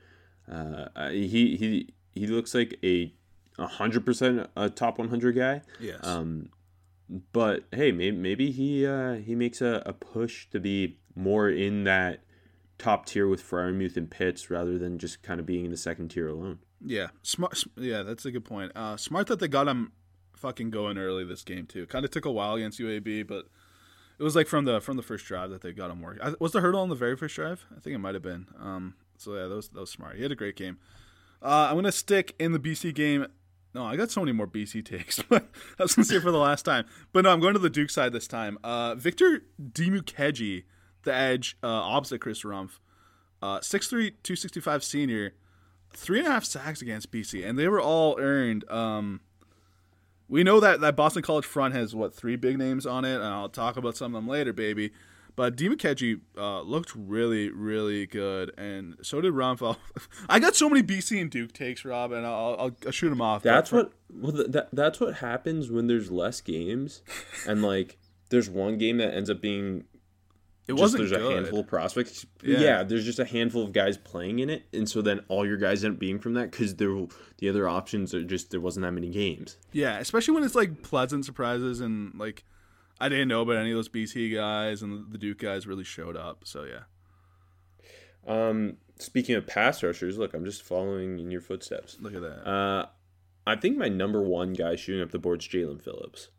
uh, 0.51 1.09
he 1.09 1.55
he 1.55 1.93
he 2.15 2.27
looks 2.27 2.53
like 2.53 2.77
a 2.83 3.13
hundred 3.59 4.05
percent 4.05 4.49
a 4.55 4.69
top 4.69 4.97
one 4.97 5.09
hundred 5.09 5.35
guy. 5.35 5.61
Yes. 5.79 5.99
Um, 6.03 6.49
but 7.33 7.65
hey, 7.71 7.91
maybe 7.91 8.15
maybe 8.15 8.51
he 8.51 8.85
uh, 8.85 9.15
he 9.15 9.35
makes 9.35 9.61
a, 9.61 9.83
a 9.85 9.93
push 9.93 10.47
to 10.49 10.59
be 10.59 10.97
more 11.15 11.49
in 11.49 11.83
that 11.83 12.23
top 12.81 13.05
tier 13.05 13.27
with 13.27 13.43
Freiermuth 13.43 13.95
and 13.95 14.09
Pitts 14.09 14.49
rather 14.49 14.77
than 14.77 14.97
just 14.97 15.21
kind 15.21 15.39
of 15.39 15.45
being 15.45 15.65
in 15.65 15.71
the 15.71 15.77
second 15.77 16.09
tier 16.09 16.27
alone. 16.27 16.59
Yeah, 16.83 17.07
smart. 17.21 17.63
Yeah, 17.77 18.01
that's 18.01 18.25
a 18.25 18.31
good 18.31 18.43
point. 18.43 18.71
Uh, 18.75 18.97
smart 18.97 19.27
that 19.27 19.39
they 19.39 19.47
got 19.47 19.67
him 19.67 19.91
fucking 20.35 20.71
going 20.71 20.97
early 20.97 21.23
this 21.23 21.43
game 21.43 21.67
too. 21.67 21.85
Kind 21.85 22.03
of 22.03 22.11
took 22.11 22.25
a 22.25 22.31
while 22.31 22.55
against 22.55 22.79
UAB, 22.79 23.27
but 23.27 23.45
it 24.17 24.23
was 24.23 24.35
like 24.35 24.47
from 24.47 24.65
the 24.65 24.81
from 24.81 24.97
the 24.97 25.03
first 25.03 25.25
drive 25.25 25.51
that 25.51 25.61
they 25.61 25.71
got 25.71 25.91
him 25.91 26.01
working. 26.01 26.35
Was 26.39 26.51
the 26.51 26.61
hurdle 26.61 26.81
on 26.81 26.89
the 26.89 26.95
very 26.95 27.15
first 27.15 27.35
drive? 27.35 27.65
I 27.75 27.79
think 27.79 27.95
it 27.95 27.99
might 27.99 28.15
have 28.15 28.23
been. 28.23 28.47
Um, 28.59 28.95
so 29.17 29.35
yeah, 29.35 29.47
that 29.47 29.55
was 29.55 29.69
that 29.69 29.79
was 29.79 29.91
smart. 29.91 30.15
He 30.15 30.23
had 30.23 30.31
a 30.31 30.35
great 30.35 30.55
game. 30.55 30.79
Uh, 31.41 31.67
I'm 31.69 31.75
gonna 31.75 31.91
stick 31.91 32.35
in 32.39 32.51
the 32.51 32.59
BC 32.59 32.93
game. 32.95 33.27
No, 33.73 33.85
I 33.85 33.95
got 33.95 34.11
so 34.11 34.19
many 34.21 34.31
more 34.31 34.47
BC 34.47 34.83
takes, 34.83 35.21
but 35.29 35.47
I 35.79 35.83
was 35.83 35.95
gonna 35.95 36.05
say 36.05 36.19
for 36.19 36.31
the 36.31 36.39
last 36.39 36.63
time. 36.63 36.85
But 37.13 37.23
no, 37.23 37.31
I'm 37.31 37.39
going 37.39 37.53
to 37.53 37.59
the 37.59 37.69
Duke 37.69 37.91
side 37.91 38.11
this 38.11 38.27
time. 38.27 38.57
Uh, 38.63 38.95
Victor 38.95 39.43
Dimukeje, 39.61 40.63
the 41.03 41.13
edge, 41.13 41.57
uh, 41.63 41.67
opposite 41.67 42.19
Chris 42.19 42.43
Rumph, 42.43 42.79
uh, 43.41 43.59
6'3", 43.59 44.13
265 44.23 44.83
senior, 44.83 45.33
three 45.93 46.19
and 46.19 46.27
a 46.27 46.31
half 46.31 46.45
sacks 46.45 46.81
against 46.81 47.11
BC, 47.11 47.47
and 47.47 47.57
they 47.57 47.67
were 47.67 47.81
all 47.81 48.19
earned. 48.19 48.69
Um, 48.69 49.21
we 50.27 50.43
know 50.43 50.59
that 50.59 50.81
that 50.81 50.95
Boston 50.95 51.21
College 51.21 51.45
front 51.45 51.73
has 51.75 51.95
what 51.95 52.13
three 52.13 52.35
big 52.35 52.57
names 52.57 52.85
on 52.85 53.05
it, 53.05 53.15
and 53.15 53.25
I'll 53.25 53.49
talk 53.49 53.77
about 53.77 53.97
some 53.97 54.15
of 54.15 54.21
them 54.21 54.29
later, 54.29 54.53
baby. 54.53 54.91
But 55.35 55.55
Dimukeje 55.55 56.19
uh, 56.37 56.61
looked 56.61 56.93
really, 56.93 57.49
really 57.49 58.05
good, 58.05 58.51
and 58.57 58.97
so 59.01 59.21
did 59.21 59.33
Rumph. 59.33 59.77
I 60.29 60.39
got 60.39 60.55
so 60.55 60.69
many 60.69 60.83
BC 60.83 61.21
and 61.21 61.31
Duke 61.31 61.53
takes, 61.53 61.85
Rob, 61.85 62.11
and 62.11 62.25
I'll, 62.25 62.55
I'll, 62.59 62.77
I'll 62.85 62.91
shoot 62.91 63.09
them 63.09 63.21
off. 63.21 63.41
That's 63.41 63.71
what 63.71 63.93
well, 64.13 64.31
that, 64.31 64.69
that's 64.73 64.99
what 64.99 65.15
happens 65.15 65.69
when 65.71 65.87
there's 65.87 66.11
less 66.11 66.41
games, 66.41 67.01
and 67.47 67.61
like 67.61 67.97
there's 68.29 68.49
one 68.49 68.77
game 68.77 68.97
that 68.97 69.13
ends 69.13 69.29
up 69.29 69.41
being 69.41 69.85
it 70.67 70.73
just, 70.73 70.81
wasn't 70.81 70.99
there's 70.99 71.11
good. 71.11 71.31
a 71.31 71.35
handful 71.35 71.59
of 71.61 71.67
prospects. 71.67 72.25
Yeah. 72.43 72.59
Yeah. 72.59 72.83
there's 72.83 73.05
just 73.05 73.19
a 73.19 73.25
handful 73.25 73.63
of 73.63 73.73
guys 73.73 73.97
playing 73.97 74.39
in 74.39 74.49
it, 74.49 74.63
and 74.73 74.87
so 74.87 75.01
then 75.01 75.21
all 75.27 75.45
your 75.45 75.57
guys 75.57 75.83
end 75.83 75.95
up 75.95 75.99
being 75.99 76.19
from 76.19 76.33
that 76.35 76.51
because 76.51 76.75
there 76.75 76.95
the 77.37 77.49
other 77.49 77.67
options 77.67 78.13
are 78.13 78.23
just 78.23 78.51
there 78.51 78.61
wasn't 78.61 78.83
that 78.83 78.91
many 78.91 79.09
games. 79.09 79.57
Yeah, 79.71 79.97
especially 79.97 80.35
when 80.35 80.43
it's 80.43 80.55
like 80.55 80.83
pleasant 80.83 81.25
surprises 81.25 81.81
and 81.81 82.13
like 82.15 82.43
I 82.99 83.09
didn't 83.09 83.27
know 83.27 83.41
about 83.41 83.57
any 83.57 83.71
of 83.71 83.77
those 83.77 83.89
BC 83.89 84.33
guys 84.35 84.83
and 84.83 85.11
the 85.11 85.17
Duke 85.17 85.39
guys 85.39 85.65
really 85.65 85.83
showed 85.83 86.15
up. 86.15 86.43
So 86.45 86.63
yeah. 86.65 86.83
Um, 88.27 88.77
speaking 88.99 89.35
of 89.35 89.47
pass 89.47 89.81
rushers, 89.81 90.17
look, 90.19 90.33
I'm 90.35 90.45
just 90.45 90.61
following 90.61 91.19
in 91.19 91.31
your 91.31 91.41
footsteps. 91.41 91.97
Look 91.99 92.13
at 92.13 92.21
that. 92.21 92.47
Uh, 92.47 92.85
I 93.47 93.55
think 93.55 93.77
my 93.77 93.87
number 93.87 94.21
one 94.21 94.53
guy 94.53 94.75
shooting 94.75 95.01
up 95.01 95.11
the 95.11 95.19
board's 95.19 95.47
Jaelan 95.47 95.81
Phillips. 95.81 96.29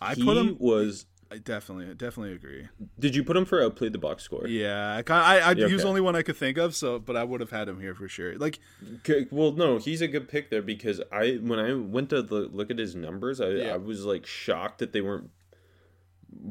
I 0.00 0.14
he 0.14 0.24
put 0.24 0.36
him. 0.36 0.56
was. 0.58 1.06
I 1.30 1.38
definitely, 1.38 1.92
definitely 1.94 2.34
agree. 2.34 2.68
Did 2.98 3.16
you 3.16 3.24
put 3.24 3.36
him 3.36 3.44
for 3.44 3.62
outplayed 3.62 3.92
the 3.92 3.98
box 3.98 4.22
score? 4.22 4.46
Yeah, 4.46 4.92
I, 4.96 5.02
kinda- 5.02 5.22
I, 5.22 5.38
I 5.38 5.50
Yeah, 5.52 5.66
he 5.66 5.72
was 5.72 5.82
okay. 5.82 5.88
only 5.88 6.00
one 6.00 6.14
I 6.14 6.22
could 6.22 6.36
think 6.36 6.56
of. 6.56 6.74
So, 6.76 6.98
but 7.00 7.16
I 7.16 7.24
would 7.24 7.40
have 7.40 7.50
had 7.50 7.68
him 7.68 7.80
here 7.80 7.94
for 7.94 8.06
sure. 8.08 8.38
Like, 8.38 8.60
Okay, 8.98 9.26
Well, 9.30 9.52
no, 9.52 9.78
he's 9.78 10.00
a 10.02 10.08
good 10.08 10.28
pick 10.28 10.50
there 10.50 10.62
because 10.62 11.00
I 11.10 11.32
when 11.42 11.58
I 11.58 11.74
went 11.74 12.10
to 12.10 12.22
the, 12.22 12.48
look 12.52 12.70
at 12.70 12.78
his 12.78 12.94
numbers, 12.94 13.40
I, 13.40 13.48
Yeah. 13.48 13.74
I 13.74 13.76
was 13.76 14.04
like 14.04 14.24
shocked 14.26 14.78
that 14.78 14.92
they 14.92 15.00
weren't 15.00 15.30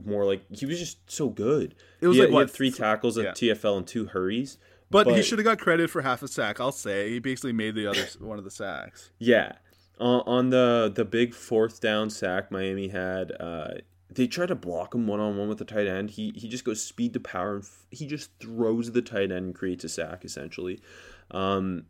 more 0.04 0.26
like 0.26 0.44
he 0.52 0.66
was 0.66 0.80
just 0.80 1.10
so 1.10 1.30
good. 1.30 1.76
It 2.02 2.08
was 2.08 2.18
He 2.18 2.24
like 2.24 2.32
what, 2.32 2.40
had 2.42 2.52
three 2.52 2.72
tackles 2.72 3.18
at 3.18 3.42
yeah. 3.42 3.54
TFL 3.54 3.78
and 3.78 3.88
two 3.88 4.06
hurries. 4.08 4.58
but, 4.90 5.08
he 5.08 5.22
should 5.22 5.40
have 5.40 5.46
got 5.46 5.60
credit 5.60 5.90
for 5.90 6.02
half 6.02 6.22
a 6.24 6.28
sack. 6.28 6.60
I'll 6.60 6.72
say 6.72 7.10
he 7.12 7.20
basically 7.20 7.54
made 7.54 7.76
the 7.76 7.88
other 7.88 8.06
one 8.20 8.38
of 8.38 8.44
the 8.44 8.52
sacks. 8.52 9.12
Yeah, 9.20 9.54
uh, 10.00 10.20
on 10.26 10.50
the 10.50 10.92
the 10.94 11.06
big 11.06 11.34
fourth 11.34 11.80
down 11.82 12.10
sack 12.10 12.52
Miami 12.52 12.88
had, 12.90 13.32
uh, 13.40 13.76
they 14.16 14.28
try 14.28 14.46
to 14.46 14.56
block 14.56 14.96
him 14.96 15.08
one 15.08 15.20
on 15.20 15.38
one 15.38 15.48
with 15.48 15.60
the 15.60 15.66
tight 15.66 15.88
end. 15.88 16.12
He 16.12 16.34
he 16.36 16.48
just 16.48 16.66
goes 16.66 16.82
speed 16.82 17.14
to 17.14 17.20
power 17.20 17.56
and 17.56 17.64
f- 17.64 17.86
he 17.92 18.08
just 18.08 18.32
throws 18.40 18.92
the 18.92 19.02
tight 19.02 19.32
end 19.32 19.46
and 19.46 19.56
creates 19.56 19.84
a 19.84 19.90
sack 19.90 20.26
essentially. 20.26 20.82
Um, 21.32 21.86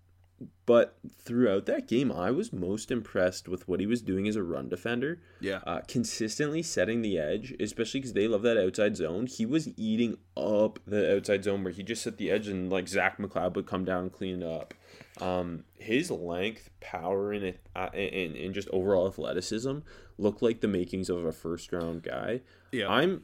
but 0.66 0.98
throughout 1.24 1.66
that 1.68 1.88
game, 1.88 2.12
I 2.12 2.30
was 2.32 2.52
most 2.52 2.92
impressed 2.92 3.48
with 3.48 3.68
what 3.68 3.80
he 3.80 3.86
was 3.86 4.02
doing 4.02 4.28
as 4.28 4.36
a 4.36 4.44
run 4.44 4.68
defender. 4.68 5.22
Yeah, 5.40 5.62
uh, 5.66 5.82
consistently 5.88 6.62
setting 6.62 7.02
the 7.02 7.18
edge, 7.18 7.54
especially 7.60 8.02
because 8.02 8.14
they 8.14 8.28
love 8.28 8.42
that 8.42 8.58
outside 8.58 8.98
zone. 8.98 9.28
He 9.28 9.46
was 9.46 9.70
eating 9.78 10.18
up 10.36 10.80
the 10.86 11.16
outside 11.16 11.44
zone 11.44 11.64
where 11.64 11.72
he 11.72 11.84
just 11.84 12.04
set 12.04 12.18
the 12.18 12.32
edge 12.32 12.48
and 12.48 12.70
like 12.70 12.88
Zach 12.90 13.18
McCloud 13.18 13.56
would 13.56 13.66
come 13.68 13.86
down 13.86 14.04
and 14.04 14.12
clean 14.12 14.42
it 14.42 14.46
up. 14.46 14.74
Um, 15.22 15.64
his 15.78 16.12
length, 16.12 16.70
power, 16.82 17.32
and 17.32 17.46
it 17.46 17.60
uh, 17.76 17.90
and, 17.94 18.36
and 18.36 18.54
just 18.54 18.68
overall 18.74 19.08
athleticism 19.08 19.80
look 20.18 20.42
like 20.42 20.62
the 20.62 20.68
makings 20.68 21.10
of 21.10 21.24
a 21.26 21.32
first 21.32 21.72
round 21.72 22.04
guy. 22.04 22.42
yeah. 22.72 22.90
I'm 22.90 23.24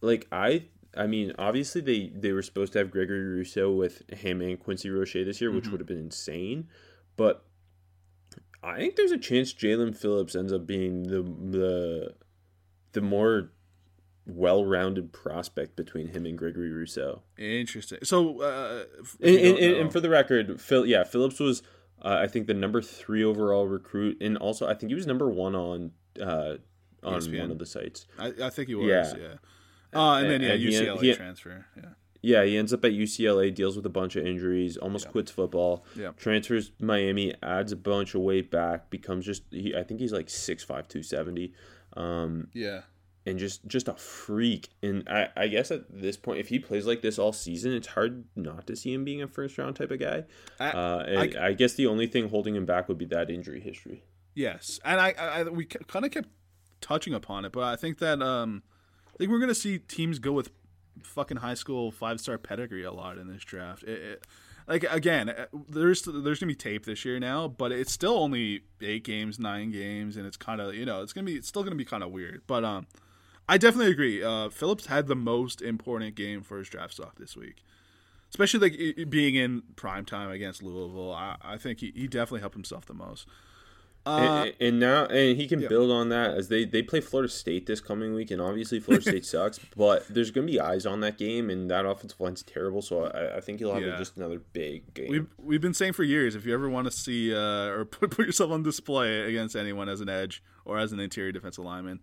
like 0.00 0.26
I 0.30 0.66
I 0.96 1.06
mean 1.06 1.32
obviously 1.38 1.80
they 1.80 2.12
they 2.14 2.32
were 2.32 2.42
supposed 2.42 2.72
to 2.74 2.78
have 2.78 2.90
Gregory 2.90 3.24
Rousseau 3.24 3.72
with 3.72 4.08
him 4.10 4.40
and 4.40 4.58
Quincy 4.58 4.90
Roche 4.90 5.14
this 5.14 5.40
year, 5.40 5.50
which 5.50 5.68
would 5.68 5.80
have 5.80 5.88
been 5.88 5.98
insane, 5.98 6.68
but 7.16 7.44
I 8.62 8.78
think 8.78 8.96
there's 8.96 9.12
a 9.12 9.18
chance 9.18 9.52
Jaelan 9.52 9.96
Phillips 9.96 10.34
ends 10.34 10.52
up 10.52 10.66
being 10.66 11.02
the 11.02 11.22
the 11.22 12.14
the 12.92 13.00
more 13.00 13.50
well-rounded 14.26 15.12
prospect 15.12 15.76
between 15.76 16.08
him 16.08 16.26
and 16.26 16.36
Gregory 16.38 16.70
Rousseau. 16.72 17.22
Interesting. 17.38 17.98
So, 18.02 18.40
uh, 18.42 18.84
And, 19.20 19.36
and, 19.36 19.58
and, 19.76 19.92
for 19.92 20.00
the 20.00 20.08
record, 20.08 20.60
Phil, 20.60 20.86
yeah, 20.86 21.04
Phillips 21.04 21.38
was 21.40 21.62
uh, 22.02 22.18
I 22.22 22.26
think 22.26 22.46
the 22.46 22.54
number 22.54 22.82
three 22.82 23.24
overall 23.24 23.66
recruit, 23.66 24.18
and 24.20 24.36
also 24.36 24.66
I 24.66 24.74
think 24.74 24.90
he 24.90 24.94
was 24.94 25.06
number 25.06 25.28
one 25.28 25.54
on 25.54 25.92
uh, 26.20 26.56
on 27.02 27.20
ESPN. 27.20 27.40
one 27.40 27.50
of 27.50 27.58
the 27.58 27.66
sites. 27.66 28.06
I, 28.18 28.32
I 28.42 28.50
think 28.50 28.68
he 28.68 28.74
was. 28.74 28.86
Yeah. 28.88 29.12
Yeah. 29.18 29.98
Uh, 30.00 30.18
and 30.18 30.30
then 30.30 30.40
yeah, 30.42 30.52
And 30.52 30.62
UCLA 30.62 31.00
he- 31.02 31.14
transfer. 31.14 31.66
Yeah. 31.76 31.82
Yeah, 32.26 32.42
he 32.44 32.56
ends 32.56 32.72
up 32.72 32.82
at 32.86 32.92
UCLA, 32.92 33.54
deals 33.54 33.76
with 33.76 33.84
a 33.84 33.90
bunch 33.90 34.16
of 34.16 34.26
injuries, 34.26 34.78
almost 34.78 35.10
quits 35.10 35.30
football. 35.30 35.84
Yeah. 35.94 36.12
Transfers 36.16 36.72
Miami, 36.80 37.34
adds 37.42 37.70
a 37.70 37.76
bunch 37.76 38.14
of 38.14 38.22
weight 38.22 38.50
back, 38.50 38.88
becomes 38.88 39.26
just 39.26 39.42
he, 39.50 39.74
I 39.76 39.82
think 39.82 40.00
he's 40.00 40.10
like 40.12 40.30
six 40.30 40.64
five 40.64 40.88
two 40.88 41.02
seventy. 41.02 41.52
Um, 41.98 42.48
Yeah. 42.54 42.80
And 43.26 43.38
just 43.38 43.66
just 43.66 43.88
a 43.88 43.94
freak. 43.94 44.68
And 44.82 45.08
I, 45.08 45.28
I 45.36 45.48
guess 45.48 45.70
at 45.70 45.84
this 45.90 46.16
point, 46.16 46.40
if 46.40 46.48
he 46.48 46.58
plays 46.58 46.86
like 46.86 47.02
this 47.02 47.18
all 47.18 47.32
season, 47.32 47.72
it's 47.72 47.88
hard 47.88 48.24
not 48.36 48.66
to 48.66 48.76
see 48.76 48.92
him 48.92 49.04
being 49.04 49.22
a 49.22 49.26
first 49.26 49.56
round 49.58 49.76
type 49.76 49.90
of 49.90 50.00
guy. 50.00 50.24
I- 50.60 50.70
uh, 50.70 51.04
and 51.06 51.36
I, 51.36 51.52
guess 51.52 51.74
the 51.74 51.86
only 51.86 52.06
thing 52.06 52.28
holding 52.28 52.54
him 52.54 52.66
back 52.66 52.88
would 52.88 52.98
be 52.98 53.06
that 53.06 53.30
injury 53.30 53.60
history. 53.60 54.04
Yes, 54.34 54.80
and 54.84 55.00
I, 55.00 55.14
I, 55.18 55.26
I 55.26 55.42
we 55.44 55.64
kind 55.64 56.04
of 56.04 56.10
kept 56.10 56.28
touching 56.80 57.14
upon 57.14 57.44
it, 57.44 57.52
but 57.52 57.62
I 57.62 57.76
think 57.76 57.98
that 57.98 58.20
um, 58.20 58.62
I 59.14 59.16
think 59.16 59.30
we're 59.30 59.38
gonna 59.38 59.54
see 59.54 59.78
teams 59.78 60.18
go 60.18 60.32
with 60.32 60.50
fucking 61.02 61.38
high 61.38 61.54
school 61.54 61.90
five 61.90 62.20
star 62.20 62.36
pedigree 62.38 62.84
a 62.84 62.92
lot 62.92 63.16
in 63.18 63.28
this 63.28 63.44
draft. 63.44 63.84
It, 63.84 64.02
it, 64.02 64.26
like 64.66 64.84
again, 64.90 65.28
uh, 65.28 65.46
there's 65.68 66.02
there's 66.02 66.40
gonna 66.40 66.50
be 66.50 66.54
tape 66.56 66.84
this 66.86 67.04
year 67.04 67.20
now, 67.20 67.48
but 67.48 67.70
it's 67.70 67.92
still 67.92 68.18
only 68.18 68.62
eight 68.80 69.04
games, 69.04 69.38
nine 69.38 69.70
games, 69.70 70.16
and 70.16 70.26
it's 70.26 70.36
kind 70.36 70.60
of 70.60 70.74
you 70.74 70.84
know 70.84 71.02
it's 71.02 71.12
gonna 71.12 71.26
be 71.26 71.34
it's 71.34 71.48
still 71.48 71.62
gonna 71.62 71.76
be 71.76 71.84
kind 71.84 72.02
of 72.02 72.10
weird. 72.10 72.42
But 72.46 72.64
um, 72.64 72.86
I 73.48 73.58
definitely 73.58 73.92
agree. 73.92 74.22
Uh, 74.22 74.48
Phillips 74.48 74.86
had 74.86 75.06
the 75.06 75.16
most 75.16 75.60
important 75.60 76.14
game 76.14 76.42
for 76.42 76.58
his 76.58 76.68
draft 76.68 76.94
stock 76.94 77.18
this 77.18 77.36
week. 77.36 77.62
Especially 78.30 78.58
like 78.60 78.78
i- 78.80 79.02
i- 79.02 79.04
being 79.04 79.34
in 79.36 79.62
prime 79.76 80.04
time 80.04 80.30
against 80.30 80.62
Louisville, 80.62 81.12
I, 81.12 81.36
I 81.42 81.56
think 81.58 81.80
he, 81.80 81.92
he 81.94 82.08
definitely 82.08 82.40
helped 82.40 82.56
himself 82.56 82.86
the 82.86 82.94
most. 82.94 83.28
Uh, 84.06 84.44
and, 84.46 84.54
and 84.60 84.80
now 84.80 85.06
and 85.06 85.38
he 85.40 85.46
can 85.46 85.60
yeah. 85.60 85.68
build 85.68 85.90
on 85.90 86.10
that 86.10 86.34
as 86.36 86.48
they 86.48 86.66
they 86.66 86.82
play 86.82 87.00
Florida 87.00 87.32
State 87.32 87.64
this 87.64 87.80
coming 87.80 88.12
week, 88.12 88.30
and 88.30 88.38
obviously 88.40 88.78
Florida 88.78 89.02
State 89.08 89.24
sucks, 89.24 89.58
but 89.76 90.06
there's 90.10 90.30
gonna 90.30 90.46
be 90.46 90.60
eyes 90.60 90.84
on 90.84 91.00
that 91.00 91.16
game, 91.16 91.48
and 91.48 91.70
that 91.70 91.86
offensive 91.86 92.20
line's 92.20 92.42
terrible. 92.42 92.82
So 92.82 93.04
I, 93.06 93.36
I 93.38 93.40
think 93.40 93.60
he'll 93.60 93.72
have 93.72 93.82
Yeah. 93.82 93.96
just 93.96 94.18
another 94.18 94.40
big 94.52 94.92
game. 94.92 95.08
We've 95.10 95.26
we've 95.38 95.60
been 95.62 95.72
saying 95.72 95.94
for 95.94 96.02
years, 96.02 96.34
if 96.34 96.44
you 96.44 96.52
ever 96.52 96.68
want 96.68 96.86
to 96.86 96.90
see 96.90 97.34
uh, 97.34 97.68
or 97.68 97.84
put, 97.90 98.10
put 98.10 98.26
yourself 98.26 98.50
on 98.50 98.62
display 98.62 99.20
against 99.22 99.56
anyone 99.56 99.88
as 99.88 100.02
an 100.02 100.10
edge 100.10 100.42
or 100.66 100.78
as 100.78 100.92
an 100.92 101.00
interior 101.00 101.32
defensive 101.32 101.64
lineman, 101.64 102.00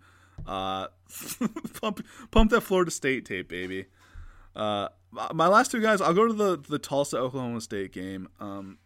uh, 0.47 0.87
pump 1.81 2.05
pump 2.31 2.51
that 2.51 2.61
Florida 2.61 2.91
State 2.91 3.25
tape, 3.25 3.47
baby. 3.49 3.85
Uh, 4.55 4.89
my- 5.11 5.47
last 5.47 5.71
two 5.71 5.81
guys, 5.81 6.01
I'll 6.01 6.13
go 6.13 6.27
to 6.27 6.33
the 6.33 6.57
the 6.57 6.79
Tulsa 6.79 7.17
Oklahoma 7.17 7.61
State 7.61 7.91
game. 7.91 8.27
Um, 8.39 8.77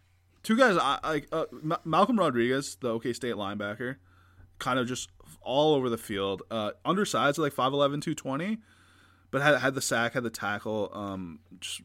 two 0.42 0.56
guys, 0.56 0.76
I 0.80 0.98
like 1.02 1.28
uh, 1.32 1.46
Ma- 1.50 1.78
Malcolm 1.84 2.18
Rodriguez, 2.18 2.76
the 2.80 2.88
OK 2.90 3.12
State 3.12 3.34
linebacker, 3.34 3.96
kind 4.58 4.78
of 4.78 4.86
just 4.86 5.10
all 5.40 5.74
over 5.74 5.88
the 5.88 5.98
field. 5.98 6.42
Uh, 6.50 6.72
undersized, 6.84 7.38
like 7.38 7.52
5'11", 7.54 8.02
220, 8.02 8.58
but 9.30 9.42
had 9.42 9.58
had 9.58 9.74
the 9.74 9.82
sack, 9.82 10.14
had 10.14 10.22
the 10.22 10.30
tackle. 10.30 10.90
Um, 10.92 11.40
just 11.60 11.82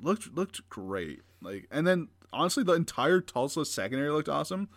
looked 0.00 0.34
looked 0.34 0.68
great. 0.68 1.20
Like, 1.42 1.66
and 1.70 1.86
then 1.86 2.08
honestly, 2.32 2.64
the 2.64 2.72
entire 2.74 3.20
Tulsa 3.20 3.64
secondary 3.64 4.10
looked 4.10 4.28
awesome. 4.28 4.68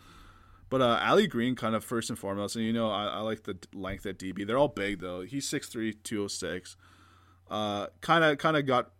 But 0.72 0.82
uh, 0.82 1.00
Allie 1.02 1.28
Green, 1.28 1.56
kind 1.58 1.76
of 1.76 1.84
first 1.84 2.10
and 2.10 2.18
foremost, 2.18 2.56
and 2.56 2.64
you 2.64 2.72
know, 2.72 2.90
I, 2.90 3.04
I 3.08 3.20
like 3.20 3.44
the 3.44 3.58
length 3.74 4.06
at 4.06 4.18
DB. 4.18 4.48
They're 4.48 4.58
all 4.58 4.70
big 4.70 5.02
though. 5.02 5.20
He's 5.20 5.46
6'3", 5.52 5.96
206. 6.02 6.78
Uh, 7.50 7.88
kind 8.00 8.24
of, 8.24 8.38
kind 8.38 8.56
of 8.56 8.66
got 8.66 8.92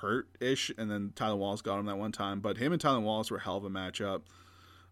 hurt 0.00 0.28
ish, 0.40 0.72
and 0.76 0.90
then 0.90 1.12
Tylan 1.14 1.38
Wallace 1.38 1.62
got 1.62 1.78
him 1.78 1.86
that 1.86 1.96
one 1.96 2.10
time. 2.10 2.40
But 2.40 2.56
him 2.58 2.72
and 2.72 2.82
Tylan 2.82 3.04
Wallace 3.04 3.30
were 3.30 3.36
a 3.36 3.40
hell 3.40 3.56
of 3.56 3.64
a 3.64 3.70
matchup. 3.70 4.22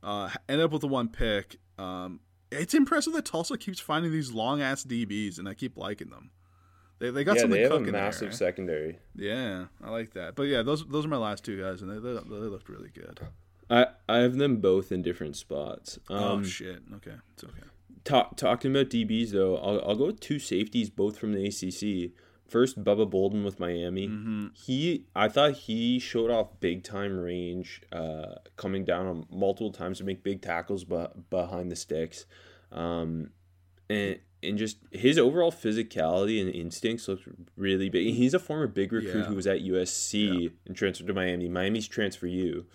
Uh, 0.05 0.31
ended 0.49 0.65
up 0.65 0.71
with 0.71 0.83
the 0.83 0.89
one 0.89 1.09
pick. 1.09 1.57
Um, 1.79 2.21
it's 2.53 2.75
impressive 2.75 3.13
that 3.15 3.25
Tulsa 3.25 3.59
keeps 3.59 3.81
finding 3.81 4.13
these 4.13 4.31
long 4.31 4.63
ass 4.63 4.85
DBs, 4.85 5.41
and 5.41 5.49
I 5.49 5.55
keep 5.55 5.77
liking 5.77 6.11
them. 6.11 6.31
They, 7.01 7.11
they 7.11 7.25
got 7.25 7.35
yeah, 7.35 7.43
something 7.43 7.61
they 7.61 7.69
have 7.69 7.73
a 7.73 7.81
massive 7.81 8.29
there. 8.29 8.37
secondary. 8.39 9.01
Yeah, 9.17 9.65
I 9.83 9.91
like 9.91 10.13
that. 10.13 10.37
But 10.37 10.45
yeah, 10.45 10.63
those 10.63 10.87
those 10.87 11.07
are 11.07 11.09
my 11.09 11.17
last 11.17 11.45
two 11.45 11.61
guys, 11.61 11.83
and 11.83 11.91
they 11.91 11.99
they, 11.99 12.13
they 12.13 12.47
looked 12.47 12.69
really 12.69 12.91
good. 12.91 13.19
I 13.71 13.87
I 14.09 14.19
have 14.19 14.37
them 14.37 14.57
both 14.57 14.93
in 14.93 15.03
different 15.03 15.37
spots. 15.37 15.99
Um, 16.09 16.19
oh 16.19 16.43
shit. 16.43 16.83
Okay, 16.97 17.15
it's 17.35 17.45
okay. 17.45 17.63
Talk, 18.05 18.37
talking 18.37 18.71
about 18.71 18.91
DBs 18.91 19.31
though, 19.31 19.57
I'll, 19.57 19.81
I'll 19.89 19.97
go 19.97 20.07
with 20.07 20.21
two 20.21 20.39
safeties, 20.39 20.91
both 20.91 21.17
from 21.19 21.33
the 21.33 21.47
ACC. 21.47 22.13
First, 22.47 22.85
Bubba 22.85 23.09
Bolden 23.09 23.43
with 23.43 23.59
Miami. 23.59 24.07
Mm-hmm. 24.09 24.49
He, 24.53 25.07
I 25.17 25.29
thought 25.29 25.53
he 25.55 25.99
showed 25.99 26.31
off 26.31 26.61
big 26.61 26.85
time 26.85 27.19
range, 27.19 27.81
uh, 27.91 28.35
coming 28.57 28.85
down 28.85 29.07
on 29.07 29.27
multiple 29.31 29.73
times 29.73 29.99
to 29.99 30.05
make 30.05 30.23
big 30.23 30.43
tackles, 30.43 30.85
but 30.85 31.31
behind 31.31 31.73
the 31.73 31.77
sticks, 31.77 32.27
um, 32.71 33.31
and 33.89 34.19
and 34.43 34.59
just 34.59 34.77
his 34.91 35.19
overall 35.19 35.51
physicality 35.51 36.39
and 36.39 36.55
instincts 36.55 37.09
looked 37.09 37.27
really 37.57 37.89
big. 37.89 38.15
He's 38.15 38.35
a 38.35 38.39
former 38.39 38.67
big 38.67 38.93
recruit 38.93 39.21
Yeah. 39.21 39.25
who 39.25 39.35
was 39.37 39.47
at 39.47 39.61
USC 39.63 40.53
and 40.67 40.77
transferred 40.77 41.07
to 41.07 41.15
Miami. 41.15 41.49
Miami's 41.49 41.89
transfer 41.89 42.27
you. 42.27 42.67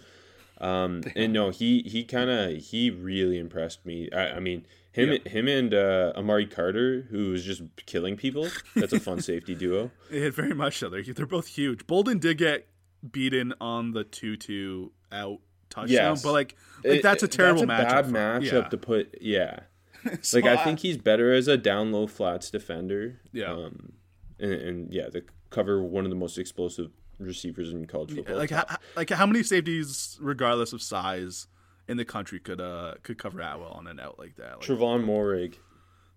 Um, 0.61 1.03
and 1.15 1.31
no, 1.33 1.49
he 1.51 1.83
he 1.83 2.03
kind 2.03 2.29
of 2.29 2.57
he 2.57 2.89
really 2.89 3.37
impressed 3.37 3.85
me. 3.85 4.09
I, 4.11 4.31
I 4.35 4.39
mean, 4.39 4.65
him 4.91 5.17
him 5.25 5.47
and 5.47 5.73
uh, 5.73 6.13
Amari 6.15 6.45
Carter, 6.47 7.07
who 7.09 7.31
was 7.31 7.45
just 7.45 7.61
killing 7.85 8.17
people. 8.17 8.49
That's 8.75 8.91
a 8.93 8.99
fun 8.99 9.21
safety 9.31 9.55
duo. 9.55 9.91
It 10.11 10.33
very 10.33 10.53
much 10.53 10.77
so. 10.79 10.89
They're 10.89 11.03
they're 11.03 11.25
both 11.25 11.47
huge. 11.47 11.87
Bolden 11.87 12.19
did 12.19 12.37
get 12.37 12.67
beaten 13.09 13.53
on 13.61 13.91
the 13.93 14.03
two 14.03 14.35
two 14.35 14.91
out 15.11 15.39
touchdown, 15.69 15.89
Yes. 16.15 16.23
but 16.23 16.33
like 16.33 16.55
like 16.83 16.97
It- 16.97 17.03
that's 17.03 17.23
a 17.23 17.27
terrible 17.27 17.65
that's 17.65 17.93
a 17.93 17.95
matchup. 18.07 18.11
bad 18.13 18.41
matchup 18.41 18.51
yeah. 18.63 18.69
to 18.69 18.77
put. 18.77 19.17
Yeah, 19.21 19.59
So 20.21 20.39
like 20.39 20.45
I 20.45 20.63
think 20.63 20.79
he's 20.79 20.97
better 20.97 21.31
as 21.33 21.47
a 21.47 21.55
down 21.57 21.91
low 21.93 22.05
flats 22.07 22.51
defender. 22.51 23.21
Yeah. 23.31 23.51
um, 23.53 23.93
and, 24.39 24.51
and 24.53 24.93
yeah, 24.93 25.07
to 25.09 25.23
cover 25.51 25.81
one 25.81 26.03
of 26.05 26.09
the 26.09 26.15
most 26.17 26.37
explosive 26.37 26.91
receivers 27.19 27.71
in 27.71 27.85
college 27.85 28.13
football. 28.15 28.37
like 28.37 28.49
how, 28.49 28.65
like 28.95 29.09
how 29.09 29.25
many 29.25 29.43
safeties, 29.43 30.17
regardless 30.21 30.73
of 30.73 30.81
size, 30.81 31.47
in 31.87 31.97
the 31.97 32.05
country 32.05 32.39
could 32.39 32.61
uh 32.61 32.95
could 33.03 33.17
cover 33.17 33.39
Atwell 33.41 33.71
on 33.71 33.87
an 33.87 33.99
out 33.99 34.17
like 34.19 34.35
that? 34.37 34.57
Like, 34.57 34.61
Trevon 34.61 35.05
Moehrig. 35.05 35.55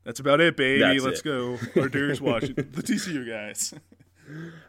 That's 0.05 0.19
about 0.21 0.41
it, 0.41 0.57
baby. 0.57 0.81
That's 0.81 1.05
Let's 1.05 1.21
it. 1.21 1.25
go. 1.25 1.59
Or 1.81 1.89
Darius 1.89 2.21
Washington, 2.21 2.71
the 2.73 2.83
TCU 2.83 3.29
guys. 3.29 3.75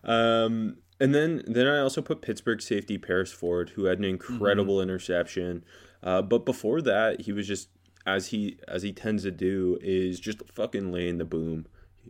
Um, 0.04 0.78
and 1.00 1.14
then 1.14 1.44
then 1.48 1.68
I 1.68 1.80
also 1.80 2.02
put 2.02 2.22
Pittsburgh 2.22 2.62
safety 2.62 2.98
Paris 2.98 3.32
Ford, 3.32 3.72
who 3.76 3.86
had 3.86 4.00
an 4.00 4.06
incredible 4.06 4.76
Mm-hmm. 4.76 4.84
interception. 4.84 5.64
Uh, 6.02 6.22
but 6.22 6.46
before 6.46 6.82
that, 6.82 7.22
he 7.22 7.32
was 7.32 7.48
just 7.48 7.70
as 8.06 8.28
he 8.28 8.58
as 8.68 8.84
he 8.84 8.92
tends 8.92 9.24
to 9.24 9.32
do 9.32 9.78
is 9.82 10.20
just 10.20 10.40
fucking 10.52 10.92
laying 10.92 11.18
the 11.18 11.26
boom. 11.26 11.66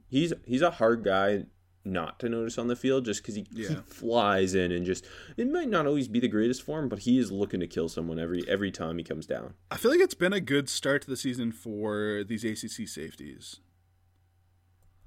He's 0.10 0.34
he's 0.46 0.62
a 0.62 0.72
hard 0.72 1.04
guy 1.04 1.46
not 1.86 2.18
to 2.20 2.30
notice 2.30 2.58
on 2.58 2.68
the 2.68 2.76
field 2.76 3.04
just 3.06 3.22
because 3.22 3.36
he, 3.36 3.46
he 3.56 3.66
flies 3.88 4.56
in 4.56 4.72
and 4.72 4.86
just 4.86 5.06
it 5.36 5.52
might 5.52 5.68
not 5.70 5.86
always 5.86 6.08
be 6.08 6.20
the 6.20 6.28
greatest 6.30 6.62
form, 6.62 6.88
but 6.90 7.00
he 7.00 7.18
is 7.20 7.32
looking 7.32 7.60
to 7.60 7.68
kill 7.68 7.90
someone 7.90 8.18
every 8.20 8.48
every 8.48 8.72
time 8.72 8.98
he 8.98 9.04
comes 9.04 9.26
down. 9.26 9.54
I 9.70 9.78
feel 9.78 9.92
like 9.92 10.00
it's 10.00 10.14
been 10.14 10.34
a 10.34 10.40
good 10.40 10.70
start 10.70 11.02
to 11.04 11.10
the 11.10 11.18
season 11.18 11.52
for 11.52 12.24
these 12.26 12.44
ACC 12.46 12.88
safeties. 12.88 13.60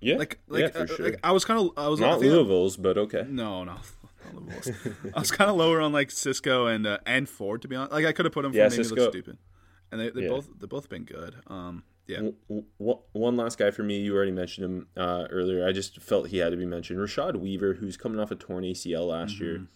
Yeah, 0.01 0.17
Like, 0.19 0.39
like, 0.47 0.61
yeah, 0.61 0.69
for 0.69 0.79
uh, 0.81 0.87
sure. 0.87 1.07
like 1.07 1.21
I 1.25 1.33
was 1.33 1.45
kind 1.47 1.59
of, 1.59 1.71
I 1.77 1.89
was 1.89 2.01
not 2.01 2.21
Louisville's, 2.21 2.77
but 2.77 2.99
okay. 2.99 3.25
No, 3.29 3.65
no. 3.65 3.77
I 5.15 5.19
was 5.21 5.31
kind 5.31 5.49
of 5.51 5.57
lower 5.57 5.81
on 5.81 5.93
like 5.93 6.11
Cisco 6.11 6.67
and 6.67 6.87
uh, 6.87 6.99
and 7.07 7.29
Ford 7.29 7.63
to 7.63 7.69
be 7.69 7.77
honest. 7.77 7.93
Like 7.93 8.05
I 8.05 8.13
could 8.13 8.25
have 8.27 8.35
put 8.35 8.43
them 8.43 8.53
for 8.53 8.59
Yeah, 8.59 8.65
maybe 8.65 8.77
Cisco- 8.83 8.97
look 8.97 9.13
stupid, 9.13 9.39
and 9.91 10.01
they 10.01 10.11
they 10.11 10.23
Yeah. 10.23 10.29
both 10.29 10.49
they 10.59 10.67
both 10.67 10.89
been 10.89 11.05
good. 11.05 11.37
Um, 11.47 11.85
yeah, 12.07 12.17
W- 12.49 12.65
w- 12.79 12.99
One 13.13 13.37
last 13.37 13.59
guy 13.59 13.71
for 13.71 13.83
me, 13.83 13.99
you 14.01 14.15
already 14.15 14.33
mentioned 14.33 14.65
him 14.65 14.89
uh, 14.97 15.27
earlier. 15.31 15.67
I 15.67 15.73
just 15.73 16.01
felt 16.01 16.29
he 16.29 16.39
had 16.39 16.51
to 16.51 16.57
be 16.57 16.67
mentioned. 16.67 16.99
Rashad 16.99 17.37
Weaver, 17.37 17.75
who's 17.75 17.97
coming 17.97 18.21
off 18.21 18.31
a 18.31 18.37
torn 18.37 18.65
ACL 18.65 19.09
last 19.09 19.41
year, 19.41 19.67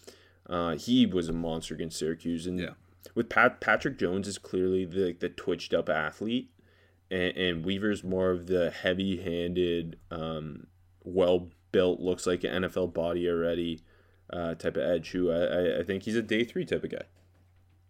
uh, 0.48 0.76
he 0.76 1.06
was 1.06 1.28
a 1.28 1.32
monster 1.32 1.74
against 1.74 1.98
Syracuse. 1.98 2.46
And 2.46 2.58
Yeah. 2.60 2.70
with 3.14 3.28
Pat 3.28 3.60
Patrick 3.60 3.98
Jones 3.98 4.28
is 4.28 4.38
clearly 4.38 4.84
the 4.84 5.06
like, 5.06 5.20
the 5.20 5.28
twitched 5.28 5.74
up 5.74 5.88
athlete, 5.88 6.50
and, 7.10 7.36
and 7.36 7.64
Weaver's 7.64 8.04
more 8.04 8.30
of 8.30 8.46
the 8.46 8.70
heavy 8.70 9.16
handed, 9.22 9.98
um, 10.10 10.66
well 11.02 11.48
built, 11.72 12.00
looks 12.00 12.26
like 12.26 12.44
an 12.44 12.62
NFL 12.62 12.92
body 12.94 13.28
already 13.28 13.82
uh, 14.32 14.54
type 14.54 14.76
of 14.76 14.82
edge. 14.82 15.10
Who 15.10 15.30
I, 15.32 15.38
I, 15.38 15.78
I 15.80 15.82
think 15.84 16.04
he's 16.04 16.16
a 16.16 16.22
day 16.22 16.44
three 16.44 16.64
type 16.64 16.84
of 16.84 16.90
guy. 16.90 17.04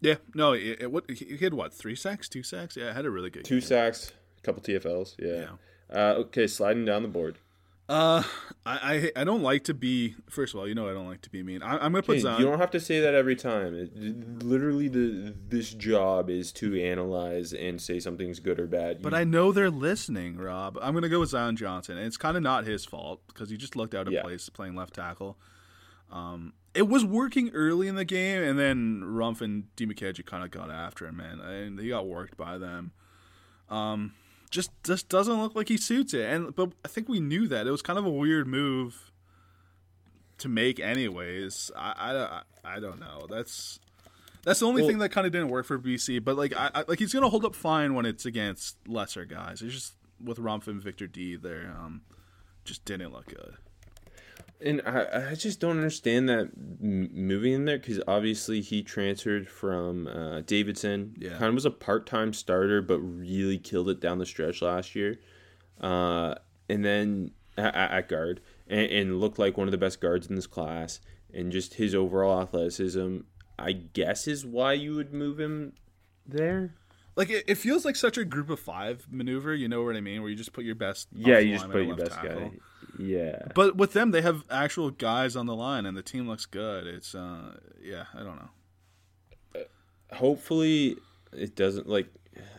yeah. 0.01 0.15
No, 0.35 0.53
it, 0.53 0.79
it, 0.83 0.91
what 0.93 1.11
he 1.11 1.37
had 1.37 1.53
what 1.55 1.73
three 1.75 1.95
sacks, 1.97 2.29
two 2.29 2.43
sacks? 2.43 2.77
Yeah, 2.77 2.91
I 2.91 2.93
had 2.95 3.05
a 3.05 3.11
really 3.11 3.29
good 3.31 3.45
Two 3.45 3.57
game. 3.61 3.69
sacks, 3.69 4.13
a 4.43 4.47
couple 4.47 4.63
TFLs. 4.63 5.17
Yeah. 5.19 5.51
Uh, 5.95 6.15
okay, 6.21 6.47
sliding 6.47 6.85
down 6.85 7.03
the 7.03 7.09
board. 7.09 7.39
Uh, 7.89 8.23
I, 8.65 9.11
I 9.17 9.23
I 9.23 9.25
don't 9.25 9.43
like 9.43 9.65
to 9.65 9.75
be. 9.75 10.15
First 10.29 10.55
of 10.55 10.61
all, 10.61 10.69
you 10.69 10.77
know 10.77 10.89
I 10.89 10.93
don't 10.93 11.09
like 11.09 11.23
to 11.23 11.31
be 11.31 11.43
mean. 11.43 11.61
I, 11.61 11.73
I'm 11.75 11.91
gonna 11.91 12.03
put 12.05 12.21
Zion. 12.21 12.41
you 12.41 12.47
don't 12.47 12.61
have 12.61 12.71
to 12.71 12.79
say 12.79 13.01
that 13.01 13.15
every 13.17 13.35
time. 13.35 13.75
It, 13.75 14.45
literally, 14.45 14.87
the 14.87 15.35
this 15.49 15.75
job 15.75 16.31
is 16.31 16.53
to 16.53 16.81
analyze 16.81 17.53
and 17.53 17.83
say 17.83 17.99
something's 17.99 18.39
good 18.39 18.61
or 18.61 18.69
bad. 18.69 19.03
But 19.03 19.13
You- 19.13 19.19
I 19.19 19.25
know 19.25 19.51
they're 19.51 19.71
listening, 19.71 20.37
Rob. 20.37 20.79
I'm 20.81 20.93
going 20.93 21.03
to 21.03 21.09
go 21.09 21.19
with 21.19 21.31
Zion 21.31 21.57
Johnson. 21.57 21.97
And 21.99 22.07
it's 22.07 22.17
kind 22.17 22.37
of 22.37 22.45
not 22.45 22.65
his 22.65 22.85
fault 22.85 23.23
because 23.27 23.51
he 23.51 23.57
just 23.57 23.75
looked 23.75 23.97
out 23.97 24.07
of 24.07 24.13
Yeah. 24.13 24.23
place 24.23 24.49
playing 24.49 24.77
left 24.77 24.95
tackle. 24.95 25.37
Um, 26.13 26.53
it 26.75 26.87
was 26.89 27.05
working 27.05 27.51
early 27.55 27.89
in 27.89 27.97
the 27.97 28.05
game, 28.05 28.41
and 28.45 28.57
then 28.57 29.03
Rumph 29.05 29.41
and 29.41 29.65
Dimukeje 29.77 30.25
kind 30.25 30.45
of 30.45 30.53
got 30.53 30.71
after 30.71 31.09
him, 31.09 31.17
man. 31.17 31.41
And 31.41 31.81
he 31.81 31.89
got 31.89 32.07
worked 32.07 32.37
by 32.37 32.57
them. 32.57 32.93
Um, 33.69 34.13
just 34.51 34.71
just 34.85 35.09
doesn't 35.09 35.41
look 35.41 35.55
like 35.55 35.69
he 35.69 35.77
suits 35.77 36.13
it. 36.15 36.25
And 36.29 36.55
but 36.55 36.73
I 36.85 36.89
think 36.89 37.09
we 37.09 37.21
knew 37.21 37.47
that 37.49 37.67
it 37.67 37.71
was 37.71 37.83
kind 37.83 37.99
of 37.99 38.05
a 38.05 38.11
weird 38.11 38.47
move 38.47 39.11
to 40.39 40.49
make, 40.49 40.81
anyways. 40.81 41.71
I 41.77 42.43
I, 42.65 42.77
I 42.77 42.81
don't 42.81 43.01
know. 43.01 43.27
That's 43.29 43.79
that's 44.43 44.61
the 44.61 44.67
only 44.67 44.83
Well- 44.83 44.89
thing 44.91 44.99
that 44.99 45.11
kind 45.11 45.27
of 45.27 45.33
didn't 45.33 45.49
work 45.49 45.67
for 45.67 45.79
BC. 45.79 46.25
But 46.25 46.37
like, 46.37 46.57
I, 46.57 46.71
I 46.75 46.85
like 46.89 46.99
he's 46.99 47.13
gonna 47.13 47.29
hold 47.29 47.45
up 47.45 47.55
fine 47.55 47.95
when 47.95 48.07
it's 48.07 48.25
against 48.27 48.77
lesser 48.89 49.25
guys. 49.25 49.63
It's 49.63 49.75
just 49.75 49.95
with 50.23 50.39
Rumph 50.39 50.67
and 50.67 50.83
Victor 50.83 51.07
D 51.07 51.37
there, 51.37 51.75
um, 51.79 52.03
just 52.65 52.85
didn't 52.85 53.13
look 53.13 53.27
good. 53.27 53.55
And 54.65 54.83
I, 54.85 55.31
I 55.31 55.35
just 55.35 55.61
don't 55.61 55.77
understand 55.77 56.29
that 56.29 56.51
m- 56.83 57.11
moving 57.13 57.53
in 57.53 57.65
there 57.65 57.79
because 57.79 58.01
obviously 58.07 58.61
he 58.61 58.83
transferred 58.83 59.49
from 59.49 60.07
uh, 60.07 60.41
Davidson. 60.43 61.15
Yeah. 61.19 61.31
kind 61.31 61.45
of 61.45 61.55
was 61.55 61.65
a 61.65 61.71
part 61.71 62.07
time 62.07 62.33
starter, 62.33 62.83
but 62.83 62.99
really 62.99 63.59
killed 63.59 63.89
it 63.89 64.01
down 64.01 64.19
the 64.19 64.27
stretch 64.27 64.63
last 64.63 64.95
year. 64.95 65.19
Uh, 65.81 66.35
and 66.69 66.85
then 66.85 67.33
at, 67.57 67.75
at 67.75 68.09
guard 68.09 68.41
and, 68.69 68.91
and 68.91 69.21
looked 69.21 69.39
like 69.39 69.57
one 69.57 69.67
of 69.67 69.73
the 69.73 69.79
best 69.79 70.01
guards 70.01 70.27
in 70.27 70.37
this 70.37 70.47
class. 70.47 71.01
And 71.33 71.53
just 71.53 71.75
his 71.75 71.95
overall 71.95 72.43
athleticism, 72.43 73.19
I 73.59 73.73
guess, 73.73 74.27
is 74.27 74.45
why 74.45 74.73
you 74.73 74.95
would 74.97 75.13
move 75.13 75.39
him 75.39 75.75
there. 76.27 76.75
Like 77.17 77.31
it, 77.31 77.45
it 77.47 77.55
feels 77.57 77.85
like 77.85 77.97
such 77.97 78.19
a 78.19 78.25
group 78.25 78.51
of 78.51 78.59
five 78.59 79.07
maneuver. 79.11 79.55
You 79.55 79.69
know 79.69 79.83
what 79.83 79.97
I 79.97 80.01
mean? 80.01 80.23
Where 80.23 80.31
you 80.31 80.37
just 80.37 80.53
put 80.53 80.65
your 80.65 80.75
best. 80.75 81.09
Yeah, 81.13 81.39
you 81.39 81.55
just 81.55 81.71
put 81.71 81.87
your 81.87 81.97
best 81.97 82.13
tackle. 82.13 82.41
guy. 82.41 82.51
Yeah. 82.99 83.43
But 83.55 83.77
with 83.77 83.93
them, 83.93 84.11
they 84.11 84.23
have 84.23 84.45
actual 84.51 84.91
guys 84.91 85.37
on 85.37 85.47
the 85.47 85.55
line, 85.55 85.87
and 85.87 85.97
the 85.97 86.03
team 86.03 86.29
looks 86.29 86.47
good. 86.47 86.87
It's 86.87 87.15
uh, 87.15 87.57
yeah, 87.83 88.05
I 88.15 88.19
don't 88.19 88.37
know. 88.37 89.63
Hopefully 90.13 90.97
it 91.33 91.55
doesn't 91.55 91.89
like 91.89 92.09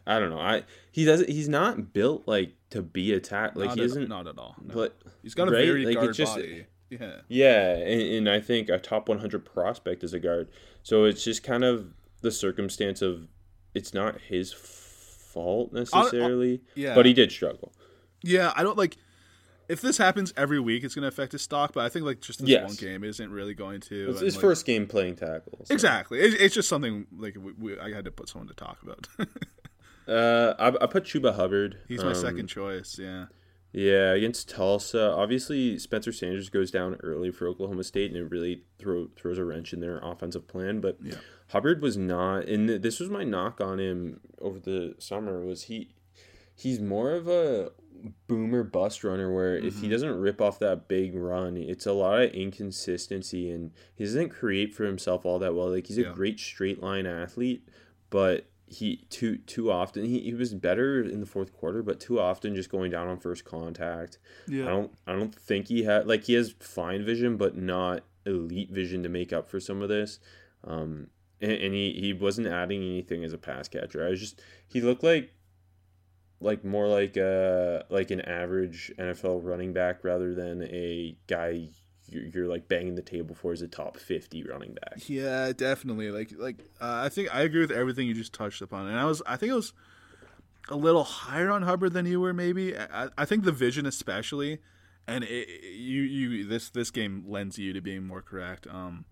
I 0.07 0.19
don't 0.19 0.29
know. 0.29 0.39
I 0.39 0.63
he 0.91 1.05
doesn't 1.05 1.29
he's 1.29 1.49
not 1.49 1.93
built 1.93 2.27
like 2.27 2.53
to 2.69 2.81
be 2.81 3.13
attacked. 3.13 3.57
Like 3.57 3.69
not 3.69 3.77
he 3.77 3.83
at, 3.83 3.85
isn't 3.87 4.09
not 4.09 4.27
at 4.27 4.37
all. 4.37 4.55
No. 4.63 4.73
but 4.73 4.97
he's 5.21 5.33
got 5.33 5.47
a 5.47 5.51
right? 5.51 5.65
very 5.65 5.85
Like, 5.85 5.95
guard 5.95 6.15
just- 6.15 6.35
body. 6.35 6.65
Yeah, 6.89 7.21
Yeah, 7.29 7.71
and, 7.77 8.01
and 8.01 8.29
I 8.29 8.41
think 8.41 8.67
a 8.67 8.77
top 8.77 9.07
100 9.07 9.45
prospect 9.45 10.03
is 10.03 10.13
a 10.13 10.19
guard. 10.19 10.49
So 10.83 11.05
it's 11.05 11.23
just 11.23 11.41
kind 11.41 11.63
of 11.63 11.93
the 12.19 12.31
circumstance 12.31 13.01
of 13.01 13.29
it's 13.73 13.93
not 13.93 14.19
his 14.19 14.51
fault 14.51 15.71
necessarily, 15.71 16.59
yeah. 16.75 16.93
but 16.93 17.05
he 17.05 17.13
did 17.13 17.31
struggle. 17.31 17.71
yeah. 18.23 18.51
I 18.57 18.63
don't 18.63 18.77
like. 18.77 18.97
If 19.71 19.81
this 19.81 19.97
happens 19.97 20.33
every 20.37 20.59
week, 20.59 20.83
it's 20.83 20.93
going 20.95 21.03
to 21.03 21.07
affect 21.07 21.31
his 21.31 21.41
stock. 21.41 21.73
But 21.73 21.85
I 21.85 21.89
think 21.89 22.05
like 22.05 22.21
just 22.21 22.39
this 22.39 22.49
Yes. 22.49 22.67
one 22.67 22.75
game 22.75 23.03
isn't 23.03 23.31
really 23.31 23.53
going 23.53 23.81
to. 23.81 24.09
It's 24.09 24.19
and, 24.19 24.25
his 24.25 24.35
like- 24.35 24.41
first 24.41 24.65
game 24.65 24.85
playing 24.87 25.15
tackle. 25.15 25.59
so. 25.65 25.73
Exactly. 25.73 26.19
It, 26.19 26.39
it's 26.41 26.55
just 26.55 26.69
something 26.69 27.07
like 27.17 27.35
we, 27.39 27.53
we, 27.57 27.79
I 27.79 27.91
had 27.93 28.05
to 28.05 28.11
put 28.11 28.29
someone 28.29 28.47
to 28.49 28.53
talk 28.55 28.81
about. 28.83 29.07
Uh, 30.07 30.55
I, 30.59 30.67
I 30.83 30.87
put 30.87 31.03
Chuba 31.05 31.35
Hubbard. 31.35 31.77
He's 31.87 32.03
my 32.03 32.09
um, 32.09 32.15
second 32.15 32.47
choice. 32.47 32.97
Yeah. 32.99 33.27
Yeah, 33.71 34.11
against 34.11 34.49
Tulsa, 34.49 35.11
obviously 35.13 35.79
Spencer 35.79 36.11
Sanders 36.11 36.49
goes 36.49 36.71
down 36.71 36.95
early 37.03 37.31
for 37.31 37.47
Oklahoma 37.47 37.85
State, 37.85 38.11
and 38.11 38.19
it 38.19 38.29
really 38.29 38.63
throw, 38.79 39.07
throws 39.15 39.37
a 39.37 39.45
wrench 39.45 39.71
in 39.71 39.79
their 39.79 39.99
offensive 39.99 40.47
plan. 40.47 40.81
But 40.81 40.97
Yeah. 41.01 41.15
Hubbard 41.49 41.81
was 41.81 41.95
not, 41.95 42.45
and 42.49 42.67
this 42.67 42.99
was 42.99 43.09
my 43.09 43.23
knock 43.23 43.61
on 43.61 43.79
him 43.79 44.19
over 44.41 44.59
the 44.59 44.95
summer 44.99 45.45
was 45.45 45.63
he 45.63 45.93
he's 46.55 46.81
more 46.81 47.11
of 47.11 47.29
a 47.29 47.71
boomer 48.27 48.63
bust 48.63 49.03
runner 49.03 49.33
where 49.33 49.55
if 49.57 49.73
Mm-hmm. 49.75 49.83
he 49.83 49.89
doesn't 49.89 50.19
rip 50.19 50.41
off 50.41 50.59
that 50.59 50.87
big 50.87 51.15
run, 51.15 51.57
it's 51.57 51.85
a 51.85 51.93
lot 51.93 52.21
of 52.21 52.31
inconsistency, 52.31 53.49
and 53.51 53.71
he 53.95 54.03
doesn't 54.03 54.29
create 54.29 54.73
for 54.73 54.85
himself 54.85 55.25
all 55.25 55.39
that 55.39 55.55
well. 55.55 55.69
Like 55.71 55.87
he's 55.87 55.97
a 55.97 56.03
great 56.13 56.39
straight 56.39 56.81
line 56.81 57.05
athlete, 57.05 57.67
but 58.09 58.45
he 58.65 59.05
too 59.09 59.37
too 59.37 59.69
often 59.71 60.05
he, 60.05 60.19
he 60.21 60.33
was 60.33 60.53
better 60.53 61.01
in 61.01 61.19
the 61.19 61.25
fourth 61.25 61.51
quarter, 61.53 61.83
but 61.83 61.99
too 61.99 62.19
often 62.19 62.55
just 62.55 62.69
going 62.71 62.89
down 62.91 63.07
on 63.07 63.19
first 63.19 63.43
contact. 63.45 64.17
Yeah. 64.47 64.65
I 64.65 64.69
don't 64.69 64.91
I 65.07 65.11
don't 65.13 65.35
think 65.35 65.67
he 65.67 65.83
had 65.83 66.07
like 66.07 66.23
he 66.25 66.33
has 66.33 66.55
fine 66.59 67.03
vision, 67.05 67.35
but 67.37 67.57
not 67.57 68.03
elite 68.25 68.71
vision 68.71 69.03
to 69.03 69.09
make 69.09 69.33
up 69.33 69.49
for 69.49 69.59
some 69.59 69.81
of 69.81 69.89
this. 69.89 70.19
Um, 70.63 71.07
and, 71.41 71.51
and 71.51 71.73
he, 71.73 71.93
he 71.99 72.13
wasn't 72.13 72.47
adding 72.47 72.81
anything 72.83 73.23
as 73.23 73.33
a 73.33 73.37
pass 73.37 73.67
catcher. 73.67 74.05
I 74.05 74.11
was 74.11 74.19
just 74.19 74.41
he 74.67 74.79
looked 74.79 75.03
like 75.03 75.33
like 76.41 76.65
more 76.65 76.87
like 76.87 77.17
uh 77.17 77.83
like 77.89 78.11
an 78.11 78.21
average 78.21 78.91
NFL 78.97 79.41
running 79.43 79.73
back 79.73 80.03
rather 80.03 80.33
than 80.33 80.63
a 80.63 81.15
guy 81.27 81.69
you're, 82.09 82.25
you're 82.25 82.47
like 82.47 82.67
banging 82.67 82.95
the 82.95 83.01
table 83.01 83.35
for 83.35 83.53
as 83.53 83.61
a 83.61 83.67
top 83.67 83.97
fifty 83.97 84.43
running 84.43 84.73
back. 84.73 85.07
Yeah, 85.07 85.53
definitely. 85.53 86.11
Like, 86.11 86.31
like 86.37 86.59
uh, 86.81 87.01
I 87.05 87.09
think 87.09 87.33
I 87.33 87.41
agree 87.41 87.61
with 87.61 87.71
everything 87.71 88.07
you 88.07 88.13
just 88.13 88.33
touched 88.33 88.61
upon, 88.61 88.87
and 88.87 88.99
I 88.99 89.05
was, 89.05 89.21
I 89.25 89.37
think 89.37 89.51
I 89.51 89.55
was 89.55 89.73
a 90.69 90.75
little 90.75 91.03
higher 91.03 91.49
on 91.49 91.63
Hubbard 91.63 91.93
than 91.93 92.05
you 92.05 92.19
were. 92.19 92.33
Maybe 92.33 92.77
I, 92.77 93.09
I 93.17 93.25
think 93.25 93.43
the 93.43 93.51
vision, 93.51 93.85
especially, 93.85 94.59
and 95.07 95.23
it, 95.23 95.47
you, 95.63 96.01
you, 96.01 96.47
this, 96.47 96.69
this 96.69 96.91
game 96.91 97.23
lends 97.27 97.57
you 97.57 97.73
to 97.73 97.81
being 97.81 98.05
more 98.05 98.21
correct. 98.21 98.67
Um, 98.67 99.05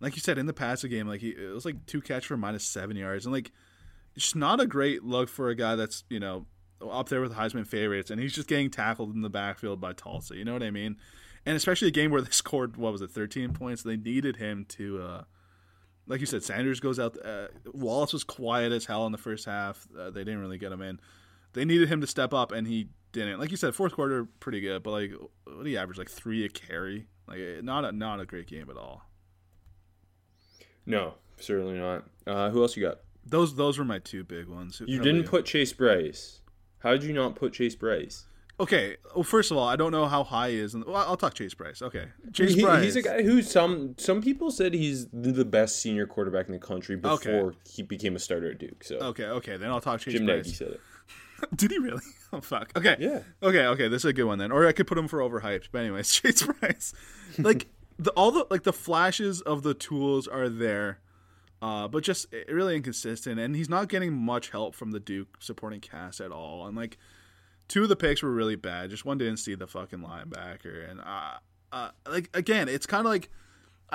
like 0.00 0.16
you 0.16 0.20
said 0.20 0.38
in 0.38 0.46
the 0.46 0.52
passing 0.52 0.90
game, 0.90 1.06
like 1.06 1.20
he, 1.20 1.30
it 1.30 1.52
was 1.52 1.64
like 1.64 1.86
two 1.86 2.00
catch 2.00 2.26
for 2.26 2.36
minus 2.36 2.64
seven 2.64 2.96
yards, 2.96 3.26
and 3.26 3.32
like 3.32 3.52
it's 4.16 4.34
not 4.34 4.60
a 4.60 4.66
great 4.66 5.04
look 5.04 5.28
for 5.28 5.48
a 5.48 5.54
guy 5.54 5.76
that's 5.76 6.04
you 6.08 6.18
know 6.18 6.46
up 6.90 7.08
there 7.08 7.20
with 7.20 7.34
Heisman 7.34 7.66
favorites, 7.66 8.10
and 8.10 8.20
he's 8.20 8.32
just 8.32 8.48
getting 8.48 8.70
tackled 8.70 9.14
in 9.14 9.22
the 9.22 9.30
backfield 9.30 9.80
by 9.80 9.92
Tulsa. 9.92 10.36
You 10.36 10.44
know 10.44 10.52
what 10.52 10.62
I 10.62 10.70
mean? 10.70 10.96
And 11.44 11.56
especially 11.56 11.88
a 11.88 11.92
game 11.92 12.10
where 12.10 12.22
they 12.22 12.30
scored 12.32 12.76
what 12.76 12.92
was 12.92 13.02
it, 13.02 13.10
thirteen 13.10 13.52
points. 13.52 13.82
They 13.82 13.96
needed 13.96 14.36
him 14.36 14.64
to, 14.70 15.02
uh, 15.02 15.24
like 16.06 16.20
you 16.20 16.26
said, 16.26 16.42
Sanders 16.42 16.80
goes 16.80 16.98
out. 16.98 17.16
Uh, 17.24 17.48
Wallace 17.72 18.12
was 18.12 18.24
quiet 18.24 18.72
as 18.72 18.86
hell 18.86 19.06
in 19.06 19.12
the 19.12 19.18
first 19.18 19.46
half. 19.46 19.86
Uh, 19.98 20.10
they 20.10 20.24
didn't 20.24 20.40
really 20.40 20.58
get 20.58 20.72
him 20.72 20.82
in. 20.82 21.00
They 21.52 21.64
needed 21.64 21.88
him 21.88 22.00
to 22.00 22.06
step 22.06 22.32
up, 22.32 22.52
and 22.52 22.66
he 22.66 22.88
didn't. 23.12 23.38
Like 23.38 23.50
you 23.50 23.56
said, 23.56 23.74
fourth 23.74 23.92
quarter 23.92 24.26
pretty 24.40 24.60
good, 24.60 24.82
but 24.82 24.90
like 24.90 25.12
what 25.44 25.64
do 25.64 25.70
you 25.70 25.78
average? 25.78 25.98
Like 25.98 26.10
three 26.10 26.44
a 26.44 26.48
carry. 26.48 27.06
Like 27.26 27.40
not 27.62 27.84
a 27.84 27.92
not 27.92 28.20
a 28.20 28.26
great 28.26 28.46
game 28.46 28.68
at 28.70 28.76
all. 28.76 29.08
No, 30.84 31.14
certainly 31.38 31.78
not. 31.78 32.04
Uh, 32.26 32.50
who 32.50 32.62
else 32.62 32.76
you 32.76 32.82
got? 32.82 32.98
Those 33.24 33.54
those 33.54 33.78
were 33.78 33.84
my 33.84 33.98
two 34.00 34.24
big 34.24 34.48
ones. 34.48 34.82
You 34.84 35.00
didn't 35.00 35.24
put 35.24 35.44
Chase 35.44 35.72
Brice. 35.72 36.40
How 36.82 36.92
did 36.92 37.04
you 37.04 37.12
not 37.12 37.34
put 37.36 37.52
Chase 37.52 37.74
Brice? 37.74 38.24
Okay. 38.60 38.96
Well, 39.14 39.22
first 39.24 39.50
of 39.50 39.56
all, 39.56 39.66
I 39.68 39.76
don't 39.76 39.92
know 39.92 40.06
how 40.06 40.24
high 40.24 40.50
he 40.50 40.58
is. 40.58 40.74
In, 40.74 40.84
well, 40.86 40.96
I'll 40.96 41.16
talk 41.16 41.34
Chase 41.34 41.54
Brice. 41.54 41.80
Okay, 41.82 42.06
Chase 42.32 42.54
He- 42.54 42.62
Brice. 42.62 42.82
He's 42.84 42.96
a 42.96 43.02
guy 43.02 43.22
who 43.22 43.42
some 43.42 43.94
some 43.98 44.20
people 44.22 44.50
said 44.50 44.74
he's 44.74 45.06
the 45.12 45.44
best 45.44 45.80
senior 45.80 46.06
quarterback 46.06 46.46
in 46.46 46.52
the 46.52 46.58
country 46.58 46.96
before 46.96 47.16
Okay. 47.48 47.58
he 47.68 47.82
became 47.82 48.14
a 48.16 48.18
starter 48.18 48.50
at 48.50 48.58
Duke. 48.58 48.84
So 48.84 48.96
Okay, 48.96 49.24
okay, 49.24 49.56
then 49.56 49.70
I'll 49.70 49.80
talk 49.80 50.00
Chase 50.00 50.14
Jim 50.14 50.26
Nagy 50.26 50.42
Brice. 50.42 50.56
said 50.58 50.68
it. 50.68 50.80
Did 51.56 51.70
he 51.72 51.78
really? 51.78 52.02
Oh 52.32 52.40
fuck. 52.40 52.70
Okay. 52.76 52.96
Yeah. 53.00 53.20
Okay. 53.42 53.66
Okay. 53.66 53.88
This 53.88 54.02
is 54.02 54.10
a 54.10 54.12
good 54.12 54.24
one 54.24 54.38
then. 54.38 54.52
Or 54.52 54.66
I 54.66 54.72
could 54.72 54.86
put 54.86 54.96
him 54.98 55.08
for 55.08 55.18
overhyped. 55.18 55.68
But 55.72 55.80
anyways, 55.80 56.12
Chase 56.12 56.42
Brice, 56.42 56.94
like 57.38 57.66
the 57.98 58.10
all 58.12 58.30
the 58.30 58.46
like 58.50 58.62
the 58.62 58.72
flashes 58.72 59.40
of 59.40 59.62
the 59.62 59.74
tools 59.74 60.28
are 60.28 60.48
there, 60.48 60.98
uh, 61.62 61.88
but 61.88 62.02
just 62.02 62.26
eh, 62.34 62.42
really 62.52 62.76
inconsistent. 62.76 63.38
And 63.40 63.56
he's 63.56 63.68
not 63.70 63.88
getting 63.88 64.12
much 64.12 64.50
help 64.50 64.74
from 64.74 64.90
the 64.90 65.00
Duke 65.00 65.38
supporting 65.38 65.80
cast 65.80 66.20
at 66.20 66.32
all. 66.32 66.66
And 66.66 66.76
like 66.76 66.98
two 67.68 67.84
of 67.84 67.88
the 67.88 67.96
picks 67.96 68.22
were 68.22 68.32
really 68.32 68.56
bad. 68.56 68.90
Just 68.90 69.04
one 69.04 69.16
didn't 69.16 69.36
see 69.38 69.54
the 69.54 69.66
fucking 69.68 70.00
linebacker. 70.00 70.90
And 70.90 71.00
uh, 71.00 71.38
uh 71.72 71.90
like 72.10 72.28
again, 72.34 72.68
it's 72.68 72.86
kind 72.86 73.06
of 73.06 73.10
like. 73.10 73.30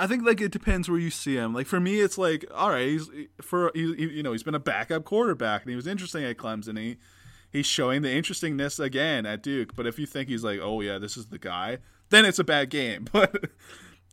I 0.00 0.06
think 0.06 0.24
like 0.24 0.40
it 0.40 0.52
depends 0.52 0.88
where 0.88 1.00
you 1.00 1.10
see 1.10 1.34
him. 1.34 1.52
Like 1.52 1.66
for 1.66 1.80
me, 1.80 1.98
it's 2.00 2.16
like 2.16 2.44
all 2.54 2.70
right, 2.70 2.86
he's 2.86 3.10
for 3.42 3.72
he, 3.74 3.94
he- 3.96 4.10
you 4.10 4.22
know 4.22 4.30
he's 4.30 4.44
been 4.44 4.54
a 4.54 4.60
backup 4.60 5.04
quarterback 5.04 5.62
and 5.62 5.70
he 5.70 5.74
was 5.76 5.88
interesting 5.88 6.22
at 6.22 6.36
Clemson. 6.36 6.78
He 6.78 6.98
he's 7.50 7.66
showing 7.66 8.02
the 8.02 8.12
interestingness 8.12 8.78
again 8.78 9.26
at 9.26 9.42
Duke. 9.42 9.74
But 9.74 9.88
if 9.88 9.98
you 9.98 10.06
think 10.06 10.28
he's 10.28 10.44
like, 10.44 10.60
oh 10.62 10.80
yeah, 10.82 10.98
this 10.98 11.16
is 11.16 11.26
the 11.26 11.38
guy, 11.38 11.78
then 12.10 12.24
it's 12.24 12.38
a 12.38 12.44
bad 12.44 12.70
game. 12.70 13.08
But 13.12 13.50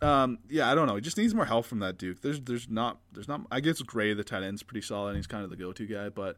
um, 0.05 0.39
yeah, 0.49 0.69
I 0.71 0.75
don't 0.75 0.87
know. 0.87 0.95
He 0.95 1.01
just 1.01 1.17
needs 1.17 1.33
more 1.33 1.45
help 1.45 1.65
from 1.65 1.79
that 1.79 1.97
Duke. 1.97 2.21
There's 2.21 2.39
there's 2.41 2.69
not 2.69 2.99
there's 3.11 3.27
not. 3.27 3.41
I 3.51 3.59
guess 3.59 3.81
Gray 3.81 4.13
the 4.13 4.23
tight 4.23 4.43
end's 4.43 4.63
pretty 4.63 4.85
solid. 4.85 5.09
and 5.09 5.17
He's 5.17 5.27
kind 5.27 5.43
of 5.43 5.49
the 5.49 5.55
go-to 5.55 5.85
guy, 5.85 6.09
but 6.09 6.37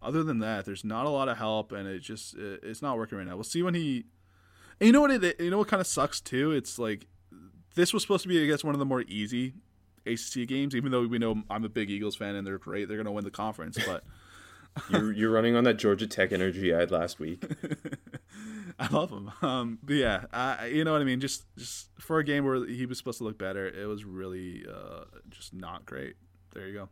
other 0.00 0.22
than 0.22 0.38
that, 0.40 0.64
there's 0.64 0.84
not 0.84 1.06
a 1.06 1.08
lot 1.08 1.28
of 1.28 1.36
help, 1.38 1.72
and 1.72 1.88
it 1.88 2.00
just 2.00 2.34
it, 2.34 2.60
it's 2.62 2.82
not 2.82 2.96
working 2.96 3.18
right 3.18 3.26
now. 3.26 3.34
We'll 3.34 3.44
see 3.44 3.62
when 3.62 3.74
he. 3.74 4.04
You 4.80 4.92
know 4.92 5.00
what? 5.00 5.10
It 5.10 5.40
you 5.40 5.50
know 5.50 5.58
what 5.58 5.68
kind 5.68 5.80
of 5.80 5.86
sucks 5.86 6.20
too. 6.20 6.52
It's 6.52 6.78
like 6.78 7.06
this 7.74 7.92
was 7.92 8.02
supposed 8.02 8.22
to 8.22 8.28
be, 8.28 8.42
I 8.42 8.46
guess, 8.46 8.62
one 8.62 8.74
of 8.74 8.78
the 8.78 8.84
more 8.84 9.02
easy 9.02 9.54
ACC 10.06 10.46
games. 10.46 10.76
Even 10.76 10.92
though 10.92 11.06
we 11.06 11.18
know 11.18 11.42
I'm 11.50 11.64
a 11.64 11.68
big 11.68 11.90
Eagles 11.90 12.14
fan 12.14 12.36
and 12.36 12.46
they're 12.46 12.58
great, 12.58 12.88
they're 12.88 12.96
gonna 12.96 13.12
win 13.12 13.24
the 13.24 13.30
conference, 13.30 13.78
but. 13.84 14.04
You're 14.90 15.12
you're 15.12 15.30
running 15.32 15.56
on 15.56 15.64
that 15.64 15.74
Georgia 15.76 16.06
Tech 16.06 16.30
energy 16.30 16.72
I 16.72 16.78
had 16.78 16.92
last 16.92 17.18
week. 17.18 17.42
I 18.78 18.88
love 18.88 19.10
him. 19.10 19.30
Um, 19.42 19.78
but 19.82 19.94
yeah, 19.94 20.24
I, 20.32 20.66
you 20.66 20.84
know 20.84 20.92
what 20.92 21.00
I 21.00 21.04
mean. 21.04 21.20
Just 21.20 21.44
just 21.56 21.88
for 21.98 22.18
a 22.18 22.24
game 22.24 22.44
where 22.44 22.66
he 22.66 22.86
was 22.86 22.98
supposed 22.98 23.18
to 23.18 23.24
look 23.24 23.38
better, 23.38 23.66
it 23.66 23.86
was 23.86 24.04
really 24.04 24.64
uh, 24.68 25.04
just 25.30 25.54
not 25.54 25.86
great. 25.86 26.16
There 26.54 26.66
you 26.66 26.74
go. 26.74 26.88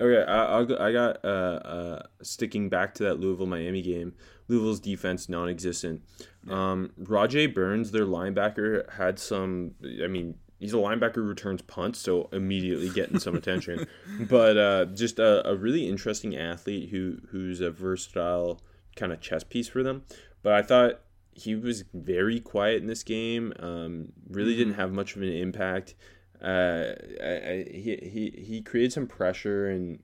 Okay, 0.00 0.30
I, 0.30 0.44
I'll 0.46 0.64
go, 0.64 0.76
I 0.78 0.92
got 0.92 1.24
uh, 1.24 1.28
uh, 1.28 2.02
sticking 2.22 2.68
back 2.68 2.94
to 2.94 3.04
that 3.04 3.20
Louisville 3.20 3.46
Miami 3.46 3.82
game. 3.82 4.14
Louisville's 4.48 4.80
defense 4.80 5.28
non-existent. 5.28 6.02
Um, 6.48 6.90
Rodjay 7.00 7.52
Burns, 7.52 7.90
their 7.90 8.06
linebacker, 8.06 8.90
had 8.92 9.18
some. 9.18 9.72
I 10.02 10.08
mean, 10.08 10.34
he's 10.58 10.72
a 10.72 10.78
linebacker 10.78 11.16
who 11.16 11.22
returns 11.22 11.62
punts, 11.62 11.98
so 11.98 12.28
immediately 12.32 12.88
getting 12.90 13.18
some 13.18 13.34
attention. 13.34 13.86
But 14.28 14.56
uh, 14.56 14.84
just 14.86 15.18
a, 15.18 15.48
a 15.48 15.54
really 15.54 15.88
interesting 15.88 16.36
athlete 16.36 16.90
who 16.90 17.18
who's 17.30 17.60
a 17.60 17.70
versatile 17.70 18.60
kind 18.96 19.12
of 19.12 19.20
chess 19.20 19.42
piece 19.44 19.68
for 19.68 19.82
them. 19.82 20.04
But 20.42 20.54
I 20.54 20.62
thought 20.62 21.00
he 21.34 21.54
was 21.54 21.84
very 21.94 22.40
quiet 22.40 22.82
in 22.82 22.88
this 22.88 23.02
game. 23.02 23.52
Um, 23.58 24.12
really 24.28 24.56
didn't 24.56 24.74
have 24.74 24.92
much 24.92 25.16
of 25.16 25.22
an 25.22 25.32
impact. 25.32 25.94
Uh, 26.42 26.94
I, 27.22 27.26
I, 27.26 27.66
he, 27.72 27.98
he 28.02 28.42
he 28.44 28.62
created 28.62 28.92
some 28.92 29.06
pressure 29.06 29.68
and 29.68 30.00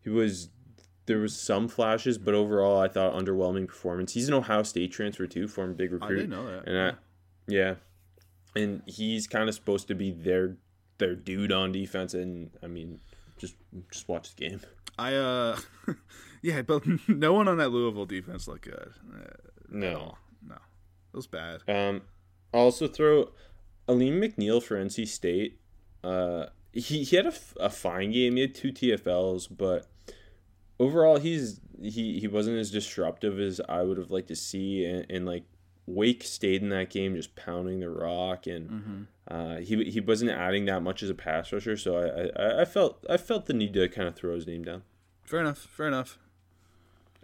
he 0.00 0.08
was 0.08 0.48
there 1.04 1.18
was 1.18 1.38
some 1.38 1.68
flashes, 1.68 2.18
but 2.18 2.34
overall 2.34 2.80
I 2.80 2.88
thought 2.88 3.14
underwhelming 3.14 3.68
performance. 3.68 4.12
He's 4.14 4.28
an 4.28 4.34
Ohio 4.34 4.62
State 4.62 4.90
transfer 4.90 5.26
too, 5.26 5.46
former 5.46 5.74
big 5.74 5.92
recruit. 5.92 6.10
I 6.10 6.20
didn't 6.20 6.30
know 6.30 6.46
that. 6.46 6.66
And 6.66 6.78
I, 6.78 6.92
yeah, 7.46 7.74
and 8.54 8.82
he's 8.86 9.26
kind 9.26 9.48
of 9.48 9.54
supposed 9.54 9.88
to 9.88 9.94
be 9.94 10.10
their 10.10 10.56
their 10.98 11.14
dude 11.14 11.52
on 11.52 11.72
defense. 11.72 12.14
And 12.14 12.50
I 12.62 12.66
mean, 12.66 13.00
just 13.38 13.54
just 13.90 14.08
watch 14.08 14.34
the 14.34 14.48
game. 14.48 14.60
I 14.98 15.14
uh, 15.14 15.58
yeah, 16.42 16.62
but 16.62 16.82
no 17.08 17.34
one 17.34 17.48
on 17.48 17.58
that 17.58 17.70
Louisville 17.70 18.06
defense 18.06 18.48
looked 18.48 18.64
good. 18.64 18.92
No. 19.70 20.16
no, 20.46 20.54
it 20.54 21.16
was 21.16 21.26
bad. 21.26 21.60
Um, 21.68 22.02
I'll 22.54 22.62
also 22.62 22.86
throw 22.88 23.30
Alim 23.88 24.20
McNeill 24.20 24.62
for 24.62 24.76
NC 24.76 25.06
State. 25.08 25.60
Uh, 26.04 26.46
he, 26.72 27.04
he 27.04 27.16
had 27.16 27.26
a, 27.26 27.32
a 27.58 27.70
fine 27.70 28.12
game. 28.12 28.36
He 28.36 28.42
had 28.42 28.54
two 28.54 28.72
TFLs, 28.72 29.48
but 29.56 29.86
overall, 30.78 31.18
he's 31.18 31.60
he, 31.80 32.18
he 32.20 32.28
wasn't 32.28 32.58
as 32.58 32.70
disruptive 32.70 33.38
as 33.40 33.60
I 33.68 33.82
would 33.82 33.98
have 33.98 34.10
liked 34.10 34.28
to 34.28 34.36
see. 34.36 34.84
And, 34.84 35.06
and 35.10 35.26
like 35.26 35.44
Wake 35.86 36.22
stayed 36.24 36.62
in 36.62 36.68
that 36.70 36.90
game, 36.90 37.14
just 37.16 37.36
pounding 37.36 37.80
the 37.80 37.90
rock, 37.90 38.46
and 38.46 39.06
uh, 39.28 39.56
he 39.56 39.84
he 39.84 40.00
wasn't 40.00 40.30
adding 40.30 40.64
that 40.66 40.82
much 40.82 41.02
as 41.02 41.10
a 41.10 41.14
pass 41.14 41.52
rusher. 41.52 41.76
So 41.76 41.96
I, 41.96 42.42
I, 42.42 42.60
I 42.62 42.64
felt 42.64 43.04
I 43.08 43.16
felt 43.16 43.46
the 43.46 43.54
need 43.54 43.72
to 43.74 43.88
kind 43.88 44.08
of 44.08 44.14
throw 44.16 44.34
his 44.34 44.46
name 44.46 44.64
down. 44.64 44.82
Fair 45.24 45.40
enough. 45.40 45.58
Fair 45.58 45.88
enough. 45.88 46.18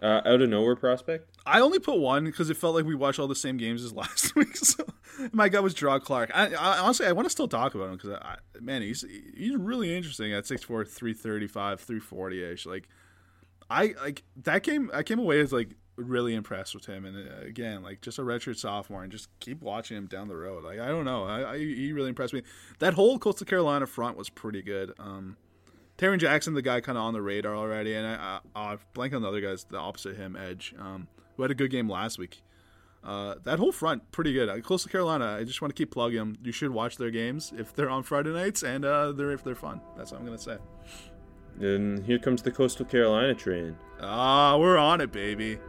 Uh, 0.03 0.21
out 0.25 0.41
of 0.41 0.49
nowhere 0.49 0.75
prospect. 0.75 1.29
I 1.45 1.61
only 1.61 1.79
put 1.79 1.97
one 1.97 2.25
because 2.25 2.49
it 2.49 2.57
felt 2.57 2.75
like 2.75 2.83
we 2.83 2.93
watched 2.93 3.19
all 3.19 3.27
the 3.29 3.35
same 3.35 3.55
games 3.55 3.85
as 3.85 3.93
last 3.93 4.35
week. 4.35 4.57
So 4.57 4.85
my 5.31 5.47
guy 5.47 5.61
was 5.61 5.73
Jerrod 5.73 6.03
Clark. 6.03 6.29
I, 6.33 6.53
I 6.53 6.79
honestly 6.79 7.05
I 7.05 7.13
want 7.13 7.25
to 7.25 7.29
still 7.29 7.47
talk 7.47 7.73
about 7.73 7.85
him 7.87 7.93
because 7.93 8.09
I, 8.21 8.35
man 8.59 8.81
he's 8.81 9.05
he's 9.33 9.55
really 9.55 9.95
interesting 9.95 10.33
at 10.33 10.43
6'4", 10.43 10.67
335, 10.67 11.79
340 11.79 12.43
ish. 12.43 12.65
Like 12.65 12.89
I 13.69 13.95
like 14.03 14.23
that 14.43 14.63
game. 14.63 14.91
I 14.93 15.03
came 15.03 15.19
away 15.19 15.39
as 15.39 15.53
like 15.53 15.69
really 15.95 16.35
impressed 16.35 16.75
with 16.75 16.85
him, 16.85 17.05
and 17.05 17.29
uh, 17.29 17.45
again 17.45 17.81
like 17.81 18.01
just 18.01 18.19
a 18.19 18.23
redshirt 18.23 18.57
sophomore, 18.57 19.03
and 19.03 19.11
just 19.11 19.29
keep 19.39 19.61
watching 19.61 19.95
him 19.95 20.07
down 20.07 20.27
the 20.27 20.35
road. 20.35 20.65
Like 20.65 20.79
I 20.79 20.87
don't 20.89 21.05
know, 21.05 21.23
I, 21.23 21.53
I 21.53 21.57
he 21.59 21.93
really 21.93 22.09
impressed 22.09 22.33
me. 22.33 22.43
That 22.79 22.93
whole 22.93 23.19
Coastal 23.19 23.45
Carolina 23.45 23.87
front 23.87 24.17
was 24.17 24.29
pretty 24.29 24.61
good. 24.61 24.91
Um, 24.99 25.37
Tarron 25.97 26.19
Jackson, 26.19 26.53
the 26.53 26.61
guy 26.61 26.81
kind 26.81 26.97
of 26.97 27.03
on 27.03 27.13
the 27.13 27.21
radar 27.21 27.55
already, 27.55 27.93
and 27.93 28.05
I, 28.07 28.39
I, 28.55 28.73
I 28.73 28.77
blank 28.93 29.13
on 29.13 29.21
the 29.21 29.27
other 29.27 29.41
guys, 29.41 29.65
the 29.69 29.77
opposite 29.77 30.15
him, 30.17 30.35
Edge, 30.35 30.73
um, 30.79 31.07
who 31.35 31.43
had 31.43 31.51
a 31.51 31.55
good 31.55 31.69
game 31.71 31.89
last 31.89 32.17
week. 32.17 32.41
Uh, 33.03 33.35
that 33.43 33.59
whole 33.59 33.71
front 33.73 34.11
pretty 34.11 34.31
good. 34.33 34.47
Uh, 34.49 34.57
Coastal 34.61 34.89
Carolina, 34.89 35.37
I 35.39 35.43
just 35.43 35.61
want 35.61 35.75
to 35.75 35.79
keep 35.79 35.91
plugging 35.91 36.19
them. 36.19 36.37
You 36.41 36.51
should 36.53 36.71
watch 36.71 36.95
their 36.97 37.11
games 37.11 37.51
if 37.57 37.73
they're 37.75 37.89
on 37.89 38.01
Friday 38.03 38.31
nights 38.31 38.63
and 38.63 38.85
uh, 38.85 39.11
they're 39.11 39.31
if 39.31 39.43
they're 39.43 39.55
fun. 39.55 39.81
That's 39.97 40.11
what 40.11 40.21
I'm 40.21 40.25
gonna 40.25 40.37
say. 40.37 40.57
And 41.59 42.03
here 42.05 42.17
comes 42.17 42.41
the 42.41 42.49
Coastal 42.51 42.85
Carolina 42.85 43.35
train. 43.35 43.75
Ah, 44.01 44.57
we're 44.57 44.77
on 44.77 45.01
it, 45.01 45.11
baby. 45.11 45.59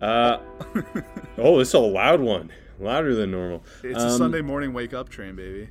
Uh, 0.00 0.38
oh, 1.38 1.58
this 1.58 1.68
is 1.68 1.74
a 1.74 1.78
loud 1.80 2.20
one, 2.20 2.50
louder 2.78 3.14
than 3.16 3.32
normal. 3.32 3.64
It's 3.82 4.00
a 4.00 4.06
Um, 4.06 4.16
Sunday 4.18 4.42
morning 4.42 4.72
wake 4.72 4.94
up 4.94 5.08
train, 5.08 5.34
baby. 5.34 5.68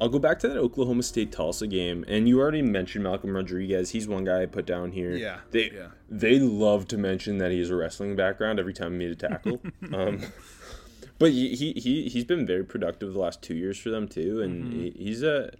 I'll 0.00 0.08
go 0.08 0.18
back 0.18 0.38
to 0.40 0.48
that 0.48 0.56
Oklahoma 0.56 1.02
State 1.04 1.30
Tulsa 1.32 1.66
game, 1.66 2.04
and 2.08 2.28
you 2.28 2.40
already 2.40 2.62
mentioned 2.62 3.04
Malcolm 3.04 3.34
Rodriguez. 3.34 3.90
He's 3.90 4.08
one 4.08 4.24
guy 4.24 4.42
I 4.42 4.46
put 4.46 4.66
down 4.66 4.92
here. 4.92 5.12
Yeah, 5.16 5.38
they 5.50 5.70
yeah. 5.70 5.88
they 6.10 6.38
love 6.40 6.88
to 6.88 6.98
mention 6.98 7.38
that 7.38 7.50
he 7.52 7.60
has 7.60 7.70
a 7.70 7.76
wrestling 7.76 8.16
background 8.16 8.58
every 8.58 8.74
time 8.74 8.92
he 8.92 8.98
made 8.98 9.10
a 9.12 9.14
tackle. 9.16 9.60
um, 9.92 10.20
but 11.18 11.30
he, 11.30 11.54
he 11.54 11.72
he 11.74 12.08
he's 12.08 12.24
been 12.24 12.44
very 12.44 12.64
productive 12.64 13.12
the 13.12 13.20
last 13.20 13.40
two 13.40 13.54
years 13.54 13.78
for 13.78 13.90
them 13.90 14.08
too, 14.08 14.40
and 14.42 14.64
Mm-hmm. 14.64 14.80
he, 14.80 14.90
he's 14.98 15.22
a 15.22 15.52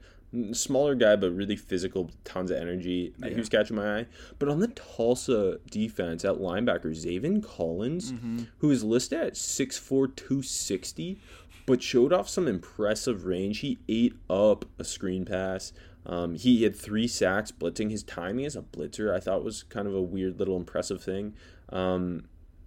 smaller 0.52 0.96
guy 0.96 1.14
but 1.14 1.30
really 1.30 1.54
physical, 1.54 2.10
tons 2.24 2.50
of 2.50 2.56
energy. 2.56 3.14
He 3.24 3.34
was 3.34 3.48
catching 3.48 3.76
my 3.76 3.98
eye. 4.00 4.06
But 4.40 4.48
on 4.48 4.58
the 4.58 4.66
Tulsa 4.66 5.60
defense 5.70 6.24
at 6.24 6.38
linebacker, 6.38 6.86
Zaven 6.86 7.40
Collins, 7.40 8.10
Mm-hmm. 8.10 8.42
who 8.58 8.72
is 8.72 8.82
listed 8.82 9.20
at 9.20 9.34
6'4", 9.34 10.16
260, 10.16 11.20
but 11.66 11.82
showed 11.82 12.12
off 12.12 12.28
some 12.28 12.46
impressive 12.46 13.24
range. 13.24 13.60
He 13.60 13.78
ate 13.88 14.14
up 14.28 14.64
a 14.78 14.84
screen 14.84 15.24
pass. 15.24 15.72
Um, 16.06 16.34
he 16.34 16.62
had 16.64 16.76
three 16.76 17.08
sacks 17.08 17.50
blitzing. 17.50 17.90
His 17.90 18.02
timing 18.02 18.44
as 18.44 18.56
a 18.56 18.62
blitzer, 18.62 19.14
I 19.14 19.20
thought, 19.20 19.42
was 19.42 19.62
kind 19.62 19.88
of 19.88 19.94
a 19.94 20.02
weird 20.02 20.38
little 20.38 20.56
impressive 20.56 21.02
thing. 21.02 21.34
Um, 21.70 22.24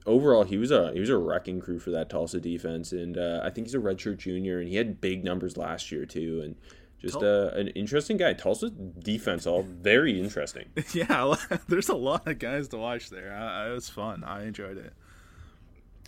overall, 0.08 0.43
he 0.43 0.58
was 0.58 0.72
a 0.72 0.91
he 0.93 1.00
was 1.00 1.10
a 1.10 1.18
wrecking 1.18 1.60
crew 1.60 1.78
for 1.78 1.91
that 1.91 2.10
Tulsa 2.10 2.39
defense, 2.39 2.91
and 2.91 3.18
uh, 3.18 3.41
I 3.43 3.52
think 3.52 3.68
he's 3.68 3.76
a 3.76 3.80
redshirt 3.80 4.18
junior, 4.18 4.60
and 4.60 4.68
he 4.68 4.76
had 4.76 5.00
big 5.00 5.24
numbers 5.24 5.58
last 5.58 5.91
year 5.91 6.06
too, 6.06 6.41
and 6.43 6.56
just 7.00 7.18
uh, 7.18 7.52
an 7.54 7.68
interesting 7.70 8.18
guy. 8.18 8.34
Tulsa 8.34 8.72
defense, 8.72 9.45
all 9.45 9.62
very 9.62 10.20
interesting. 10.20 10.66
Yeah, 10.93 11.36
there's 11.68 11.89
a 11.89 11.95
lot 11.95 12.28
of 12.28 12.39
guys 12.39 12.70
to 12.70 12.78
watch 12.78 13.12
there. 13.12 13.36
I, 13.36 13.70
it 13.70 13.74
was 13.74 13.89
fun. 13.89 14.24
I 14.24 14.45
enjoyed 14.45 14.78
it. 14.78 14.93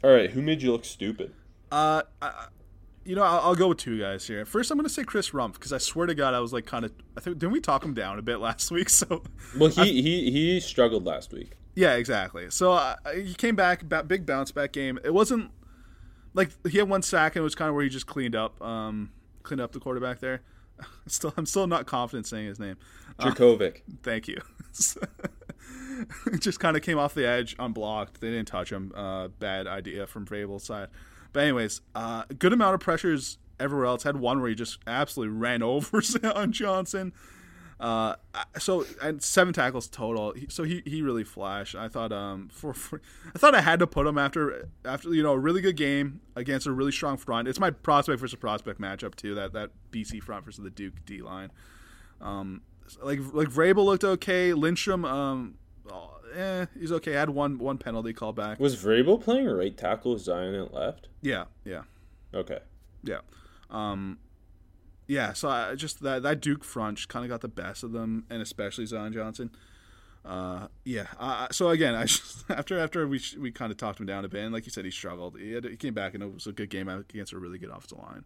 All 0.03 0.09
right, 0.09 0.31
who 0.31 0.41
made 0.41 0.63
you 0.63 0.71
look 0.71 0.85
stupid? 0.85 1.33
Uh, 1.71 2.01
I, 2.21 2.47
you 3.05 3.15
know, 3.15 3.23
I'll, 3.23 3.39
I'll 3.39 3.55
go 3.55 3.69
with 3.69 3.77
two 3.79 3.99
guys 3.99 4.27
here. 4.27 4.45
First, 4.45 4.69
I'm 4.71 4.77
going 4.77 4.87
to 4.87 4.93
say 4.93 5.03
Chris 5.03 5.31
Rumph 5.31 5.53
because 5.53 5.73
I 5.73 5.77
swear 5.77 6.05
to 6.07 6.13
God, 6.15 6.33
I 6.33 6.39
was 6.39 6.53
like 6.53 6.65
kind 6.65 6.85
of. 6.85 6.91
I 7.17 7.21
think 7.21 7.39
didn't 7.39 7.53
we 7.53 7.61
talk 7.61 7.83
him 7.83 7.93
down 7.93 8.19
a 8.19 8.21
bit 8.21 8.37
last 8.39 8.71
week? 8.71 8.89
So 8.89 9.23
Well, 9.57 9.69
he 9.69 10.01
he 10.01 10.31
he 10.31 10.59
struggled 10.59 11.05
last 11.05 11.31
week. 11.31 11.51
yeah, 11.75 11.95
exactly. 11.95 12.49
So 12.49 12.73
uh, 12.73 12.95
he 13.15 13.33
came 13.33 13.55
back, 13.55 13.83
ba- 13.87 14.03
big 14.03 14.25
bounce 14.25 14.51
back 14.51 14.71
game. 14.73 14.99
It 15.03 15.13
wasn't 15.13 15.51
like 16.33 16.51
he 16.67 16.77
had 16.77 16.87
one 16.89 17.01
sack 17.01 17.35
and 17.35 17.41
it 17.41 17.43
was 17.43 17.55
kind 17.55 17.69
of 17.69 17.75
where 17.75 17.83
he 17.83 17.89
just 17.89 18.05
cleaned 18.07 18.35
up, 18.35 18.61
um, 18.61 19.11
cleaned 19.43 19.61
up 19.61 19.71
the 19.71 19.79
quarterback 19.79 20.19
there. 20.19 20.41
Still, 21.07 21.33
I'm 21.35 21.45
still 21.45 21.67
not 21.67 21.85
confident 21.87 22.25
saying 22.27 22.47
his 22.47 22.59
name. 22.59 22.77
Jurkovec. 23.19 23.81
Thank 24.03 24.29
you. 24.29 24.37
just 26.39 26.59
kind 26.59 26.77
of 26.77 26.83
came 26.83 26.97
off 26.97 27.13
the 27.13 27.27
edge, 27.27 27.55
unblocked. 27.59 28.21
They 28.21 28.29
didn't 28.29 28.47
touch 28.47 28.71
him. 28.71 28.93
Uh, 28.95 29.27
bad 29.27 29.67
idea 29.67 30.07
from 30.07 30.25
Vrabel's 30.25 30.63
side. 30.63 30.87
But 31.33 31.43
anyways, 31.43 31.81
uh, 31.95 32.23
good 32.37 32.53
amount 32.53 32.75
of 32.75 32.79
pressures 32.79 33.37
everywhere 33.59 33.85
else. 33.85 34.03
Had 34.03 34.17
one 34.17 34.41
where 34.41 34.49
he 34.49 34.55
just 34.55 34.79
absolutely 34.87 35.35
ran 35.35 35.61
over 35.63 36.01
on 36.35 36.51
Johnson. 36.51 37.13
Uh, 37.79 38.15
so 38.57 38.85
and 39.01 39.21
seven 39.23 39.53
tackles 39.53 39.87
total. 39.87 40.33
So 40.49 40.63
he, 40.63 40.81
he 40.85 41.01
really 41.01 41.23
flashed. 41.23 41.75
I 41.75 41.87
thought 41.87 42.11
um 42.11 42.49
for, 42.51 42.73
for 42.73 43.01
I 43.33 43.37
thought 43.37 43.55
I 43.55 43.61
had 43.61 43.79
to 43.79 43.87
put 43.87 44.05
him 44.05 44.17
after 44.17 44.67
after 44.83 45.13
you 45.13 45.23
know 45.23 45.31
a 45.31 45.39
really 45.39 45.61
good 45.61 45.77
game 45.77 46.19
against 46.35 46.67
a 46.67 46.73
really 46.73 46.91
strong 46.91 47.15
front. 47.15 47.47
It's 47.47 47.59
my 47.59 47.69
prospect 47.69 48.19
versus 48.19 48.37
prospect 48.37 48.81
matchup 48.81 49.15
too. 49.15 49.33
That 49.35 49.53
that 49.53 49.71
BC 49.91 50.21
front 50.21 50.43
versus 50.43 50.61
the 50.63 50.69
Duke 50.69 51.05
D 51.05 51.21
line. 51.21 51.51
Um, 52.19 52.63
like 53.01 53.19
like 53.33 53.47
Vrabel 53.47 53.85
looked 53.85 54.03
okay. 54.03 54.53
Lindstrom, 54.53 55.05
um, 55.05 55.55
eh, 56.35 56.65
he's 56.79 56.91
okay. 56.91 57.13
Had 57.13 57.29
one 57.29 57.57
one 57.57 57.77
penalty 57.77 58.13
call 58.13 58.33
back. 58.33 58.59
Was 58.59 58.75
Vrabel 58.75 59.19
playing 59.21 59.47
right 59.47 59.75
tackle 59.75 60.13
with 60.13 60.21
Zion 60.21 60.55
at 60.55 60.73
left? 60.73 61.07
Yeah, 61.21 61.45
yeah, 61.65 61.83
Okay. 62.33 62.59
yeah. 63.03 63.19
Um, 63.69 64.19
yeah. 65.07 65.33
So 65.33 65.49
I 65.49 65.75
just 65.75 66.01
that 66.03 66.23
that 66.23 66.41
Duke 66.41 66.63
front 66.63 67.07
kind 67.07 67.25
of 67.25 67.29
got 67.29 67.41
the 67.41 67.47
best 67.47 67.83
of 67.83 67.91
them, 67.91 68.25
and 68.29 68.41
especially 68.41 68.85
Zion 68.85 69.13
Johnson. 69.13 69.51
Uh, 70.25 70.67
yeah. 70.83 71.07
Uh, 71.17 71.47
so 71.51 71.69
again, 71.69 71.95
I 71.95 72.05
just, 72.05 72.43
after 72.49 72.77
after 72.77 73.07
we 73.07 73.19
sh- 73.19 73.37
we 73.37 73.51
kind 73.51 73.71
of 73.71 73.77
talked 73.77 73.99
him 73.99 74.05
down 74.05 74.25
a 74.25 74.29
bit, 74.29 74.43
and 74.43 74.53
like 74.53 74.65
you 74.65 74.71
said, 74.71 74.85
he 74.85 74.91
struggled. 74.91 75.39
He, 75.39 75.53
had, 75.53 75.65
he 75.65 75.77
came 75.77 75.93
back 75.93 76.13
and 76.13 76.21
it 76.23 76.33
was 76.33 76.45
a 76.47 76.51
good 76.51 76.69
game 76.69 76.87
against 76.89 77.33
a 77.33 77.39
really 77.39 77.57
good 77.57 77.69
offensive 77.69 77.97
line. 77.99 78.25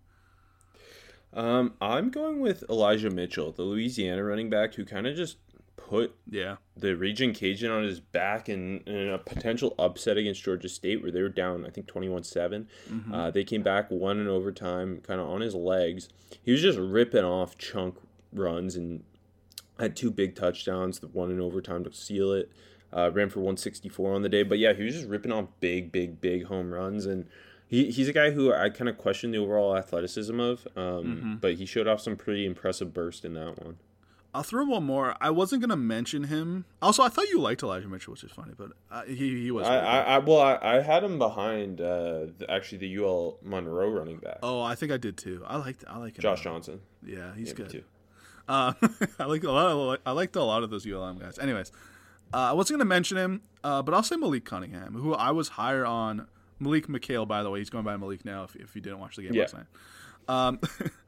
Um, 1.34 1.74
I'm 1.82 2.10
going 2.12 2.41
with 2.41 2.64
Elijah 2.70 3.10
Mitchell, 3.10 3.51
the 3.51 3.64
Louisiana 3.64 4.24
running 4.24 4.49
back, 4.49 4.76
who 4.76 4.86
kind 4.86 5.08
of 5.08 5.16
just 5.16 5.38
put 5.76 6.15
Yeah. 6.30 6.57
the 6.78 6.95
Ragin' 6.95 7.34
Cajun 7.34 7.69
on 7.71 7.84
his 7.84 7.99
back 7.99 8.47
and, 8.49 8.88
in 8.88 9.09
a 9.09 9.17
potential 9.17 9.76
upset 9.78 10.17
against 10.17 10.43
Georgia 10.43 10.69
State, 10.69 11.01
where 11.01 11.11
they 11.11 11.21
were 11.21 11.30
down, 11.30 11.65
I 11.65 11.69
think, 11.69 11.88
21 11.88 12.24
7. 12.24 12.67
Uh, 13.11 13.32
they 13.32 13.43
came 13.43 13.63
back, 13.63 13.89
one 13.91 14.19
in 14.19 14.28
overtime, 14.28 15.01
kind 15.01 15.19
of 15.19 15.28
on 15.28 15.41
his 15.41 15.55
legs. 15.55 16.09
He 16.41 16.51
was 16.51 16.61
just 16.61 16.78
ripping 16.80 17.24
off 17.26 17.57
chunk 17.57 17.97
runs 18.32 18.76
and 18.76 19.03
had 19.80 19.95
two 19.95 20.11
big 20.11 20.36
touchdowns, 20.36 20.99
the 20.99 21.07
one 21.07 21.32
in 21.32 21.39
overtime 21.39 21.84
to 21.84 21.93
seal 21.93 22.32
it. 22.32 22.51
Uh, 22.95 23.09
ran 23.11 23.28
for 23.30 23.39
164 23.39 24.13
on 24.13 24.21
the 24.21 24.30
day. 24.30 24.43
But 24.43 24.59
yeah, 24.59 24.74
he 24.74 24.84
was 24.84 24.93
just 24.93 25.07
ripping 25.07 25.32
off 25.32 25.47
big, 25.59 25.91
big, 25.91 26.21
big 26.21 26.45
home 26.45 26.71
runs. 26.71 27.07
And 27.07 27.26
he, 27.67 27.89
he's 27.89 28.07
a 28.07 28.13
guy 28.13 28.30
who 28.32 28.53
I 28.53 28.69
kind 28.69 28.88
of 28.88 28.99
question 28.99 29.32
the 29.32 29.39
overall 29.39 29.76
athleticism 29.76 30.39
of, 30.39 30.67
um, 30.76 31.39
but 31.41 31.55
he 31.55 31.65
showed 31.65 31.88
off 31.88 32.01
some 32.01 32.15
pretty 32.15 32.45
impressive 32.45 32.93
burst 32.93 33.26
in 33.26 33.34
that 33.34 33.63
one. 33.63 33.78
I'll 34.36 34.43
throw 34.43 34.65
one 34.65 34.84
more. 34.84 35.15
I 35.21 35.29
wasn't 35.29 35.61
gonna 35.61 35.77
mention 35.77 36.23
him. 36.23 36.65
Also, 36.81 37.03
I 37.03 37.09
thought 37.09 37.27
you 37.29 37.39
liked 37.39 37.61
Elijah 37.61 37.88
Mitchell, 37.88 38.11
which 38.13 38.23
is 38.23 38.31
funny, 38.31 38.53
but 38.57 38.71
uh, 38.91 39.03
he 39.03 39.43
he 39.43 39.51
was. 39.51 39.67
I, 39.67 39.77
I, 39.77 39.99
I 39.99 40.17
well, 40.19 40.39
I, 40.39 40.57
I 40.61 40.81
had 40.81 41.03
him 41.03 41.19
behind 41.19 41.79
uh, 41.79 42.25
the, 42.39 42.45
actually 42.49 42.79
the 42.79 42.97
UL 43.03 43.38
Monroe 43.43 43.89
running 43.91 44.17
back, 44.17 44.39
oh, 44.41 44.61
I 44.61 44.73
think 44.75 44.91
I 44.91 44.97
did 44.97 45.17
too. 45.17 45.43
I 45.45 45.57
liked 45.57 45.84
I 45.88 45.97
like 45.99 46.17
him. 46.17 46.21
Josh 46.21 46.41
Johnson. 46.43 46.79
Yeah, 47.05 47.36
he's 47.36 47.49
Yeah, 47.49 47.53
good. 47.55 47.69
too. 47.69 47.84
Uh, 48.47 48.73
I 49.19 49.25
like 49.25 49.43
a 49.43 49.51
lot. 49.51 49.67
Of, 49.95 49.99
I 50.05 50.11
liked 50.11 50.36
a 50.36 50.43
lot 50.43 50.63
of 50.63 50.69
those 50.71 50.86
ULM 50.86 51.19
guys. 51.19 51.38
Anyways, 51.38 51.71
uh, 52.34 52.38
I 52.38 52.53
wasn't 52.53 52.79
gonna 52.79 52.89
mention 52.89 53.17
him, 53.17 53.41
uh, 53.63 53.84
but 53.84 53.93
I'll 53.93 54.01
say 54.03 54.15
Malik 54.15 54.45
Cunningham, 54.45 54.93
who 54.95 55.13
I 55.13 55.31
was 55.31 55.49
higher 55.49 55.86
on. 55.86 56.27
Malik 56.59 56.88
Micale, 56.88 57.27
by 57.27 57.43
the 57.43 57.49
way, 57.49 57.59
he's 57.59 57.69
going 57.69 57.84
by 57.84 57.97
Malik 57.97 58.23
now. 58.25 58.43
If, 58.45 58.55
if 58.55 58.75
you 58.75 58.81
didn't 58.81 58.99
watch 58.99 59.15
the 59.17 59.23
game 59.23 59.34
Yeah. 59.34 59.41
last 59.41 59.53
night, 59.55 59.65
um, 60.29 60.59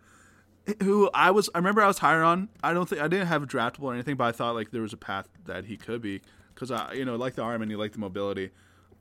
who 0.82 1.10
I 1.14 1.32
was, 1.32 1.50
I 1.54 1.60
remember 1.60 1.82
I 1.82 1.88
was 1.88 2.00
higher 2.00 2.24
on. 2.24 2.50
I 2.64 2.74
don't 2.74 2.88
think 2.88 3.02
I 3.02 3.08
didn't 3.08 3.28
have 3.28 3.44
a 3.44 3.48
draftable 3.48 3.84
or 3.84 3.94
anything, 3.94 4.16
but 4.16 4.26
I 4.26 4.32
thought 4.32 4.56
like 4.56 4.72
there 4.72 4.82
was 4.82 4.94
a 4.94 4.98
path 4.98 5.28
that 5.46 5.66
he 5.66 5.78
could 5.78 6.02
be 6.02 6.22
because 6.54 6.72
I, 6.72 6.94
you 6.94 7.06
know, 7.06 7.16
like 7.16 7.36
the 7.36 7.44
arm 7.44 7.62
and 7.62 7.70
he 7.70 7.78
liked 7.78 7.94
the 7.94 8.00
mobility. 8.00 8.52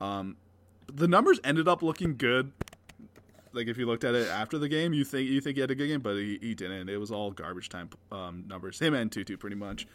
Um, 0.00 0.36
the 0.92 1.08
numbers 1.08 1.40
ended 1.44 1.68
up 1.68 1.82
looking 1.82 2.16
good 2.16 2.52
like 3.54 3.68
if 3.68 3.78
you 3.78 3.86
looked 3.86 4.04
at 4.04 4.14
it 4.14 4.28
after 4.28 4.58
the 4.58 4.68
game, 4.68 4.92
you 4.92 5.04
think 5.04 5.28
you 5.28 5.40
think 5.40 5.56
he 5.56 5.60
had 5.60 5.70
a 5.70 5.74
good 5.74 5.86
game, 5.86 6.00
but 6.00 6.16
he, 6.16 6.38
he 6.40 6.54
didn't. 6.54 6.88
It 6.88 6.96
was 6.98 7.10
all 7.10 7.30
garbage 7.30 7.68
time 7.68 7.88
um, 8.12 8.44
numbers. 8.46 8.78
Him 8.80 8.94
and 8.94 9.10
Tutu 9.10 9.36
pretty 9.36 9.56
much. 9.56 9.86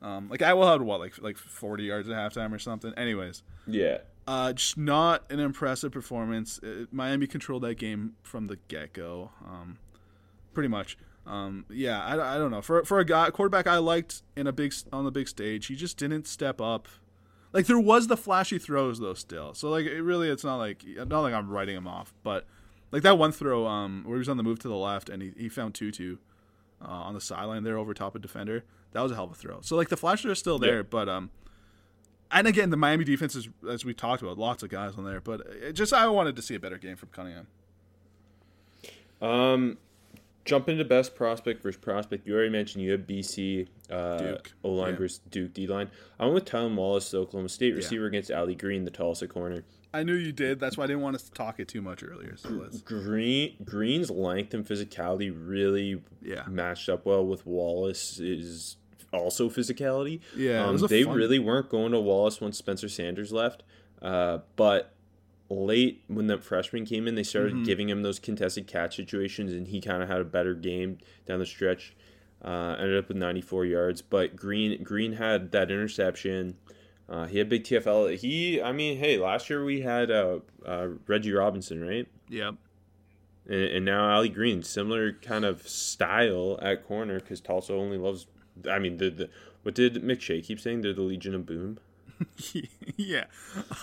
Um, 0.00 0.28
like 0.28 0.42
I 0.42 0.54
will 0.54 0.70
had 0.70 0.82
what 0.82 1.00
like 1.00 1.20
like 1.20 1.36
forty 1.36 1.84
yards 1.84 2.08
at 2.08 2.16
halftime 2.16 2.52
or 2.52 2.58
something. 2.58 2.92
Anyways, 2.96 3.42
Yeah, 3.66 3.98
uh, 4.26 4.52
just 4.52 4.76
not 4.76 5.30
an 5.30 5.40
impressive 5.40 5.92
performance. 5.92 6.60
Uh 6.62 6.86
Miami 6.90 7.26
controlled 7.26 7.62
that 7.62 7.76
game 7.76 8.14
from 8.22 8.48
the 8.48 8.56
get 8.68 8.92
go, 8.92 9.30
um, 9.46 9.78
pretty 10.54 10.68
much. 10.68 10.96
Um, 11.26 11.66
yeah, 11.70 12.04
I, 12.04 12.34
I 12.34 12.38
don't 12.38 12.50
know 12.50 12.62
for 12.62 12.84
for 12.84 12.98
a 12.98 13.04
guy 13.04 13.30
quarterback 13.30 13.66
I 13.68 13.78
liked 13.78 14.22
in 14.36 14.46
a 14.46 14.52
big 14.52 14.74
on 14.92 15.04
the 15.04 15.10
big 15.12 15.28
stage, 15.28 15.66
he 15.66 15.76
just 15.76 15.96
didn't 15.96 16.26
step 16.26 16.60
up. 16.60 16.88
Like 17.52 17.66
there 17.66 17.78
was 17.78 18.06
the 18.08 18.16
flashy 18.16 18.58
throws 18.58 18.98
though 18.98 19.14
still. 19.14 19.54
So 19.54 19.68
like 19.70 19.86
it 19.86 20.02
really 20.02 20.28
it's 20.28 20.42
not 20.42 20.56
like 20.56 20.82
not 20.86 21.20
like 21.20 21.32
I'm 21.34 21.48
writing 21.48 21.76
him 21.76 21.86
off, 21.86 22.12
but 22.24 22.46
like 22.90 23.02
that 23.04 23.18
one 23.18 23.30
throw 23.30 23.66
um 23.66 24.02
where 24.04 24.16
he 24.16 24.18
was 24.18 24.28
on 24.28 24.36
the 24.36 24.42
move 24.42 24.58
to 24.60 24.68
the 24.68 24.74
left 24.76 25.08
and 25.08 25.22
he, 25.22 25.32
he 25.36 25.48
found 25.48 25.74
Tutu 25.74 26.16
uh, 26.84 26.88
on 26.88 27.14
the 27.14 27.20
sideline 27.20 27.62
there 27.62 27.78
over 27.78 27.94
top 27.94 28.16
of 28.16 28.22
defender. 28.22 28.64
That 28.92 29.02
was 29.02 29.12
a 29.12 29.14
hell 29.14 29.24
of 29.24 29.30
a 29.30 29.34
throw. 29.34 29.60
So 29.60 29.76
like 29.76 29.90
the 29.90 29.96
flashes 29.96 30.26
are 30.30 30.34
still 30.34 30.58
there, 30.58 30.78
Yeah. 30.78 30.82
but 30.90 31.08
um 31.08 31.30
and 32.32 32.48
again 32.48 32.70
the 32.70 32.76
Miami 32.76 33.04
defense 33.04 33.36
is 33.36 33.48
as 33.70 33.84
we 33.84 33.94
talked 33.94 34.22
about 34.22 34.38
lots 34.38 34.64
of 34.64 34.70
guys 34.70 34.94
on 34.96 35.04
there, 35.04 35.20
but 35.20 35.40
it 35.62 35.74
just 35.74 35.92
I 35.92 36.08
wanted 36.08 36.34
to 36.34 36.42
see 36.42 36.56
a 36.56 36.60
better 36.60 36.78
game 36.78 36.96
from 36.96 37.10
Cunningham. 37.10 37.46
Um, 39.20 39.78
jump 40.44 40.68
into 40.68 40.84
best 40.84 41.14
prospect 41.14 41.62
versus 41.62 41.80
prospect. 41.80 42.26
You 42.26 42.34
already 42.34 42.50
mentioned 42.50 42.84
you 42.84 42.92
have 42.92 43.02
BC 43.02 43.68
uh, 43.90 44.18
Duke. 44.18 44.52
O 44.64 44.70
line 44.70 44.92
Yeah. 44.92 44.98
versus 44.98 45.20
Duke 45.30 45.54
D 45.54 45.66
line. 45.66 45.90
I 46.18 46.24
went 46.24 46.34
with 46.34 46.44
Tylan 46.46 46.74
Wallace, 46.74 47.10
the 47.10 47.18
Oklahoma 47.18 47.48
State 47.48 47.74
receiver, 47.74 48.06
against 48.06 48.30
Allie 48.30 48.54
Green, 48.54 48.84
the 48.84 48.90
Tulsa 48.90 49.26
corner. 49.28 49.64
I 49.94 50.02
knew 50.04 50.14
you 50.14 50.32
did. 50.32 50.58
That's 50.58 50.78
why 50.78 50.84
I 50.84 50.86
didn't 50.86 51.02
want 51.02 51.16
us 51.16 51.24
to 51.24 51.30
talk 51.32 51.60
it 51.60 51.68
too 51.68 51.82
much 51.82 52.02
earlier. 52.02 52.36
So 52.38 52.48
let's 52.48 52.80
Green 52.80 53.56
Green's 53.64 54.10
length 54.10 54.54
and 54.54 54.66
physicality 54.66 55.32
really 55.36 56.02
Yeah. 56.22 56.44
matched 56.48 56.88
up 56.88 57.04
well 57.04 57.26
with 57.26 57.44
Wallace's 57.46 58.76
also 59.12 59.50
physicality. 59.50 60.20
Yeah, 60.34 60.64
um, 60.64 60.78
they 60.78 61.02
fun- 61.04 61.14
really 61.16 61.38
weren't 61.38 61.68
going 61.68 61.92
to 61.92 62.00
Wallace 62.00 62.40
once 62.40 62.56
Spencer 62.56 62.88
Sanders 62.88 63.30
left, 63.32 63.62
uh, 64.00 64.38
but 64.56 64.94
late 65.52 66.02
when 66.08 66.26
the 66.26 66.38
freshman 66.38 66.84
came 66.84 67.06
in, 67.06 67.14
they 67.14 67.22
started 67.22 67.64
giving 67.64 67.88
him 67.88 68.02
those 68.02 68.18
contested 68.18 68.66
catch 68.66 68.96
situations, 68.96 69.52
and 69.52 69.68
he 69.68 69.80
kind 69.80 70.02
of 70.02 70.08
had 70.08 70.20
a 70.20 70.24
better 70.24 70.54
game 70.54 70.98
down 71.26 71.38
the 71.38 71.46
stretch. 71.46 71.94
Uh, 72.44 72.74
ended 72.78 72.98
up 72.98 73.06
with 73.06 73.16
94 73.16 73.66
yards, 73.66 74.02
but 74.02 74.34
Green 74.34 74.82
Green 74.82 75.12
had 75.12 75.52
that 75.52 75.70
interception. 75.70 76.56
Uh, 77.08 77.26
he 77.26 77.38
had 77.38 77.48
big 77.48 77.62
TFL. 77.62 78.18
He, 78.18 78.60
I 78.60 78.72
mean, 78.72 78.98
hey, 78.98 79.18
last 79.18 79.48
year 79.48 79.64
we 79.64 79.82
had 79.82 80.10
uh, 80.10 80.40
uh, 80.66 80.88
Reggie 81.06 81.32
Robinson, 81.32 81.86
right? 81.86 82.08
Yep. 82.28 82.54
And, 83.46 83.62
and 83.62 83.84
now 83.84 84.10
Allie 84.10 84.28
Green, 84.28 84.62
similar 84.62 85.12
kind 85.12 85.44
of 85.44 85.68
style 85.68 86.58
at 86.62 86.84
corner 86.84 87.20
because 87.20 87.40
Tulsa 87.40 87.74
only 87.74 87.98
loves. 87.98 88.26
I 88.68 88.78
mean, 88.80 88.96
the, 88.96 89.10
the 89.10 89.30
what 89.62 89.74
did 89.74 90.02
McShay 90.02 90.44
keep 90.44 90.58
saying? 90.58 90.80
They're 90.80 90.92
the 90.92 91.02
Legion 91.02 91.34
of 91.34 91.46
Boom. 91.46 91.78
yeah. 92.96 93.24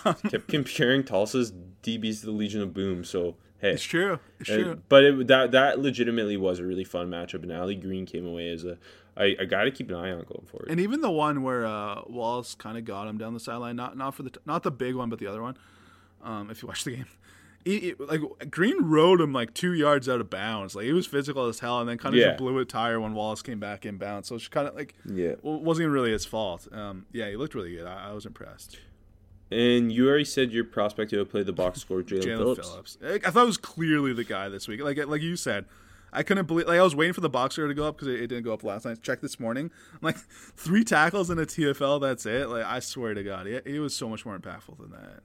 Kept 0.29 0.47
comparing 0.47 1.03
Tulsa's 1.03 1.51
DBs 1.83 2.19
to 2.21 2.25
the 2.27 2.31
Legion 2.31 2.61
of 2.61 2.73
Boom. 2.73 3.03
So 3.03 3.35
hey, 3.59 3.71
It's 3.71 3.83
true. 3.83 4.19
It's 4.39 4.49
Uh, 4.49 4.55
true. 4.57 4.81
but 4.89 5.03
it, 5.03 5.27
that 5.27 5.51
that 5.51 5.79
legitimately 5.79 6.37
was 6.37 6.59
a 6.59 6.65
really 6.65 6.83
fun 6.83 7.09
matchup, 7.09 7.43
and 7.43 7.51
Allie 7.51 7.75
Green 7.75 8.05
came 8.05 8.25
away 8.25 8.49
as 8.51 8.63
a 8.65 8.77
I, 9.17 9.35
I 9.41 9.45
got 9.45 9.63
to 9.63 9.71
keep 9.71 9.89
an 9.89 9.95
eye 9.95 10.11
on 10.11 10.23
going 10.23 10.45
forward. 10.45 10.69
And 10.69 10.79
even 10.79 11.01
the 11.01 11.11
one 11.11 11.43
where 11.43 11.65
uh, 11.65 12.03
Wallace 12.07 12.55
kind 12.55 12.77
of 12.77 12.85
got 12.85 13.07
him 13.07 13.17
down 13.17 13.33
the 13.33 13.39
sideline, 13.39 13.75
not 13.75 13.97
not 13.97 14.15
for 14.15 14.23
the 14.23 14.31
not 14.45 14.63
the 14.63 14.71
big 14.71 14.95
one, 14.95 15.09
but 15.09 15.19
the 15.19 15.27
other 15.27 15.41
one. 15.41 15.57
Um, 16.23 16.49
if 16.49 16.61
you 16.61 16.67
watch 16.67 16.83
the 16.85 16.91
game, 16.91 17.05
he, 17.65 17.93
like 17.99 18.21
Green 18.49 18.83
rode 18.85 19.19
him 19.21 19.33
like 19.33 19.53
two 19.53 19.73
yards 19.73 20.07
out 20.09 20.21
of 20.21 20.29
bounds. 20.29 20.75
Like 20.75 20.85
he 20.85 20.93
was 20.93 21.05
physical 21.05 21.45
as 21.47 21.59
hell, 21.59 21.79
and 21.79 21.89
then 21.89 21.97
kind 21.97 22.15
of 22.15 22.19
Yeah. 22.19 22.27
just 22.29 22.37
blew 22.39 22.57
a 22.59 22.65
tire 22.65 22.99
when 22.99 23.13
Wallace 23.13 23.41
came 23.41 23.59
back 23.59 23.85
in 23.85 23.97
bounds. 23.97 24.27
So 24.29 24.35
it's 24.35 24.47
kind 24.47 24.67
of 24.67 24.75
like 24.75 24.93
yeah, 25.05 25.35
well, 25.41 25.59
wasn't 25.61 25.83
even 25.83 25.93
really 25.93 26.11
his 26.11 26.25
fault. 26.25 26.67
Um, 26.71 27.05
yeah, 27.11 27.29
he 27.29 27.35
looked 27.35 27.53
really 27.55 27.75
good. 27.75 27.85
I, 27.85 28.09
I 28.09 28.13
was 28.13 28.25
impressed. 28.25 28.77
and 29.51 29.91
you 29.91 30.07
already 30.07 30.25
said 30.25 30.51
your 30.51 30.63
prospect 30.63 31.11
who 31.11 31.23
played 31.25 31.45
the 31.47 31.53
box 31.53 31.81
score, 31.81 32.01
Jaelan 32.01 32.23
Phillips. 32.23 32.67
Phillips. 32.69 32.97
I 33.25 33.31
thought 33.31 33.43
it 33.43 33.47
was 33.47 33.57
clearly 33.57 34.13
the 34.13 34.23
guy 34.23 34.47
this 34.49 34.67
week. 34.67 34.81
Like 34.81 34.97
like 35.05 35.21
you 35.21 35.35
said, 35.35 35.65
I 36.13 36.23
couldn't 36.23 36.45
believe. 36.47 36.67
Like 36.67 36.79
I 36.79 36.83
was 36.83 36.95
waiting 36.95 37.13
for 37.13 37.21
the 37.21 37.29
boxer 37.29 37.67
to 37.67 37.73
go 37.73 37.87
up 37.87 37.95
because 37.97 38.07
it, 38.07 38.21
it 38.21 38.27
didn't 38.27 38.43
go 38.45 38.53
up 38.53 38.63
last 38.63 38.85
night. 38.85 39.01
Check 39.01 39.21
this 39.21 39.39
morning. 39.39 39.69
I'm 39.93 39.99
like 40.01 40.17
three 40.55 40.83
tackles 40.83 41.29
in 41.29 41.37
a 41.39 41.45
TFL. 41.45 41.99
That's 42.01 42.25
it. 42.25 42.47
Like 42.49 42.63
I 42.65 42.79
swear 42.79 43.13
to 43.13 43.23
God, 43.23 43.47
he, 43.47 43.59
he 43.65 43.79
was 43.79 43.95
so 43.95 44.07
much 44.07 44.25
more 44.25 44.37
impactful 44.39 44.77
than 44.79 44.91
that. 44.91 45.21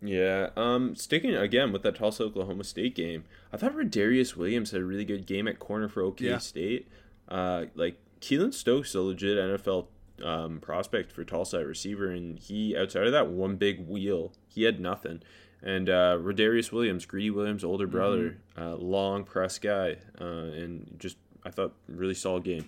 Yeah. 0.00 0.50
Um. 0.56 0.94
Sticking 0.94 1.34
again 1.34 1.72
with 1.72 1.82
that 1.82 1.96
Tulsa 1.96 2.24
Oklahoma 2.24 2.64
State 2.64 2.94
game, 2.94 3.24
I 3.52 3.56
thought 3.56 3.74
Rodarius 3.74 4.36
Williams 4.36 4.70
had 4.70 4.80
a 4.80 4.84
really 4.84 5.04
good 5.04 5.26
game 5.26 5.48
at 5.48 5.58
corner 5.58 5.88
for 5.88 6.02
OK 6.02 6.24
Yeah. 6.24 6.38
State. 6.38 6.88
Uh, 7.28 7.66
like 7.74 7.98
Keylon 8.20 8.54
Stokes, 8.54 8.94
a 8.94 9.00
legit 9.00 9.36
NFL 9.36 9.86
um, 10.24 10.60
prospect 10.60 11.12
for 11.12 11.24
Tulsa 11.24 11.58
at 11.58 11.66
receiver, 11.66 12.10
and 12.10 12.38
he 12.38 12.76
outside 12.76 13.06
of 13.06 13.12
that 13.12 13.28
one 13.28 13.56
big 13.56 13.86
wheel, 13.88 14.32
he 14.48 14.62
had 14.62 14.80
nothing. 14.80 15.20
And 15.62 15.90
uh, 15.90 16.16
Rodarius 16.20 16.70
Williams, 16.70 17.04
Greedy 17.04 17.30
Williams' 17.30 17.64
older 17.64 17.88
brother, 17.88 18.38
uh, 18.56 18.76
long 18.76 19.24
press 19.24 19.58
guy, 19.58 19.96
uh, 20.20 20.24
and 20.24 20.94
just 20.98 21.16
I 21.44 21.50
thought 21.50 21.74
really 21.88 22.14
solid 22.14 22.44
game. 22.44 22.66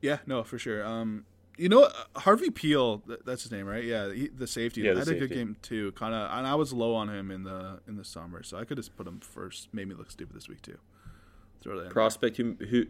Yeah, 0.00 0.18
no, 0.26 0.42
for 0.44 0.58
sure. 0.58 0.84
Um, 0.86 1.24
you 1.60 1.68
know. 1.68 1.84
Uh, 1.84 1.92
Harvell-Peel, 2.16 3.02
that's 3.24 3.42
his 3.42 3.52
name, 3.52 3.66
right? 3.66 3.84
Yeah, 3.84 4.12
he, 4.12 4.28
the 4.28 4.46
safety. 4.46 4.80
Yeah, 4.82 4.94
the 4.94 5.00
had 5.00 5.08
a 5.08 5.14
good 5.14 5.30
game 5.30 5.56
too. 5.62 5.92
Kind 5.92 6.14
of, 6.14 6.36
and 6.36 6.46
I 6.46 6.54
was 6.54 6.72
low 6.72 6.94
on 6.94 7.08
him 7.08 7.30
in 7.30 7.44
the 7.44 7.80
in 7.86 7.96
the 7.96 8.04
summer, 8.04 8.42
so 8.42 8.56
I 8.56 8.64
could 8.64 8.76
just 8.76 8.96
put 8.96 9.06
him 9.06 9.20
first. 9.20 9.72
Made 9.72 9.88
me 9.88 9.94
look 9.94 10.10
stupid 10.10 10.34
this 10.34 10.48
week 10.48 10.62
too. 10.62 10.78
Throw 11.62 11.76
that. 11.78 11.86
in. 11.86 11.90
Prospect 11.90 12.36
who, 12.38 12.56
who 12.68 12.86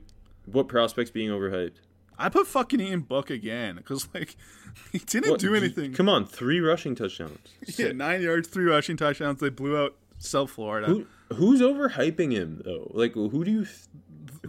what 0.46 0.68
prospects 0.68 1.10
being 1.10 1.30
overhyped? 1.30 1.74
I 2.18 2.28
put 2.28 2.46
fucking 2.46 2.80
Ian 2.80 3.00
Book 3.00 3.30
again 3.30 3.76
because 3.76 4.08
like 4.14 4.36
he 4.92 4.98
didn't 4.98 5.30
What- 5.32 5.40
do 5.40 5.54
anything. 5.54 5.92
Come 5.92 6.08
on, 6.08 6.26
three 6.26 6.60
rushing 6.60 6.94
touchdowns. 6.94 7.38
Yeah, 7.78 7.92
nine 7.92 8.22
yards, 8.22 8.48
three 8.48 8.64
rushing 8.64 8.96
touchdowns. 8.96 9.40
They 9.40 9.48
blew 9.48 9.76
out 9.76 9.96
South 10.18 10.50
Florida. 10.50 10.86
Who 10.86 11.06
who's 11.34 11.60
overhyping 11.60 12.32
him 12.32 12.62
though? 12.64 12.90
Like 12.94 13.14
who 13.14 13.44
do 13.44 13.50
you? 13.50 13.66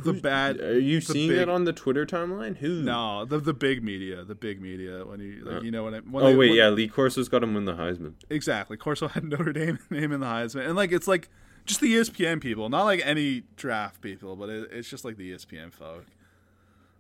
The 0.03 0.13
bad. 0.13 0.59
Are 0.61 0.79
you 0.79 1.01
seeing 1.01 1.29
big- 1.29 1.37
that 1.39 1.49
on 1.49 1.63
the 1.65 1.73
Twitter 1.73 2.05
timeline? 2.05 2.57
Who? 2.57 2.81
No, 2.83 3.25
the 3.25 3.39
the 3.39 3.53
big 3.53 3.83
media, 3.83 4.23
the 4.23 4.35
big 4.35 4.61
media. 4.61 5.05
When 5.05 5.19
you 5.19 5.43
like, 5.45 5.63
you 5.63 5.71
know 5.71 5.83
what 5.83 5.93
I. 5.93 5.99
When 5.99 6.23
Oh 6.23 6.27
they- 6.27 6.35
wait, 6.35 6.49
when- 6.49 6.57
yeah, 6.57 6.69
Lee 6.69 6.87
Corso's 6.87 7.29
got 7.29 7.43
him 7.43 7.53
win 7.53 7.65
the 7.65 7.73
Heisman. 7.75 8.13
exactly. 8.29 8.77
Corso 8.77 9.07
had 9.07 9.23
Notre 9.23 9.51
Dame 9.53 9.79
name 9.89 10.11
in 10.11 10.19
the 10.19 10.25
Heisman, 10.27 10.65
and 10.67 10.75
like 10.75 10.91
it's 10.91 11.07
like 11.07 11.29
just 11.65 11.79
the 11.81 11.93
ESPN 11.93 12.41
people, 12.41 12.69
not 12.69 12.83
like 12.85 13.01
any 13.05 13.43
draft 13.55 14.01
people, 14.01 14.35
but 14.35 14.49
it, 14.49 14.69
it's 14.71 14.89
just 14.89 15.05
like 15.05 15.17
the 15.17 15.31
ESPN 15.31 15.71
folk. 15.71 16.05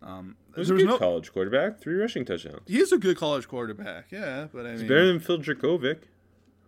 Um, 0.03 0.35
was 0.55 0.67
there 0.67 0.77
a 0.77 0.79
good 0.79 0.87
no. 0.87 0.97
college 0.97 1.31
quarterback, 1.31 1.79
three 1.79 1.93
rushing 1.93 2.25
touchdowns. 2.25 2.61
He 2.67 2.79
is 2.79 2.91
a 2.91 2.97
good 2.97 3.17
college 3.17 3.47
quarterback, 3.47 4.11
yeah, 4.11 4.47
but 4.51 4.65
I 4.65 4.71
mean, 4.75 4.87
Better 4.87 5.05
than 5.07 5.19
Phil 5.19 5.37
Jurkovec. 5.39 5.99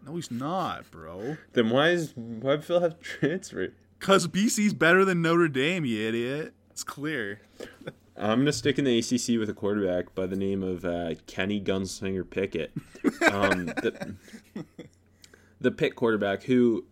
no, 0.05 0.15
he's 0.15 0.29
not, 0.29 0.89
bro. 0.91 1.37
Then 1.53 1.71
why 1.71 1.89
is 1.89 2.13
why 2.15 2.57
Phil 2.57 2.79
have 2.81 2.99
transferred? 3.01 3.73
Cause 4.03 4.27
BC's 4.27 4.73
better 4.73 5.05
than 5.05 5.21
Notre 5.21 5.47
Dame, 5.47 5.85
you 5.85 6.05
idiot. 6.05 6.53
It's 6.71 6.83
clear. 6.83 7.39
I'm 8.17 8.39
gonna 8.39 8.51
stick 8.51 8.77
in 8.77 8.83
the 8.83 8.99
ACC 8.99 9.39
with 9.39 9.49
a 9.49 9.53
quarterback 9.53 10.13
by 10.13 10.25
the 10.25 10.35
name 10.35 10.61
of 10.61 10.83
uh, 10.83 11.13
Kenny 11.25 11.61
Gunslinger 11.61 12.29
Pickett, 12.29 12.73
um, 13.31 13.67
the, 13.67 14.15
the 15.61 15.71
Pitt 15.71 15.95
quarterback 15.95 16.43
who 16.43 16.83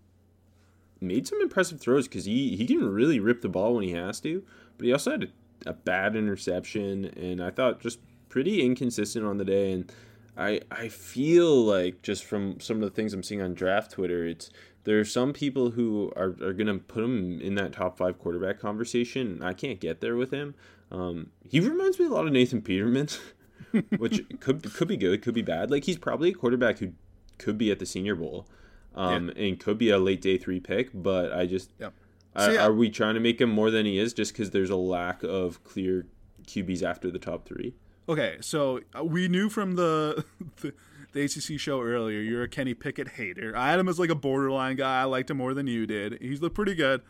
made 1.02 1.28
some 1.28 1.42
impressive 1.42 1.82
throws 1.82 2.08
because 2.08 2.24
he 2.24 2.56
he 2.56 2.66
can 2.66 2.88
really 2.90 3.20
rip 3.20 3.42
the 3.42 3.50
ball 3.50 3.74
when 3.74 3.84
he 3.84 3.92
has 3.92 4.22
to, 4.22 4.46
but 4.78 4.86
he 4.86 4.94
also 4.94 5.12
had 5.12 5.24
a, 5.66 5.72
a 5.72 5.74
bad 5.74 6.16
interception 6.16 7.04
and 7.18 7.44
I 7.44 7.50
thought 7.50 7.82
just 7.82 8.00
pretty 8.30 8.62
inconsistent 8.62 9.26
on 9.26 9.38
the 9.38 9.46
day 9.46 9.74
and. 9.74 9.92
I, 10.38 10.62
I 10.72 10.88
feel 10.88 11.66
like 11.66 12.02
just 12.04 12.24
from 12.24 12.62
some 12.62 12.78
of 12.78 12.84
the 12.84 12.96
things 12.96 13.14
I'm 13.14 13.22
seeing 13.22 13.42
on 13.42 13.54
draft 13.54 13.92
Twitter, 13.92 14.26
it's 14.26 14.50
there 14.84 15.00
are 15.00 15.06
some 15.06 15.34
people 15.34 15.72
who 15.72 16.12
are, 16.16 16.36
are 16.42 16.54
gonna 16.54 16.78
put 16.78 17.04
him 17.04 17.40
in 17.42 17.56
that 17.56 17.74
top 17.74 17.98
five 17.98 18.18
quarterback 18.20 18.60
conversation. 18.60 19.42
I 19.44 19.54
can't 19.54 19.80
get 19.80 20.02
there 20.02 20.16
with 20.16 20.32
him. 20.32 20.56
Um, 20.92 21.32
he 21.48 21.60
reminds 21.60 22.00
me 22.00 22.06
a 22.06 22.10
lot 22.10 22.26
of 22.28 22.34
Nathan 22.34 22.62
Peterman, 22.62 23.08
which 23.98 24.22
could 24.40 24.74
could 24.74 24.88
be 24.88 24.98
good, 24.98 25.22
could 25.22 25.34
be 25.34 25.42
bad. 25.42 25.72
Like 25.72 25.86
he's 25.86 25.98
probably 25.98 26.30
a 26.30 26.34
quarterback 26.34 26.80
who 26.80 26.94
could 27.38 27.58
be 27.58 27.72
at 27.72 27.80
the 27.80 27.86
Senior 27.86 28.16
Bowl, 28.16 28.48
um, 28.96 29.30
and 29.36 29.60
could 29.60 29.78
be 29.78 29.90
a 29.90 29.98
late 30.00 30.22
day 30.22 30.38
three 30.38 30.60
pick. 30.60 30.90
But 30.94 31.32
I 31.32 31.46
just, 31.46 31.72
Yep. 31.80 31.94
I- 32.36 32.46
So, 32.46 32.52
yeah. 32.52 32.66
are 32.66 32.74
we 32.74 32.90
trying 32.90 33.14
to 33.16 33.20
make 33.22 33.40
him 33.42 33.50
more 33.50 33.72
than 33.72 33.86
he 33.86 33.98
is 33.98 34.14
just 34.14 34.34
because 34.34 34.52
there's 34.52 34.70
a 34.70 34.76
lack 34.76 35.24
of 35.24 35.64
clear 35.64 36.06
QBs 36.48 36.84
after 36.84 37.10
the 37.10 37.20
top 37.20 37.46
three? 37.48 37.74
Okay, 38.10 38.38
so 38.42 38.82
uh, 38.98 39.04
we 39.04 39.28
knew 39.28 39.48
from 39.48 39.76
the, 39.76 40.26
the 40.62 40.74
the 41.14 41.24
ACC 41.24 41.60
show 41.60 41.82
earlier 41.82 42.20
you're 42.20 42.44
a 42.44 42.48
Kenny 42.48 42.74
Pickett 42.74 43.10
hater. 43.10 43.56
I 43.56 43.72
had 43.72 43.80
him 43.80 43.88
as 43.88 44.00
like 44.00 44.10
a 44.10 44.16
borderline 44.16 44.76
guy. 44.76 45.02
I 45.02 45.04
liked 45.06 45.30
him 45.30 45.38
more 45.38 45.54
than 45.54 45.68
you 45.68 45.86
did. 45.86 46.18
He's 46.22 46.42
looked 46.42 46.56
pretty 46.56 46.76
good, 46.76 47.02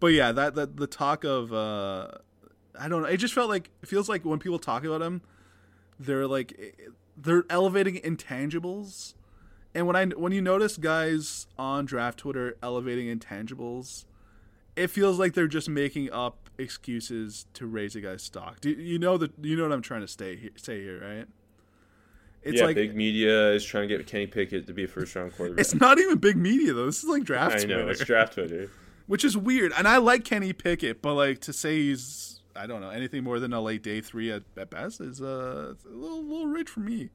but 0.00 0.08
yeah, 0.08 0.32
that 0.32 0.54
that 0.54 0.76
the 0.76 0.86
talk 0.86 1.24
of 1.24 1.52
uh, 1.52 2.08
I 2.78 2.88
don't 2.88 3.02
know. 3.02 3.08
It 3.08 3.18
just 3.18 3.34
felt 3.34 3.48
like 3.48 3.70
it 3.82 3.88
feels 3.88 4.08
like 4.08 4.24
when 4.24 4.38
people 4.38 4.58
talk 4.58 4.84
about 4.84 5.02
him, 5.02 5.22
they're 5.98 6.26
like 6.26 6.54
eh, 6.58 6.90
they're 7.16 7.44
elevating 7.50 7.96
intangibles. 7.96 9.14
And 9.74 9.86
when 9.86 9.96
I 9.96 10.06
when 10.06 10.32
you 10.32 10.40
notice 10.40 10.76
guys 10.76 11.46
on 11.58 11.84
draft 11.84 12.18
Twitter 12.18 12.56
elevating 12.62 13.16
intangibles, 13.16 14.06
it 14.74 14.88
feels 14.88 15.18
like 15.18 15.34
they're 15.34 15.46
just 15.46 15.68
making 15.68 16.10
up 16.12 16.50
excuses 16.58 17.46
to 17.54 17.66
raise 17.66 17.94
a 17.94 18.00
guy's 18.00 18.22
stock. 18.22 18.60
Do 18.60 18.70
you 18.70 18.98
know 18.98 19.18
that 19.18 19.32
you 19.42 19.56
know 19.56 19.64
what 19.64 19.72
I'm 19.72 19.82
trying 19.82 20.00
to 20.02 20.08
stay 20.08 20.50
say 20.56 20.82
here, 20.82 21.00
right? 21.00 21.26
It's 22.46 22.58
yeah, 22.60 22.66
like 22.66 22.76
big 22.76 22.94
media 22.94 23.50
is 23.52 23.64
trying 23.64 23.88
to 23.88 23.96
get 23.96 24.06
Kenny 24.06 24.26
Pickett 24.26 24.66
to 24.68 24.72
be 24.72 24.84
a 24.84 24.88
first 24.88 25.14
round 25.16 25.36
quarterback. 25.36 25.60
it's 25.60 25.74
not 25.74 25.98
even 25.98 26.18
big 26.18 26.36
media 26.36 26.72
though. 26.72 26.86
This 26.86 27.02
is 27.02 27.08
like 27.08 27.24
draft 27.24 27.56
I 27.56 27.58
know 27.64 27.74
Twitter, 27.76 27.90
it's 27.90 28.04
draft 28.04 28.34
Twitter. 28.34 28.70
which 29.06 29.24
is 29.24 29.36
weird. 29.36 29.72
And 29.76 29.88
I 29.88 29.98
like 29.98 30.24
Kenny 30.24 30.52
Pickett, 30.52 31.02
but 31.02 31.14
like 31.14 31.40
to 31.42 31.52
say 31.52 31.76
he's 31.76 32.40
I 32.54 32.66
don't 32.66 32.80
know 32.80 32.90
anything 32.90 33.24
more 33.24 33.38
than 33.40 33.52
a 33.52 33.60
late 33.60 33.82
day 33.82 34.00
three 34.00 34.30
at, 34.30 34.44
at 34.56 34.70
best 34.70 35.00
is 35.00 35.20
uh 35.20 35.74
a 35.84 35.88
little 35.88 36.22
little 36.22 36.46
rich 36.46 36.68
for 36.68 36.80
me. 36.80 37.10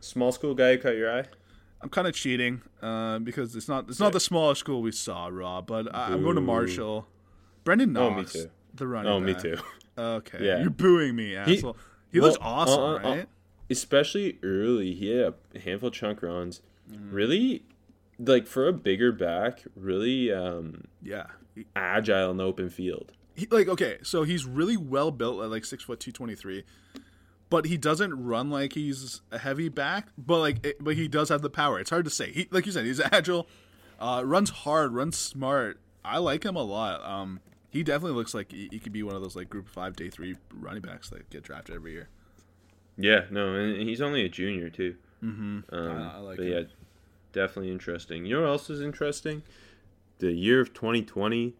Small 0.00 0.32
school 0.32 0.54
guy 0.54 0.76
who 0.76 0.78
caught 0.78 0.96
your 0.96 1.12
eye. 1.12 1.24
I'm 1.82 1.88
kind 1.88 2.06
of 2.06 2.14
cheating 2.14 2.62
uh, 2.82 3.18
because 3.20 3.56
it's 3.56 3.68
not 3.68 3.88
it's 3.88 4.00
not 4.00 4.12
the 4.12 4.20
smallest 4.20 4.60
school 4.60 4.82
we 4.82 4.92
saw, 4.92 5.28
Rob. 5.28 5.66
But 5.66 5.94
I, 5.94 6.12
I'm 6.12 6.22
going 6.22 6.34
to 6.36 6.40
Marshall. 6.40 7.06
Brenden 7.64 7.96
Oh, 7.98 8.10
Knox, 8.10 8.34
me 8.34 8.42
too. 8.42 8.50
the 8.74 8.86
running. 8.86 9.12
Oh, 9.12 9.20
me 9.20 9.34
too. 9.34 9.56
Okay, 9.98 10.38
Yeah. 10.46 10.60
you're 10.60 10.70
booing 10.70 11.14
me, 11.14 11.36
asshole. 11.36 11.76
He, 12.10 12.20
looks 12.20 12.38
well, 12.38 12.48
awesome, 12.48 12.80
uh, 12.80 12.84
uh, 12.84 12.96
uh, 12.96 13.16
right? 13.16 13.28
Especially 13.70 14.38
early, 14.42 14.94
he 14.94 15.10
had 15.16 15.34
a 15.54 15.58
handful 15.60 15.88
of 15.88 15.94
chunk 15.94 16.22
runs. 16.22 16.60
Mm. 16.90 17.12
Really, 17.12 17.62
like 18.18 18.46
for 18.46 18.66
a 18.66 18.72
bigger 18.72 19.12
back, 19.12 19.62
really 19.76 20.32
um, 20.32 20.84
Yeah. 21.02 21.26
Agile 21.76 22.30
in 22.32 22.36
the 22.38 22.44
open 22.44 22.68
field. 22.70 23.12
he- 23.34 23.46
like 23.50 23.68
okay, 23.68 23.98
so 24.02 24.22
he's 24.24 24.44
really 24.44 24.76
well 24.76 25.10
built 25.10 25.42
at 25.42 25.50
like 25.50 25.64
six 25.64 25.84
foot 25.84 26.00
two 26.00 26.12
twenty 26.12 26.34
three, 26.34 26.64
but 27.48 27.66
he 27.66 27.76
doesn't 27.76 28.24
run 28.24 28.50
like 28.50 28.72
he's 28.72 29.20
a 29.30 29.38
heavy 29.38 29.68
back. 29.68 30.08
But 30.18 30.38
like, 30.40 30.66
it, 30.66 30.82
but 30.82 30.96
he 30.96 31.06
does 31.08 31.28
have 31.28 31.42
the 31.42 31.50
power. 31.50 31.78
It's 31.80 31.90
hard 31.90 32.04
to 32.06 32.10
say. 32.10 32.32
He 32.32 32.48
like 32.50 32.66
you 32.66 32.72
said, 32.72 32.84
he's 32.86 33.00
agile, 33.12 33.46
uh, 33.98 34.22
runs 34.24 34.50
hard, 34.50 34.92
runs 34.92 35.16
smart. 35.18 35.80
I 36.04 36.18
like 36.18 36.44
him 36.44 36.56
a 36.56 36.62
lot. 36.62 37.04
Um, 37.04 37.40
he 37.68 37.82
definitely 37.82 38.16
looks 38.16 38.32
like 38.34 38.50
he, 38.52 38.68
he 38.72 38.78
could 38.78 38.92
be 38.92 39.02
one 39.02 39.14
of 39.16 39.22
those 39.22 39.36
like 39.36 39.48
group 39.50 39.68
five, 39.68 39.94
day 39.96 40.08
three 40.08 40.36
running 40.52 40.82
backs 40.82 41.10
that 41.10 41.28
get 41.30 41.42
drafted 41.42 41.74
every 41.74 41.92
year. 41.92 42.08
Yeah, 43.02 43.24
no, 43.30 43.54
and 43.54 43.88
he's 43.88 44.00
only 44.00 44.24
a 44.24 44.28
junior 44.28 44.68
too. 44.70 44.96
Mm-hmm. 45.24 45.74
Um, 45.74 45.88
I- 46.02 46.14
I 46.14 46.18
like 46.18 46.36
but 46.38 46.46
him. 46.46 46.52
yeah, 46.52 46.62
definitely 47.32 47.70
interesting. 47.72 48.26
You 48.26 48.36
know 48.36 48.42
what 48.42 48.48
else 48.50 48.70
is 48.70 48.80
interesting? 48.80 49.42
The 50.18 50.32
year 50.32 50.60
of 50.60 50.74
2020 50.74 51.54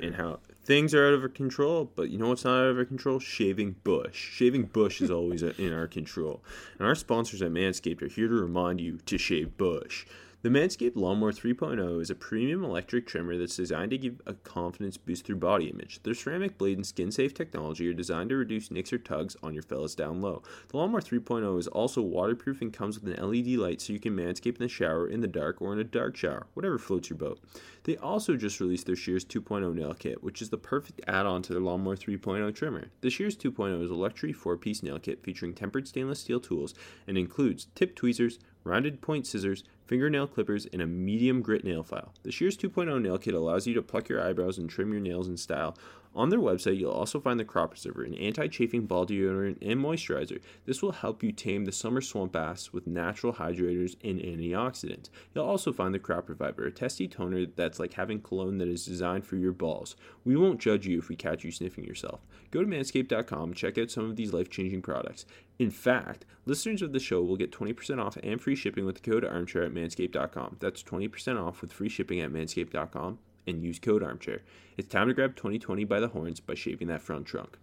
and 0.00 0.14
how 0.14 0.40
things 0.64 0.94
are 0.94 1.06
out 1.06 1.12
of 1.14 1.22
our 1.22 1.28
control, 1.28 1.90
but 1.96 2.08
you 2.08 2.16
know 2.18 2.28
what's 2.28 2.44
not 2.44 2.60
out 2.62 2.70
of 2.70 2.78
our 2.78 2.84
control? 2.86 3.18
Shaving 3.20 3.76
bush. 3.84 4.16
Shaving 4.32 4.62
bush 4.64 5.02
is 5.02 5.10
always 5.10 5.42
in 5.42 5.72
our 5.72 5.86
control. 5.86 6.42
And 6.78 6.88
our 6.88 6.94
sponsors 6.94 7.42
at 7.42 7.50
Manscaped 7.52 8.00
are 8.02 8.08
here 8.08 8.26
to 8.28 8.34
remind 8.34 8.80
you 8.80 8.98
to 9.04 9.18
shave 9.18 9.56
bush. 9.58 10.06
The 10.46 10.52
Manscaped 10.52 10.94
Lawnmower 10.94 11.32
3.0 11.32 12.00
is 12.00 12.08
a 12.08 12.14
premium 12.14 12.62
electric 12.62 13.04
trimmer 13.08 13.36
that's 13.36 13.56
designed 13.56 13.90
to 13.90 13.98
give 13.98 14.20
a 14.26 14.34
confidence 14.34 14.96
boost 14.96 15.26
through 15.26 15.40
body 15.40 15.66
image. 15.66 16.00
Their 16.04 16.14
ceramic 16.14 16.56
blade 16.56 16.78
and 16.78 16.86
skin 16.86 17.10
safe 17.10 17.34
technology 17.34 17.88
are 17.88 17.92
designed 17.92 18.30
to 18.30 18.36
reduce 18.36 18.70
nicks 18.70 18.92
or 18.92 18.98
tugs 18.98 19.36
on 19.42 19.54
your 19.54 19.64
fellas 19.64 19.96
down 19.96 20.22
low. 20.22 20.44
The 20.68 20.76
Lawnmower 20.76 21.00
3.0 21.00 21.58
is 21.58 21.66
also 21.66 22.00
waterproof 22.00 22.62
and 22.62 22.72
comes 22.72 23.00
with 23.00 23.12
an 23.12 23.28
LED 23.28 23.58
light 23.58 23.80
so 23.80 23.92
you 23.92 23.98
can 23.98 24.14
manscape 24.14 24.54
in 24.54 24.62
the 24.62 24.68
shower, 24.68 25.08
in 25.08 25.20
the 25.20 25.26
dark, 25.26 25.60
or 25.60 25.72
in 25.72 25.80
a 25.80 25.84
dark 25.84 26.14
shower, 26.14 26.46
whatever 26.54 26.78
floats 26.78 27.10
your 27.10 27.18
boat. 27.18 27.40
They 27.82 27.96
also 27.96 28.36
just 28.36 28.60
released 28.60 28.86
their 28.86 28.94
Shears 28.94 29.24
2.0 29.24 29.74
nail 29.74 29.94
kit, 29.94 30.22
which 30.22 30.40
is 30.40 30.50
the 30.50 30.58
perfect 30.58 31.00
add 31.08 31.26
on 31.26 31.42
to 31.42 31.54
their 31.54 31.62
Lawnmower 31.62 31.96
3.0 31.96 32.54
trimmer. 32.54 32.92
The 33.00 33.10
Shears 33.10 33.36
2.0 33.36 33.82
is 33.82 33.90
a 33.90 33.94
luxury 33.94 34.32
4 34.32 34.56
piece 34.58 34.84
nail 34.84 35.00
kit 35.00 35.24
featuring 35.24 35.54
tempered 35.54 35.88
stainless 35.88 36.20
steel 36.20 36.38
tools 36.38 36.72
and 37.08 37.18
includes 37.18 37.66
tip 37.74 37.96
tweezers, 37.96 38.38
rounded 38.66 39.00
point 39.00 39.26
scissors, 39.26 39.64
fingernail 39.86 40.26
clippers, 40.26 40.66
and 40.72 40.82
a 40.82 40.86
medium 40.86 41.40
grit 41.40 41.64
nail 41.64 41.82
file. 41.82 42.12
The 42.22 42.32
Shears 42.32 42.56
2.0 42.56 43.00
nail 43.00 43.18
kit 43.18 43.34
allows 43.34 43.66
you 43.66 43.74
to 43.74 43.82
pluck 43.82 44.08
your 44.08 44.20
eyebrows 44.20 44.58
and 44.58 44.68
trim 44.68 44.92
your 44.92 45.00
nails 45.00 45.28
in 45.28 45.36
style. 45.36 45.76
On 46.16 46.30
their 46.30 46.40
website, 46.40 46.78
you'll 46.78 46.92
also 46.92 47.20
find 47.20 47.38
the 47.38 47.44
Crop 47.44 47.72
Preserver, 47.72 48.02
an 48.02 48.14
anti 48.14 48.46
chafing 48.48 48.86
ball 48.86 49.04
deodorant 49.04 49.58
and 49.60 49.78
moisturizer. 49.78 50.40
This 50.64 50.80
will 50.80 50.92
help 50.92 51.22
you 51.22 51.30
tame 51.30 51.66
the 51.66 51.72
summer 51.72 52.00
swamp 52.00 52.34
ass 52.34 52.72
with 52.72 52.86
natural 52.86 53.34
hydrators 53.34 53.96
and 54.02 54.18
antioxidants. 54.18 55.10
You'll 55.34 55.44
also 55.44 55.74
find 55.74 55.92
the 55.92 55.98
Crop 55.98 56.30
Reviver, 56.30 56.64
a 56.64 56.72
testy 56.72 57.06
toner 57.06 57.44
that's 57.44 57.78
like 57.78 57.92
having 57.92 58.22
cologne 58.22 58.56
that 58.58 58.68
is 58.68 58.86
designed 58.86 59.26
for 59.26 59.36
your 59.36 59.52
balls. 59.52 59.94
We 60.24 60.36
won't 60.36 60.58
judge 60.58 60.86
you 60.86 60.98
if 60.98 61.10
we 61.10 61.16
catch 61.16 61.44
you 61.44 61.50
sniffing 61.50 61.84
yourself. 61.84 62.20
Go 62.50 62.62
to 62.62 62.66
manscaped.com 62.66 63.50
and 63.50 63.56
check 63.56 63.76
out 63.76 63.90
some 63.90 64.06
of 64.06 64.16
these 64.16 64.32
life 64.32 64.48
changing 64.48 64.80
products. 64.80 65.26
In 65.58 65.70
fact, 65.70 66.24
listeners 66.44 66.82
of 66.82 66.92
the 66.92 67.00
show 67.00 67.22
will 67.22 67.36
get 67.36 67.50
20% 67.50 67.98
off 68.02 68.18
and 68.22 68.40
free 68.40 68.54
shipping 68.54 68.84
with 68.84 68.96
the 68.96 69.10
code 69.10 69.24
armchair 69.24 69.62
at 69.62 69.72
manscaped.com. 69.72 70.56
That's 70.60 70.82
20% 70.82 71.42
off 71.42 71.62
with 71.62 71.72
free 71.72 71.88
shipping 71.88 72.20
at 72.20 72.30
manscaped.com 72.30 73.18
and 73.46 73.62
use 73.62 73.78
code 73.78 74.02
armchair. 74.02 74.42
It's 74.76 74.88
time 74.88 75.08
to 75.08 75.14
grab 75.14 75.36
2020 75.36 75.84
by 75.84 76.00
the 76.00 76.08
horns 76.08 76.40
by 76.40 76.54
shaving 76.54 76.88
that 76.88 77.00
front 77.00 77.26
trunk. 77.26 77.56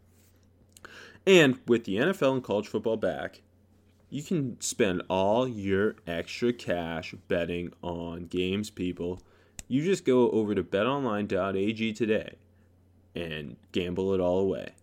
And 1.26 1.60
with 1.68 1.86
the 1.86 1.98
NFL 1.98 2.34
and 2.34 2.44
college 2.44 2.68
football 2.68 2.98
back, 2.98 3.42
you 4.10 4.24
can 4.24 4.60
spend 4.60 5.02
all 5.10 5.48
your 5.48 5.96
extra 6.06 6.54
cash 6.54 7.16
betting 7.28 7.74
on 7.82 8.26
games, 8.26 8.70
people. 8.70 9.22
You 9.68 9.84
just 9.84 10.06
go 10.06 10.30
over 10.32 10.54
to 10.54 10.64
betonline.ag 10.64 11.94
today 11.94 12.36
and 13.16 13.56
gamble 13.72 14.14
it 14.14 14.20
all 14.20 14.40
away. 14.40 14.74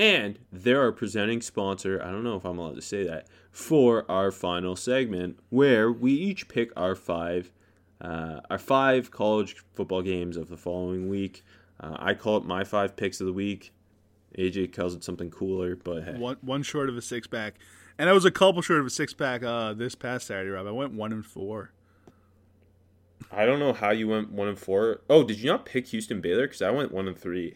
And 0.00 0.38
they're 0.50 0.80
our 0.80 0.92
presenting 0.92 1.42
sponsor, 1.42 2.00
I 2.02 2.10
don't 2.10 2.24
know 2.24 2.36
if 2.36 2.46
I'm 2.46 2.56
allowed 2.56 2.76
to 2.76 2.80
say 2.80 3.04
that, 3.04 3.26
for 3.52 4.10
our 4.10 4.30
final 4.30 4.74
segment 4.74 5.38
where 5.50 5.92
we 5.92 6.12
each 6.12 6.48
pick 6.48 6.72
our 6.74 6.94
five 6.94 7.52
uh, 8.00 8.40
our 8.48 8.58
five 8.58 9.10
college 9.10 9.56
football 9.74 10.00
games 10.00 10.38
of 10.38 10.48
the 10.48 10.56
following 10.56 11.10
week. 11.10 11.44
Uh, 11.78 11.96
I 11.98 12.14
call 12.14 12.38
it 12.38 12.46
my 12.46 12.64
five 12.64 12.96
picks 12.96 13.20
of 13.20 13.26
the 13.26 13.32
week. 13.34 13.74
AJ 14.38 14.72
calls 14.72 14.94
it 14.94 15.04
something 15.04 15.30
cooler, 15.30 15.76
but 15.76 16.04
hey. 16.04 16.14
One 16.16 16.38
one 16.40 16.62
short 16.62 16.88
of 16.88 16.96
a 16.96 17.02
six 17.02 17.26
pack, 17.26 17.56
and 17.98 18.08
I 18.08 18.14
was 18.14 18.24
a 18.24 18.30
couple 18.30 18.62
short 18.62 18.80
of 18.80 18.86
a 18.86 18.90
six 18.90 19.12
pack 19.12 19.42
uh, 19.42 19.74
this 19.74 19.94
past 19.94 20.28
Saturday. 20.28 20.48
Rob, 20.48 20.66
I 20.66 20.70
went 20.70 20.94
one 20.94 21.12
and 21.12 21.26
four. 21.26 21.72
I 23.30 23.44
don't 23.44 23.58
know 23.60 23.74
how 23.74 23.90
you 23.90 24.08
went 24.08 24.32
one 24.32 24.48
and 24.48 24.58
four. 24.58 25.02
Oh, 25.10 25.24
did 25.24 25.40
you 25.40 25.50
not 25.50 25.66
pick 25.66 25.88
Houston 25.88 26.22
Baylor? 26.22 26.46
Because 26.46 26.62
I 26.62 26.70
went 26.70 26.90
one 26.90 27.06
and 27.06 27.18
three. 27.18 27.54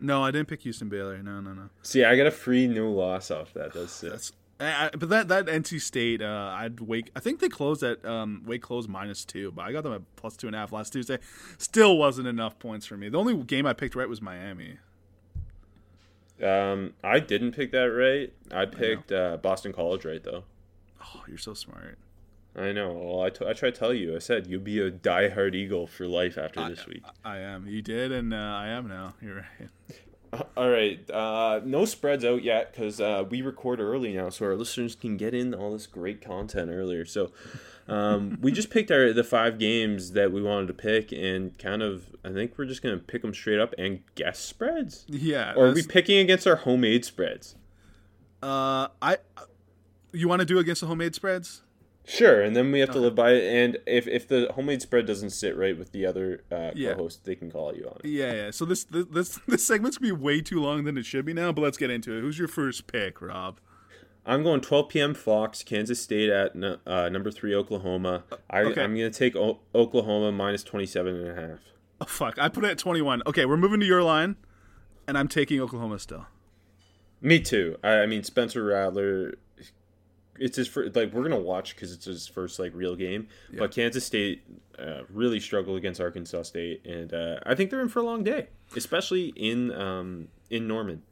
No, 0.00 0.22
I 0.22 0.30
didn't 0.30 0.48
pick 0.48 0.62
Houston 0.62 0.88
Baylor. 0.88 1.22
No, 1.22 1.40
no, 1.40 1.52
no. 1.52 1.70
See, 1.82 2.04
I 2.04 2.16
got 2.16 2.26
a 2.26 2.30
free 2.30 2.66
no 2.68 2.90
loss 2.90 3.30
off 3.30 3.52
that. 3.54 3.72
That's 3.72 4.02
it. 4.02 4.10
That's 4.10 4.32
I, 4.60 4.90
but 4.96 5.08
that 5.08 5.28
that 5.28 5.46
NC 5.46 5.80
State, 5.80 6.20
uh, 6.20 6.52
I'd 6.56 6.80
wake. 6.80 7.10
I 7.14 7.20
think 7.20 7.38
they 7.40 7.48
closed 7.48 7.82
at 7.82 8.04
um, 8.04 8.42
Wake 8.44 8.62
closed 8.62 8.88
minus 8.88 9.24
two, 9.24 9.52
but 9.52 9.62
I 9.62 9.72
got 9.72 9.84
them 9.84 9.92
at 9.92 10.02
plus 10.16 10.36
two 10.36 10.48
and 10.48 10.56
a 10.56 10.58
half 10.58 10.72
last 10.72 10.92
Tuesday. 10.92 11.18
Still 11.58 11.96
wasn't 11.96 12.26
enough 12.26 12.58
points 12.58 12.84
for 12.84 12.96
me. 12.96 13.08
The 13.08 13.18
only 13.18 13.36
game 13.36 13.66
I 13.66 13.72
picked 13.72 13.94
right 13.94 14.08
was 14.08 14.20
Miami. 14.20 14.78
Um, 16.42 16.94
I 17.04 17.20
didn't 17.20 17.52
pick 17.52 17.72
that 17.72 17.84
right. 17.84 18.32
I 18.50 18.66
picked 18.66 19.12
uh, 19.12 19.36
Boston 19.36 19.72
College 19.72 20.04
right 20.04 20.22
though. 20.22 20.44
Oh, 21.00 21.22
you're 21.28 21.38
so 21.38 21.54
smart. 21.54 21.98
I 22.58 22.72
know. 22.72 22.92
Well, 22.92 23.22
I, 23.22 23.30
t- 23.30 23.46
I 23.46 23.52
tried 23.52 23.74
to 23.74 23.78
tell 23.78 23.94
you. 23.94 24.16
I 24.16 24.18
said 24.18 24.46
you'll 24.46 24.60
be 24.60 24.80
a 24.80 24.90
diehard 24.90 25.54
Eagle 25.54 25.86
for 25.86 26.06
life 26.06 26.36
after 26.36 26.60
I, 26.60 26.70
this 26.70 26.86
week. 26.86 27.04
I 27.24 27.38
am. 27.38 27.66
You 27.66 27.82
did, 27.82 28.10
and 28.10 28.34
uh, 28.34 28.36
I 28.36 28.68
am 28.68 28.88
now. 28.88 29.14
You're 29.22 29.36
right. 29.36 29.70
All 30.56 30.68
right, 30.68 31.10
uh, 31.10 31.60
no 31.64 31.86
spreads 31.86 32.24
out 32.24 32.42
yet 32.42 32.72
because 32.72 33.00
uh, 33.00 33.24
we 33.30 33.40
record 33.40 33.80
early 33.80 34.12
now, 34.12 34.28
so 34.28 34.44
our 34.46 34.56
listeners 34.56 34.94
can 34.94 35.16
get 35.16 35.32
in 35.32 35.54
all 35.54 35.72
this 35.72 35.86
great 35.86 36.20
content 36.20 36.70
earlier. 36.70 37.06
So 37.06 37.32
um, 37.88 38.36
we 38.42 38.52
just 38.52 38.68
picked 38.68 38.90
our 38.90 39.14
the 39.14 39.24
five 39.24 39.58
games 39.58 40.12
that 40.12 40.30
we 40.30 40.42
wanted 40.42 40.66
to 40.66 40.74
pick, 40.74 41.12
and 41.12 41.56
kind 41.56 41.82
of 41.82 42.14
I 42.24 42.32
think 42.32 42.58
we're 42.58 42.66
just 42.66 42.82
gonna 42.82 42.98
pick 42.98 43.22
them 43.22 43.32
straight 43.32 43.58
up 43.58 43.74
and 43.78 44.00
guess 44.16 44.38
spreads. 44.38 45.06
Yeah. 45.08 45.54
Or 45.56 45.68
are 45.68 45.72
we 45.72 45.82
picking 45.82 46.18
against 46.18 46.46
our 46.46 46.56
homemade 46.56 47.06
spreads? 47.06 47.54
Uh, 48.42 48.88
I. 49.00 49.16
You 50.12 50.28
want 50.28 50.40
to 50.40 50.46
do 50.46 50.58
against 50.58 50.82
the 50.82 50.88
homemade 50.88 51.14
spreads? 51.14 51.62
Sure, 52.10 52.40
and 52.40 52.56
then 52.56 52.72
we 52.72 52.80
have 52.80 52.90
to 52.92 52.98
live 52.98 53.14
by 53.14 53.32
it. 53.32 53.44
And 53.44 53.76
if, 53.86 54.06
if 54.08 54.26
the 54.26 54.50
homemade 54.54 54.80
spread 54.80 55.04
doesn't 55.04 55.28
sit 55.28 55.54
right 55.58 55.78
with 55.78 55.92
the 55.92 56.06
other 56.06 56.42
uh, 56.50 56.70
Yeah. 56.74 56.94
co-host, 56.94 57.26
they 57.26 57.34
can 57.34 57.50
call 57.50 57.74
you 57.76 57.84
on 57.86 57.98
it. 58.02 58.08
Yeah, 58.08 58.32
yeah. 58.32 58.50
So 58.50 58.64
this 58.64 58.84
this 58.84 59.38
this, 59.46 59.66
segment's 59.66 59.98
gonna 59.98 60.14
be 60.14 60.18
way 60.18 60.40
too 60.40 60.58
long 60.58 60.84
than 60.84 60.96
it 60.96 61.04
should 61.04 61.26
be 61.26 61.34
now. 61.34 61.52
But 61.52 61.60
let's 61.60 61.76
get 61.76 61.90
into 61.90 62.16
it. 62.16 62.22
Who's 62.22 62.38
your 62.38 62.48
first 62.48 62.86
pick, 62.86 63.20
Rob? 63.20 63.60
I'm 64.24 64.42
going 64.42 64.60
12 64.62 64.88
p.m. 64.88 65.14
Fox, 65.14 65.62
Kansas 65.62 66.00
State 66.02 66.30
at 66.30 66.52
uh, 66.86 67.08
number 67.10 67.30
three, 67.30 67.54
Oklahoma. 67.54 68.24
I, 68.50 68.60
okay. 68.62 68.82
I'm 68.82 68.94
going 68.96 69.10
to 69.10 69.18
take 69.18 69.34
o- 69.36 69.60
Oklahoma 69.74 70.32
minus 70.32 70.62
27 70.64 71.14
and 71.14 71.28
a 71.28 71.34
half. 71.48 71.58
Oh 72.00 72.04
fuck! 72.06 72.38
I 72.38 72.48
put 72.48 72.64
it 72.64 72.70
at 72.70 72.78
twenty 72.78 73.02
one. 73.02 73.22
Okay, 73.26 73.44
we're 73.44 73.56
moving 73.58 73.80
to 73.80 73.86
your 73.86 74.02
line, 74.02 74.36
and 75.06 75.18
I'm 75.18 75.28
taking 75.28 75.60
Oklahoma 75.60 75.98
still. 75.98 76.26
Me 77.20 77.40
too. 77.40 77.76
I, 77.84 77.98
I 78.00 78.06
mean, 78.06 78.22
Spencer 78.22 78.64
Rattler. 78.64 79.34
It's 80.40 80.56
his 80.56 80.68
first, 80.68 80.94
like 80.96 81.12
we're 81.12 81.22
gonna 81.22 81.38
watch 81.38 81.74
because 81.74 81.92
it's 81.92 82.04
his 82.04 82.26
first 82.26 82.58
like 82.58 82.72
real 82.74 82.96
game. 82.96 83.28
But 83.56 83.72
Kansas 83.72 84.04
State 84.04 84.42
uh, 84.78 85.02
really 85.12 85.40
struggled 85.40 85.76
against 85.76 86.00
Arkansas 86.00 86.42
State, 86.42 86.84
and 86.86 87.12
uh, 87.12 87.40
I 87.44 87.54
think 87.54 87.70
they're 87.70 87.80
in 87.80 87.88
for 87.88 88.00
a 88.00 88.04
long 88.04 88.22
day, 88.24 88.48
especially 88.76 89.32
in 89.36 89.72
um, 89.72 90.28
in 90.50 90.66
Norman. 90.68 91.02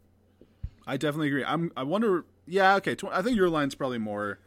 I 0.86 0.96
definitely 0.96 1.28
agree. 1.28 1.44
I'm. 1.44 1.72
I 1.76 1.82
wonder. 1.82 2.24
Yeah. 2.46 2.76
Okay. 2.76 2.94
Tw- 2.94 3.06
I 3.10 3.22
think 3.22 3.36
your 3.36 3.48
line's 3.50 3.74
probably 3.74 3.98
more 3.98 4.38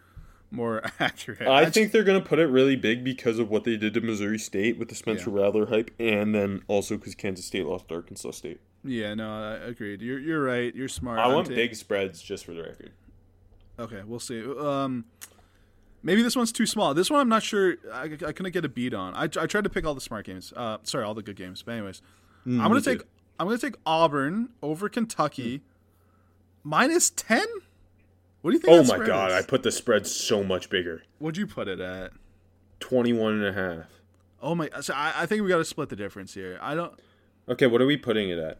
more 0.51 0.81
accurate. 0.99 1.41
I 1.41 1.59
That's- 1.59 1.73
think 1.73 1.91
they're 1.91 2.03
gonna 2.03 2.21
put 2.21 2.39
it 2.39 2.47
really 2.47 2.75
big 2.75 3.03
because 3.03 3.39
of 3.39 3.49
what 3.49 3.65
they 3.65 3.75
did 3.77 3.93
to 3.95 4.01
Missouri 4.01 4.39
State 4.39 4.77
with 4.79 4.87
the 4.89 4.95
Spencer 4.95 5.29
Rattler 5.29 5.65
hype, 5.67 5.91
and 5.99 6.33
then 6.33 6.61
also 6.67 6.97
because 6.97 7.15
Kansas 7.15 7.45
State 7.45 7.65
lost 7.65 7.89
to 7.89 7.95
Arkansas 7.95 8.31
State. 8.31 8.61
Yeah. 8.85 9.13
No. 9.15 9.29
I 9.29 9.53
agreed. 9.67 10.01
You're 10.01 10.19
you're 10.19 10.41
right. 10.43 10.73
You're 10.73 10.87
smart. 10.87 11.19
I 11.19 11.27
want 11.27 11.49
big 11.49 11.75
spreads 11.75 12.21
just 12.21 12.45
for 12.45 12.53
the 12.53 12.63
record. 12.63 12.91
Okay, 13.79 14.01
we'll 14.05 14.19
see. 14.19 14.43
Um, 14.45 15.05
maybe 16.03 16.21
this 16.21 16.35
one's 16.35 16.51
too 16.51 16.65
small. 16.65 16.93
This 16.93 17.09
one 17.09 17.19
I'm 17.21 17.29
not 17.29 17.43
sure. 17.43 17.75
I, 17.93 18.03
I 18.03 18.07
couldn't 18.17 18.51
get 18.51 18.65
a 18.65 18.69
beat 18.69 18.93
on. 18.93 19.13
I, 19.15 19.23
I 19.23 19.47
tried 19.47 19.63
to 19.63 19.69
pick 19.69 19.85
all 19.85 19.95
the 19.95 20.01
smart 20.01 20.25
games. 20.25 20.51
Uh, 20.55 20.77
sorry, 20.83 21.05
all 21.05 21.13
the 21.13 21.23
good 21.23 21.35
games. 21.37 21.63
But 21.63 21.73
anyways, 21.73 22.01
I'm 22.45 22.57
gonna 22.57 22.75
Mm, 22.81 22.85
take 22.85 22.99
too. 22.99 23.05
I'm 23.39 23.47
gonna 23.47 23.57
take 23.57 23.75
Auburn 23.85 24.49
over 24.61 24.89
Kentucky 24.89 25.61
minus 26.63 27.09
ten. 27.09 27.45
What 28.41 28.51
do 28.51 28.55
you 28.57 28.61
think? 28.61 28.77
Oh 28.77 28.97
my 28.97 29.05
god, 29.05 29.31
I 29.31 29.41
put 29.41 29.63
the 29.63 29.71
spread 29.71 30.07
so 30.07 30.43
much 30.43 30.69
bigger. 30.69 31.03
What'd 31.19 31.37
you 31.37 31.47
put 31.47 31.67
it 31.67 31.79
at? 31.79 32.11
21 32.79 33.33
and 33.33 33.45
a 33.45 33.51
half. 33.53 33.85
Oh 34.41 34.55
my! 34.55 34.69
So 34.81 34.93
I, 34.93 35.13
I 35.17 35.25
think 35.25 35.41
we 35.43 35.49
got 35.49 35.57
to 35.57 35.65
split 35.65 35.89
the 35.89 35.97
difference 35.97 36.33
here. 36.33 36.57
I 36.61 36.75
don't. 36.75 36.93
Okay, 37.49 37.67
what 37.67 37.81
are 37.81 37.85
we 37.85 37.97
putting 37.97 38.29
it 38.29 38.39
at? 38.39 38.59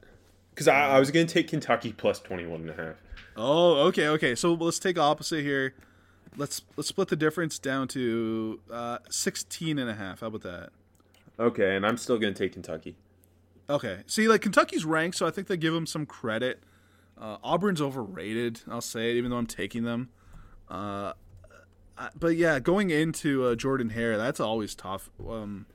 Because 0.52 0.68
I, 0.68 0.92
I 0.96 1.00
was 1.00 1.12
going 1.12 1.28
to 1.28 1.34
take 1.34 1.48
Kentucky 1.48 1.94
plus 1.94 2.20
21 2.20 2.62
and 2.62 2.70
a 2.70 2.74
half. 2.74 2.96
Oh, 3.38 3.88
okay, 3.88 4.08
okay. 4.10 4.36
So 4.36 4.54
let's 4.54 4.80
take 4.80 4.98
opposite 4.98 5.42
here. 5.44 5.74
Let's 6.38 6.62
let's 6.78 6.88
split 6.90 7.08
the 7.08 7.16
difference 7.16 7.58
down 7.60 7.88
to 7.90 8.60
uh, 8.72 9.00
16 9.10 9.80
and 9.80 9.90
a 9.90 9.96
half. 9.96 10.20
How 10.22 10.28
about 10.28 10.42
that? 10.44 10.70
Okay, 11.40 11.76
and 11.76 11.86
I'm 11.86 11.98
still 11.98 12.18
going 12.18 12.34
to 12.34 12.38
take 12.44 12.54
Kentucky. 12.54 12.96
Okay. 13.70 14.00
See, 14.08 14.28
like 14.28 14.42
Kentucky's 14.42 14.84
ranked, 14.84 15.18
so 15.18 15.26
I 15.26 15.32
think 15.32 15.48
they 15.48 15.58
give 15.58 15.74
them 15.74 15.86
some 15.86 16.06
credit. 16.06 16.62
Uh, 17.18 17.38
Auburn's 17.44 17.82
overrated. 17.82 18.62
I'll 18.70 18.82
say 18.82 19.12
it, 19.12 19.16
even 19.16 19.32
though 19.32 19.38
I'm 19.38 19.46
taking 19.48 19.84
them. 19.84 20.10
Uh, 20.70 21.14
I- 21.98 22.10
but 22.18 22.36
yeah, 22.36 22.60
going 22.60 22.90
into 22.90 23.46
uh, 23.46 23.56
Jordan 23.56 23.90
Hare, 23.90 24.18
that's 24.18 24.40
always 24.40 24.76
tough. 24.76 25.10
Um, 25.28 25.66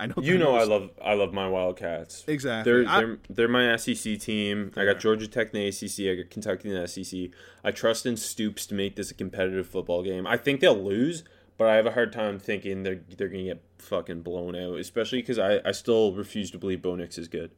I 0.00 0.06
know 0.06 0.14
You 0.20 0.38
know 0.38 0.54
I 0.54 0.62
love 0.64 0.90
I 1.04 1.14
love 1.14 1.32
my 1.34 1.48
Wildcats. 1.48 2.24
Exactly. 2.28 2.72
They're 2.72 2.88
I- 2.88 3.00
they're 3.00 3.18
they're 3.28 3.48
my 3.48 3.76
SEC 3.76 4.16
team. 4.18 4.70
I 4.76 4.84
got 4.84 5.00
Georgia 5.00 5.26
Tech 5.26 5.52
in 5.52 5.60
the 5.60 5.66
ACC. 5.68 6.08
I 6.10 6.22
got 6.22 6.30
Kentucky 6.30 6.70
in 6.70 6.80
the 6.80 6.86
SEC. 6.86 7.30
I 7.64 7.72
trust 7.72 8.06
in 8.06 8.16
Stoops 8.16 8.64
to 8.66 8.74
make 8.74 8.94
this 8.96 9.10
a 9.10 9.14
competitive 9.14 9.66
football 9.66 10.02
game. 10.02 10.26
I 10.26 10.36
think 10.36 10.60
they'll 10.60 10.80
lose, 10.82 11.24
but 11.56 11.66
I 11.68 11.74
have 11.74 11.86
a 11.86 11.90
hard 11.92 12.12
time 12.12 12.38
thinking 12.38 12.84
they're 12.84 13.00
they're 13.16 13.28
gonna 13.28 13.42
get 13.44 13.62
fucking 13.78 14.22
blown 14.22 14.54
out, 14.54 14.78
especially 14.78 15.20
because 15.20 15.38
I, 15.38 15.60
I 15.64 15.72
still 15.72 16.12
refuse 16.12 16.50
to 16.52 16.58
believe 16.58 16.80
Bo 16.80 16.94
Nix 16.94 17.18
is 17.18 17.26
good. 17.28 17.50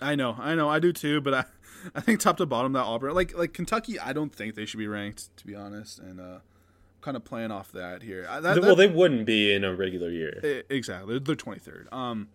I 0.00 0.14
know, 0.14 0.36
I 0.38 0.54
know, 0.54 0.68
I 0.68 0.78
do 0.78 0.92
too. 0.92 1.20
But 1.20 1.34
I, 1.34 1.44
I 1.94 2.00
think 2.00 2.20
top 2.20 2.36
to 2.36 2.46
bottom 2.46 2.72
that 2.74 2.84
Auburn, 2.84 3.14
like 3.14 3.36
like 3.36 3.52
Kentucky, 3.52 3.98
I 3.98 4.12
don't 4.12 4.32
think 4.34 4.54
they 4.54 4.64
should 4.64 4.78
be 4.78 4.86
ranked 4.86 5.36
to 5.38 5.46
be 5.46 5.56
honest, 5.56 5.98
and 5.98 6.20
uh, 6.20 6.38
kind 7.00 7.16
of 7.16 7.24
playing 7.24 7.50
off 7.50 7.72
that 7.72 8.02
here. 8.02 8.26
I, 8.28 8.40
that, 8.40 8.60
well, 8.60 8.76
they 8.76 8.86
wouldn't 8.88 9.26
be 9.26 9.52
in 9.52 9.64
a 9.64 9.74
regular 9.74 10.10
year. 10.10 10.40
E- 10.44 10.62
Exactly. 10.74 11.18
They're 11.18 11.34
twenty 11.34 11.60
third. 11.60 11.88
Um, 11.92 12.28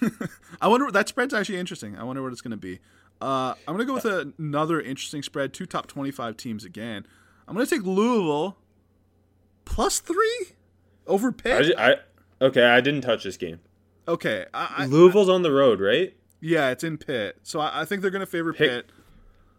I 0.60 0.68
wonder 0.68 0.90
that 0.90 1.08
spread's 1.08 1.32
actually 1.34 1.58
interesting. 1.58 1.96
I 1.96 2.04
wonder 2.04 2.22
what 2.22 2.32
it's 2.32 2.40
going 2.42 2.50
to 2.52 2.56
be. 2.56 2.80
Uh, 3.20 3.54
I'm 3.66 3.74
going 3.76 3.78
to 3.78 3.84
go 3.86 3.94
with 3.94 4.34
another 4.38 4.80
interesting 4.80 5.22
spread. 5.22 5.52
Two 5.52 5.66
top 5.66 5.86
twenty 5.86 6.10
five 6.10 6.36
teams 6.36 6.64
again. 6.64 7.06
I'm 7.48 7.54
going 7.54 7.66
to 7.66 7.74
take 7.74 7.84
Louisville 7.84 8.56
plus 9.64 10.00
three 10.00 10.48
over 11.06 11.28
I, 11.28 11.32
Pitt. 11.32 11.64
ju- 11.66 11.74
I 11.78 11.94
okay, 12.40 12.64
I 12.64 12.80
didn't 12.80 13.02
touch 13.02 13.24
this 13.24 13.36
game. 13.36 13.60
okay. 14.06 14.46
I, 14.52 14.74
I, 14.78 14.86
Louisville's 14.86 15.28
on 15.28 15.42
the 15.42 15.52
road, 15.52 15.80
right? 15.80 16.14
yeah, 16.40 16.70
it's 16.70 16.84
in 16.84 16.98
Pitt, 16.98 17.38
so 17.42 17.60
I, 17.60 17.80
I 17.80 17.84
think 17.86 18.02
they're 18.02 18.10
going 18.10 18.20
to 18.20 18.26
favor 18.26 18.52
Pitt- 18.52 18.86
Pitt. 18.88 18.90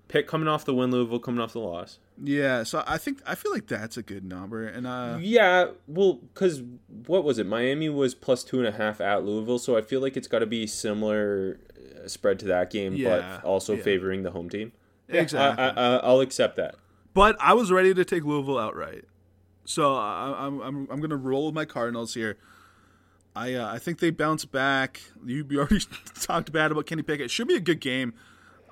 Pitt 0.07 0.27
coming 0.27 0.47
off 0.47 0.63
the 0.63 0.73
win, 0.75 0.91
Louisville 0.91 1.19
coming 1.19 1.41
off 1.41 1.53
the 1.53 1.59
loss. 1.59 1.99
Yeah, 2.21 2.63
so 2.63 2.83
I 2.87 2.97
think 2.97 3.21
I 3.27 3.35
feel 3.35 3.51
like 3.51 3.67
that's 3.67 3.95
a 3.97 4.01
good 4.01 4.23
number, 4.25 4.65
and 4.67 4.87
uh, 4.87 5.17
Yeah, 5.21 5.67
well, 5.87 6.13
because 6.13 6.63
what 7.05 7.23
was 7.23 7.37
it? 7.37 7.45
Miami 7.45 7.89
was 7.89 8.15
plus 8.15 8.43
two 8.43 8.57
and 8.57 8.67
a 8.67 8.71
half 8.71 8.99
at 8.99 9.23
Louisville, 9.23 9.59
so 9.59 9.77
I 9.77 9.81
feel 9.81 10.01
like 10.01 10.17
it's 10.17 10.27
got 10.27 10.39
to 10.39 10.47
be 10.47 10.65
similar 10.65 11.59
uh, 12.03 12.07
spread 12.07 12.39
to 12.39 12.45
that 12.47 12.71
game, 12.71 12.95
Yeah, 12.95 13.39
but 13.41 13.47
also 13.47 13.75
yeah. 13.75 13.83
favoring 13.83 14.23
the 14.23 14.31
home 14.31 14.49
team. 14.49 14.71
exactly. 15.07 15.63
I, 15.63 15.69
I, 15.69 15.97
I'll 15.97 16.21
accept 16.21 16.55
that. 16.55 16.75
But 17.13 17.35
I 17.39 17.53
was 17.53 17.71
ready 17.71 17.93
to 17.93 18.03
take 18.03 18.23
Louisville 18.23 18.57
outright, 18.59 19.05
so 19.65 19.93
I, 19.95 20.35
I'm 20.39 20.59
I'm 20.61 20.87
I'm 20.89 20.99
gonna 20.99 21.15
roll 21.15 21.45
with 21.47 21.55
my 21.55 21.65
Cardinals 21.65 22.13
here. 22.15 22.37
I 23.35 23.53
uh, 23.53 23.71
I 23.71 23.77
think 23.79 23.99
they 23.99 24.09
bounce 24.09 24.45
back. 24.45 25.01
You 25.23 25.45
you 25.49 25.59
already 25.59 25.81
talked 26.21 26.51
bad 26.51 26.71
about 26.71 26.87
Kenny 26.87 27.03
Pickett. 27.03 27.29
Should 27.29 27.47
be 27.47 27.55
a 27.55 27.59
good 27.59 27.79
game. 27.79 28.13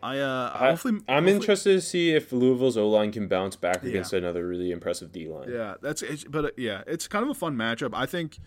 I 0.05 0.19
uh 0.19 0.51
I, 0.53 0.69
hopefully 0.69 0.93
I'm 1.07 1.23
hopefully- 1.23 1.31
interested 1.35 1.71
to 1.73 1.81
see 1.81 2.11
if 2.11 2.31
Louisville's 2.31 2.77
O 2.77 2.87
line 2.89 3.11
can 3.11 3.27
bounce 3.27 3.55
back 3.55 3.81
Yeah. 3.83 3.89
against 3.89 4.13
another 4.13 4.45
really 4.47 4.71
impressive 4.71 5.11
D 5.11 5.27
line. 5.27 5.49
Yeah, 5.51 5.75
that's 5.81 6.01
it's, 6.01 6.23
but 6.23 6.45
uh, 6.45 6.49
yeah, 6.57 6.83
it's 6.87 7.07
kind 7.07 7.23
of 7.23 7.29
a 7.29 7.33
fun 7.33 7.55
matchup. 7.55 7.91
I 7.93 8.05
think. 8.05 8.37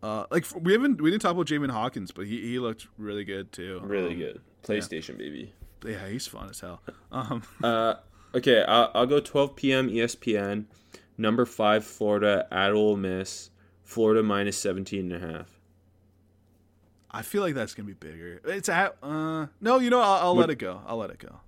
Uh, 0.00 0.26
like 0.30 0.44
we 0.60 0.72
haven't 0.72 1.00
we 1.00 1.10
didn't 1.10 1.22
talk 1.22 1.32
about 1.32 1.46
Javian 1.46 1.70
Hawkins, 1.72 2.12
but 2.12 2.26
he, 2.26 2.40
he 2.40 2.58
looked 2.60 2.86
really 2.98 3.24
good 3.24 3.50
too. 3.50 3.80
Really 3.82 4.12
Um, 4.12 4.18
good. 4.18 4.40
PlayStation, 4.62 5.18
baby. 5.18 5.52
Yeah, 5.84 6.06
he's 6.08 6.26
fun 6.28 6.48
as 6.50 6.60
hell. 6.60 6.80
Um, 7.12 7.42
Uh, 7.64 7.94
okay, 8.34 8.62
I'll, 8.62 8.92
I'll 8.94 9.06
go 9.06 9.18
12 9.18 9.56
p.m. 9.56 9.88
ESPN. 9.88 10.66
Number 11.16 11.44
five, 11.44 11.84
Florida 11.84 12.46
at 12.52 12.70
Ole 12.72 12.96
Miss. 12.96 13.50
Florida 13.82 14.22
minus 14.22 14.56
17 14.58 15.10
and 15.12 15.24
a 15.24 15.26
half. 15.26 15.57
I 17.10 17.22
feel 17.22 17.42
like 17.42 17.54
that's 17.54 17.74
gonna 17.74 17.86
be 17.86 17.94
bigger. 17.94 18.40
It's 18.44 18.68
at 18.68 18.96
uh 19.02 19.46
no, 19.60 19.78
you 19.78 19.90
know 19.90 20.00
I'll, 20.00 20.28
I'll 20.28 20.34
let 20.36 20.50
it 20.50 20.56
go. 20.58 20.80
I'll 20.86 20.98
let 20.98 21.10
it 21.10 21.18
go. 21.18 21.40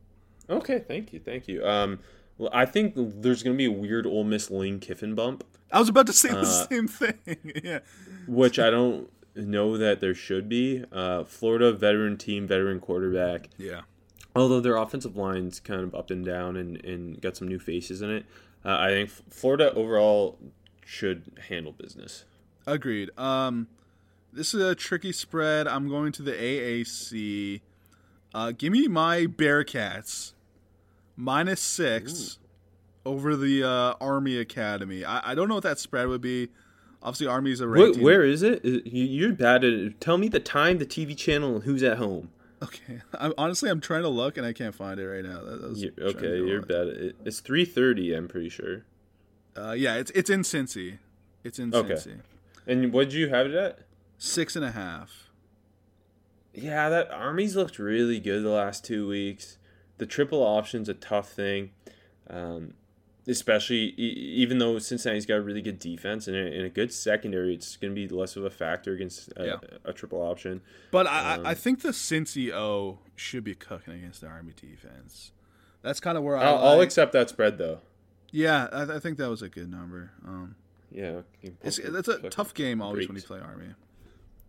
Okay, 0.48 0.78
thank 0.80 1.12
you, 1.12 1.20
thank 1.20 1.46
you. 1.48 1.64
Um, 1.66 2.00
well, 2.38 2.50
I 2.52 2.64
think 2.66 2.94
there's 2.96 3.42
gonna 3.42 3.56
be 3.56 3.66
a 3.66 3.70
weird 3.72 4.06
Ole 4.06 4.24
Miss 4.24 4.50
Lane 4.50 4.80
Kiffin 4.80 5.14
bump, 5.14 5.44
I 5.72 5.78
was 5.78 5.88
about 5.88 6.06
to 6.06 6.12
say 6.12 6.30
the 6.30 6.40
Uh, 6.40 6.44
same 6.68 6.88
thing. 6.88 7.18
yeah. 7.64 7.80
which 8.26 8.58
I 8.58 8.70
don't 8.70 9.08
know 9.36 9.76
that 9.76 10.00
there 10.00 10.14
should 10.14 10.48
be. 10.48 10.84
Uh, 10.90 11.24
Florida 11.24 11.72
veteran 11.72 12.16
team, 12.16 12.46
veteran 12.46 12.80
quarterback. 12.80 13.48
Yeah. 13.56 13.82
Although 14.34 14.60
their 14.60 14.76
offensive 14.76 15.16
line's 15.16 15.60
kind 15.60 15.80
of 15.80 15.94
up 15.94 16.10
and 16.10 16.24
down 16.24 16.56
and, 16.56 16.84
and 16.84 17.20
got 17.20 17.36
some 17.36 17.48
new 17.48 17.58
faces 17.58 18.02
in 18.02 18.10
it, 18.10 18.26
uh, 18.64 18.76
I 18.78 18.88
think 18.90 19.10
Florida 19.32 19.72
overall 19.74 20.38
should 20.84 21.38
handle 21.48 21.72
business. 21.72 22.24
Agreed. 22.66 23.10
Um, 23.18 23.68
this 24.32 24.54
is 24.54 24.62
a 24.62 24.74
tricky 24.74 25.12
spread. 25.12 25.66
I'm 25.68 25.88
going 25.88 26.12
to 26.12 26.22
the 26.22 26.32
AAC. 26.32 27.60
Uh, 28.34 28.52
give 28.52 28.72
me 28.72 28.86
my 28.88 29.26
Bearcats 29.26 30.32
minus 31.16 31.60
six 31.60 32.38
over 33.04 33.34
the 33.36 33.64
uh, 33.64 33.94
Army 34.00 34.36
Academy. 34.38 35.04
I, 35.04 35.32
I 35.32 35.34
don't 35.34 35.48
know 35.48 35.54
what 35.54 35.64
that 35.64 35.78
spread 35.78 36.06
would 36.08 36.20
be. 36.20 36.48
Obviously, 37.02 37.26
Army's 37.26 37.60
a 37.60 37.66
Wait, 37.66 37.80
ranked 37.80 37.94
team. 37.96 38.04
where 38.04 38.22
is 38.24 38.42
it? 38.42 38.60
You're 38.64 39.32
bad 39.32 39.64
at 39.64 39.72
it. 39.72 40.00
Tell 40.00 40.18
me 40.18 40.28
the 40.28 40.38
time, 40.40 40.78
the 40.78 40.86
TV 40.86 41.16
channel, 41.16 41.54
and 41.56 41.64
who's 41.64 41.82
at 41.82 41.96
home. 41.96 42.30
Okay. 42.62 43.00
I'm, 43.18 43.32
honestly, 43.38 43.70
I'm 43.70 43.80
trying 43.80 44.02
to 44.02 44.08
look 44.08 44.36
and 44.36 44.46
I 44.46 44.52
can't 44.52 44.74
find 44.74 45.00
it 45.00 45.08
right 45.08 45.24
now. 45.24 45.40
That, 45.42 45.62
that 45.62 45.68
was 45.70 45.82
You- 45.82 45.90
trying 45.92 46.12
to 46.12 46.18
okay, 46.18 46.36
you're 46.46 46.60
bad 46.62 46.88
at 46.88 46.96
it. 46.96 47.16
It's 47.24 47.40
3.30, 47.40 48.16
I'm 48.16 48.28
pretty 48.28 48.50
sure. 48.50 48.84
Uh, 49.56 49.72
yeah, 49.72 49.96
it's 49.96 50.10
it's 50.12 50.30
in 50.30 50.42
Cincy. 50.42 50.98
It's 51.42 51.58
in 51.58 51.74
Okay. 51.74 51.94
Cincy. 51.94 52.20
And 52.66 52.92
what 52.92 53.04
did 53.08 53.14
you 53.14 53.28
have 53.30 53.46
it 53.46 53.54
at? 53.54 53.78
Six 54.22 54.54
and 54.54 54.64
a 54.64 54.72
half. 54.72 55.30
Yeah, 56.52 56.88
that 56.90 57.10
Army's 57.10 57.56
looked 57.56 57.78
really 57.78 58.20
good 58.20 58.42
the 58.44 58.50
last 58.50 58.84
two 58.84 59.08
weeks. 59.08 59.56
The 59.96 60.04
triple 60.04 60.42
option's 60.42 60.88
a 60.90 60.94
tough 60.94 61.30
thing, 61.32 61.70
um, 62.28 62.74
especially 63.26 63.94
e- 63.96 64.34
even 64.36 64.58
though 64.58 64.78
Cincinnati's 64.78 65.24
got 65.24 65.36
a 65.36 65.40
really 65.40 65.62
good 65.62 65.78
defense 65.78 66.26
and 66.28 66.36
a, 66.36 66.40
and 66.40 66.66
a 66.66 66.68
good 66.68 66.92
secondary. 66.92 67.54
It's 67.54 67.76
going 67.76 67.94
to 67.94 67.94
be 67.94 68.08
less 68.14 68.36
of 68.36 68.44
a 68.44 68.50
factor 68.50 68.92
against 68.92 69.32
a, 69.36 69.46
Yeah. 69.46 69.56
a 69.84 69.92
triple 69.94 70.20
option. 70.20 70.60
But 70.90 71.06
I, 71.06 71.36
Um, 71.36 71.46
I 71.46 71.50
I 71.50 71.54
think 71.54 71.80
the 71.80 71.90
Cincy 71.90 72.52
O 72.52 72.98
should 73.16 73.44
be 73.44 73.54
cooking 73.54 73.94
against 73.94 74.20
the 74.20 74.26
Army 74.26 74.52
defense. 74.54 75.32
That's 75.82 76.00
kind 76.00 76.18
of 76.18 76.24
where 76.24 76.36
I. 76.36 76.44
I'll, 76.44 76.58
I'll 76.58 76.76
like- 76.76 76.86
accept 76.86 77.12
that 77.14 77.30
spread 77.30 77.56
though. 77.56 77.80
Yeah, 78.32 78.68
I, 78.70 78.96
I 78.96 78.98
think 78.98 79.16
that 79.18 79.30
was 79.30 79.40
a 79.42 79.48
good 79.48 79.70
number. 79.70 80.10
Um, 80.26 80.56
Yeah, 80.90 81.22
you 81.42 81.50
can 81.52 81.56
it's 81.62 81.78
it's 81.78 82.08
a 82.08 82.28
tough 82.28 82.52
game 82.54 82.82
always 82.82 83.08
when 83.08 83.16
you 83.16 83.22
play 83.22 83.40
Army. 83.40 83.74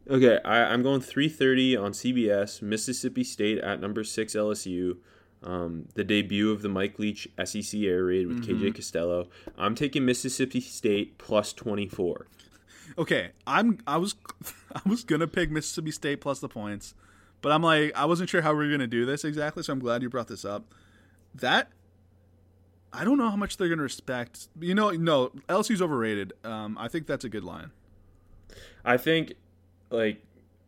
Okay, 0.09 0.39
I, 0.43 0.63
I'm 0.65 0.81
going 0.83 1.01
3:30 1.01 1.81
on 1.81 1.91
CBS. 1.91 2.61
Mississippi 2.61 3.23
State 3.23 3.59
at 3.59 3.79
number 3.79 4.03
six 4.03 4.33
LSU. 4.33 4.97
Um, 5.43 5.87
the 5.95 6.03
debut 6.03 6.51
of 6.51 6.61
the 6.61 6.69
Mike 6.69 6.99
Leach 6.99 7.27
SEC 7.43 7.79
air 7.81 8.03
raid 8.05 8.27
with 8.27 8.45
Mm-hmm. 8.45 8.63
KJ 8.63 8.75
Costello. 8.75 9.27
I'm 9.57 9.73
taking 9.73 10.05
Mississippi 10.05 10.61
State 10.61 11.17
plus 11.17 11.51
24. 11.53 12.27
Okay, 12.97 13.31
I'm 13.47 13.79
I 13.87 13.97
was 13.97 14.15
I 14.75 14.81
was 14.87 15.03
gonna 15.03 15.27
pick 15.27 15.49
Mississippi 15.49 15.91
State 15.91 16.21
plus 16.21 16.39
the 16.39 16.49
points, 16.49 16.93
but 17.41 17.51
I'm 17.51 17.63
like 17.63 17.91
I 17.95 18.05
wasn't 18.05 18.29
sure 18.29 18.41
how 18.41 18.51
we 18.51 18.65
were 18.65 18.71
gonna 18.71 18.87
do 18.87 19.05
this 19.05 19.23
exactly, 19.23 19.63
so 19.63 19.73
I'm 19.73 19.79
glad 19.79 20.01
you 20.01 20.09
brought 20.09 20.27
this 20.27 20.45
up. 20.45 20.73
That 21.33 21.69
I 22.93 23.03
don't 23.05 23.17
know 23.17 23.29
how 23.29 23.37
much 23.37 23.57
they're 23.57 23.69
gonna 23.69 23.81
respect. 23.83 24.47
You 24.59 24.75
know, 24.75 24.89
no 24.91 25.29
LSU's 25.47 25.81
overrated. 25.81 26.33
Um, 26.43 26.77
I 26.77 26.87
think 26.87 27.07
that's 27.07 27.23
a 27.23 27.29
good 27.29 27.43
line. 27.45 27.71
I 28.83 28.97
think, 28.97 29.33
like, 29.91 30.23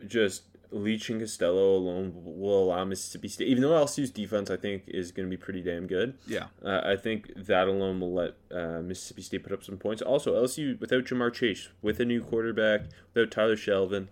just 0.07 0.43
Leach 0.71 1.09
and 1.09 1.19
Costello 1.19 1.75
alone 1.75 2.11
will 2.15 2.63
allow 2.63 2.83
Mississippi 2.83 3.27
State, 3.27 3.47
even 3.47 3.61
though 3.63 3.69
LSU's 3.71 4.09
defense 4.09 4.49
I 4.49 4.57
think 4.57 4.83
is 4.87 5.11
going 5.11 5.27
to 5.27 5.29
be 5.29 5.37
pretty 5.37 5.61
damn 5.61 5.87
good. 5.87 6.15
Yeah, 6.27 6.47
Uh, 6.63 6.81
I 6.83 6.95
think 6.95 7.31
that 7.35 7.67
alone 7.67 7.99
will 7.99 8.13
let 8.13 8.33
uh, 8.51 8.81
Mississippi 8.81 9.21
State 9.21 9.43
put 9.43 9.51
up 9.51 9.63
some 9.63 9.77
points. 9.77 10.01
Also, 10.01 10.33
LSU 10.33 10.79
without 10.79 11.05
Ja'Marr 11.05 11.31
Chase, 11.33 11.69
with 11.81 11.99
a 11.99 12.05
new 12.05 12.21
quarterback, 12.21 12.81
without 13.13 13.31
Tyler 13.31 13.55
Shelvin. 13.55 14.07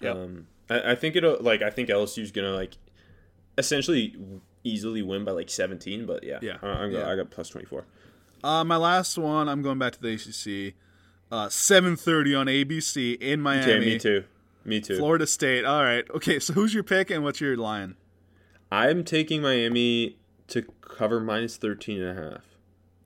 Yep. 0.00 0.16
Um, 0.16 0.46
I, 0.68 0.92
I 0.92 0.94
think 0.94 1.14
it'll 1.16 1.40
like 1.40 1.62
I 1.62 1.70
think 1.70 1.88
LSU's 1.88 2.30
gonna 2.32 2.52
like 2.54 2.76
essentially 3.58 4.16
easily 4.64 5.02
win 5.02 5.24
by 5.24 5.32
like 5.32 5.48
seventeen. 5.50 6.06
But 6.06 6.24
yeah, 6.24 6.38
Yeah. 6.42 6.56
I, 6.62 6.66
I'm 6.68 6.90
Yeah. 6.92 7.08
I 7.08 7.16
got 7.16 7.30
plus 7.30 7.48
twenty 7.48 7.66
four. 7.66 7.84
Uh, 8.44 8.64
my 8.64 8.76
last 8.76 9.16
one, 9.18 9.48
I'm 9.48 9.62
going 9.62 9.78
back 9.78 9.92
to 9.94 10.00
the 10.02 10.12
ACC. 10.14 10.74
Uh, 11.30 11.48
7:30 11.48 12.34
on 12.38 12.46
ABC 12.46 13.14
in 13.20 13.40
Miami. 13.40 13.62
Okay, 13.72 13.78
me 13.80 13.98
too. 13.98 14.24
Me 14.64 14.80
too. 14.80 14.96
Florida 14.96 15.26
State. 15.26 15.64
All 15.64 15.82
right. 15.82 16.04
Okay, 16.14 16.38
so 16.38 16.52
who's 16.52 16.72
your 16.74 16.82
pick 16.82 17.10
and 17.10 17.22
what's 17.24 17.40
your 17.40 17.56
line? 17.56 17.96
I'm 18.70 19.04
taking 19.04 19.42
Miami 19.42 20.16
to 20.48 20.62
cover 20.80 21.20
minus 21.20 21.56
13 21.56 22.00
and 22.02 22.18
a 22.18 22.22
half. 22.22 22.42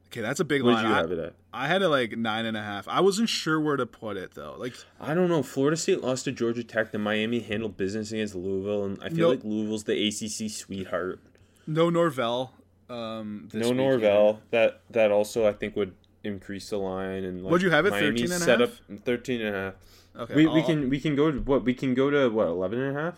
Okay, 0.08 0.20
that's 0.22 0.40
a 0.40 0.44
big 0.44 0.62
What 0.62 0.74
line. 0.74 0.84
did 0.84 0.88
you 0.88 0.94
I, 0.94 0.98
have 0.98 1.12
it 1.12 1.18
at? 1.18 1.34
I 1.52 1.68
had 1.68 1.82
it 1.82 1.88
like 1.88 2.16
nine 2.16 2.44
and 2.46 2.56
a 2.56 2.62
half. 2.62 2.88
I 2.88 3.00
wasn't 3.00 3.28
sure 3.28 3.60
where 3.60 3.76
to 3.76 3.86
put 3.86 4.16
it 4.16 4.34
though. 4.34 4.54
Like, 4.58 4.74
I 5.00 5.14
don't 5.14 5.28
know. 5.28 5.42
Florida 5.42 5.76
State 5.76 6.00
lost 6.02 6.24
to 6.24 6.32
Georgia 6.32 6.64
Tech. 6.64 6.92
Then 6.92 7.00
Miami 7.02 7.40
handled 7.40 7.76
business 7.76 8.10
against 8.12 8.34
Louisville, 8.34 8.84
and 8.84 9.02
I 9.02 9.08
feel 9.10 9.28
like 9.28 9.44
Louisville's 9.44 9.84
the 9.84 10.08
ACC 10.08 10.50
sweetheart. 10.50 11.20
no 11.66 11.90
Norvell. 11.90 12.54
Um, 12.88 13.48
this 13.52 13.62
no 13.62 13.68
week 13.68 13.76
Norvell. 13.78 14.40
That 14.50 14.80
that 14.90 15.10
also 15.12 15.46
I 15.46 15.52
think 15.52 15.76
would 15.76 15.94
increase 16.24 16.70
the 16.70 16.78
line. 16.78 17.24
And 17.24 17.42
like, 17.42 17.50
What'd 17.50 17.62
you 17.62 17.70
have 17.70 17.86
it, 17.86 17.90
Miami 17.90 18.20
13 18.20 18.32
and 18.32 18.42
set 18.42 18.60
half? 18.60 18.80
up 18.90 18.98
13 19.04 19.40
and 19.40 19.56
a 19.56 19.58
half. 19.58 19.74
Okay, 20.16 20.34
we, 20.34 20.46
we 20.46 20.62
can 20.62 20.90
we 20.90 21.00
can 21.00 21.14
go 21.14 21.30
to 21.30 21.38
what 21.38 21.64
we 21.64 21.72
can 21.74 21.94
go 21.94 22.10
to 22.10 22.28
what 22.28 22.48
11 22.48 22.78
and 22.80 22.96
a 22.96 23.00
half. 23.00 23.14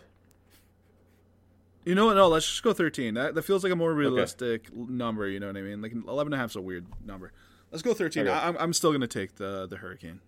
You 1.85 1.95
know 1.95 2.07
what? 2.07 2.15
No, 2.15 2.29
let's 2.29 2.47
just 2.47 2.63
go 2.63 2.73
13. 2.73 3.15
That, 3.15 3.35
that 3.35 3.43
feels 3.43 3.65
like 3.65 3.73
a 3.73 3.77
more 3.77 3.93
realistic 3.93 4.69
l- 4.77 4.87
number. 4.89 5.27
You 5.27 5.41
know 5.41 5.49
what 5.49 5.57
I 5.57 5.63
mean? 5.63 5.83
Like 5.83 5.93
11 5.93 6.33
and 6.33 6.35
a 6.35 6.37
half 6.39 6.51
is 6.51 6.57
a 6.57 6.61
weird 6.61 6.87
number. 7.05 7.33
Let's 7.73 7.83
go 7.83 7.93
13. 7.93 8.23
Okay. 8.29 8.33
I, 8.33 8.49
I'm, 8.49 8.57
I'm 8.59 8.73
still 8.73 8.93
gonna 8.93 9.07
take 9.07 9.37
the 9.37 9.67
the 9.67 9.79
Hurricane. 9.79 10.21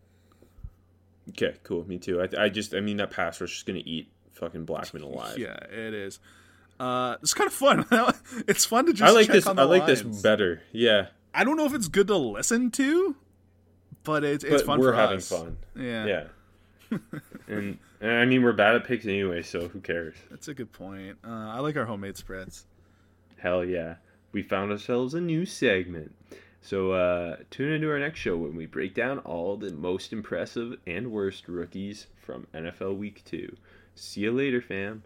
Okay, 1.30 1.54
cool. 1.62 1.86
Me 1.86 1.98
too. 1.98 2.20
I, 2.20 2.44
I 2.44 2.48
just 2.48 2.74
I 2.74 2.80
mean 2.80 2.96
that 2.96 3.10
pass 3.10 3.40
rush 3.40 3.58
is 3.58 3.62
gonna 3.62 3.82
eat 3.84 4.08
fucking 4.32 4.64
Blackman 4.64 5.02
alive. 5.04 5.38
Yeah, 5.38 5.56
it 5.70 5.94
is. 5.94 6.18
Uh, 6.80 7.16
it's 7.22 7.34
kind 7.34 7.46
of 7.46 7.54
fun. 7.54 7.86
it's 8.48 8.64
fun 8.64 8.86
to 8.86 8.92
just. 8.92 9.08
I 9.08 9.14
like 9.14 9.28
this. 9.28 9.46
I 9.46 9.52
like 9.52 9.86
this 9.86 10.02
better. 10.02 10.62
Yeah. 10.72 11.06
I 11.34 11.44
don't 11.44 11.56
know 11.56 11.66
if 11.66 11.74
it's 11.74 11.88
good 11.88 12.06
to 12.06 12.16
listen 12.16 12.70
to, 12.72 13.16
but 14.04 14.24
it's 14.24 14.44
it's 14.44 14.62
but 14.62 14.66
fun 14.66 14.80
we're 14.80 14.92
having 14.92 15.18
us. 15.18 15.28
fun. 15.28 15.56
Yeah, 15.76 16.06
Yeah. 16.06 16.24
and, 17.48 17.78
and 18.00 18.10
I 18.12 18.24
mean, 18.24 18.42
we're 18.42 18.52
bad 18.52 18.76
at 18.76 18.84
picks 18.84 19.06
anyway, 19.06 19.42
so 19.42 19.68
who 19.68 19.80
cares? 19.80 20.14
that's 20.30 20.48
a 20.48 20.54
good 20.54 20.72
point. 20.72 21.18
Uh, 21.26 21.50
I 21.50 21.58
like 21.58 21.76
our 21.76 21.86
homemade 21.86 22.16
spreads. 22.16 22.66
Hell 23.38 23.64
yeah. 23.64 23.96
We 24.32 24.42
found 24.42 24.70
ourselves 24.70 25.14
a 25.14 25.20
new 25.20 25.44
segment. 25.44 26.14
So 26.60 26.92
uh, 26.92 27.36
tune 27.50 27.72
into 27.72 27.90
our 27.90 27.98
next 27.98 28.20
show 28.20 28.36
when 28.36 28.56
we 28.56 28.66
break 28.66 28.94
down 28.94 29.18
all 29.20 29.56
the 29.56 29.72
most 29.72 30.12
impressive 30.12 30.78
and 30.86 31.10
worst 31.12 31.46
rookies 31.46 32.06
from 32.24 32.46
NFL 32.54 32.96
Week 32.96 33.22
2. 33.26 33.54
See 33.94 34.22
you 34.22 34.32
later, 34.32 34.62
fam. 34.62 35.02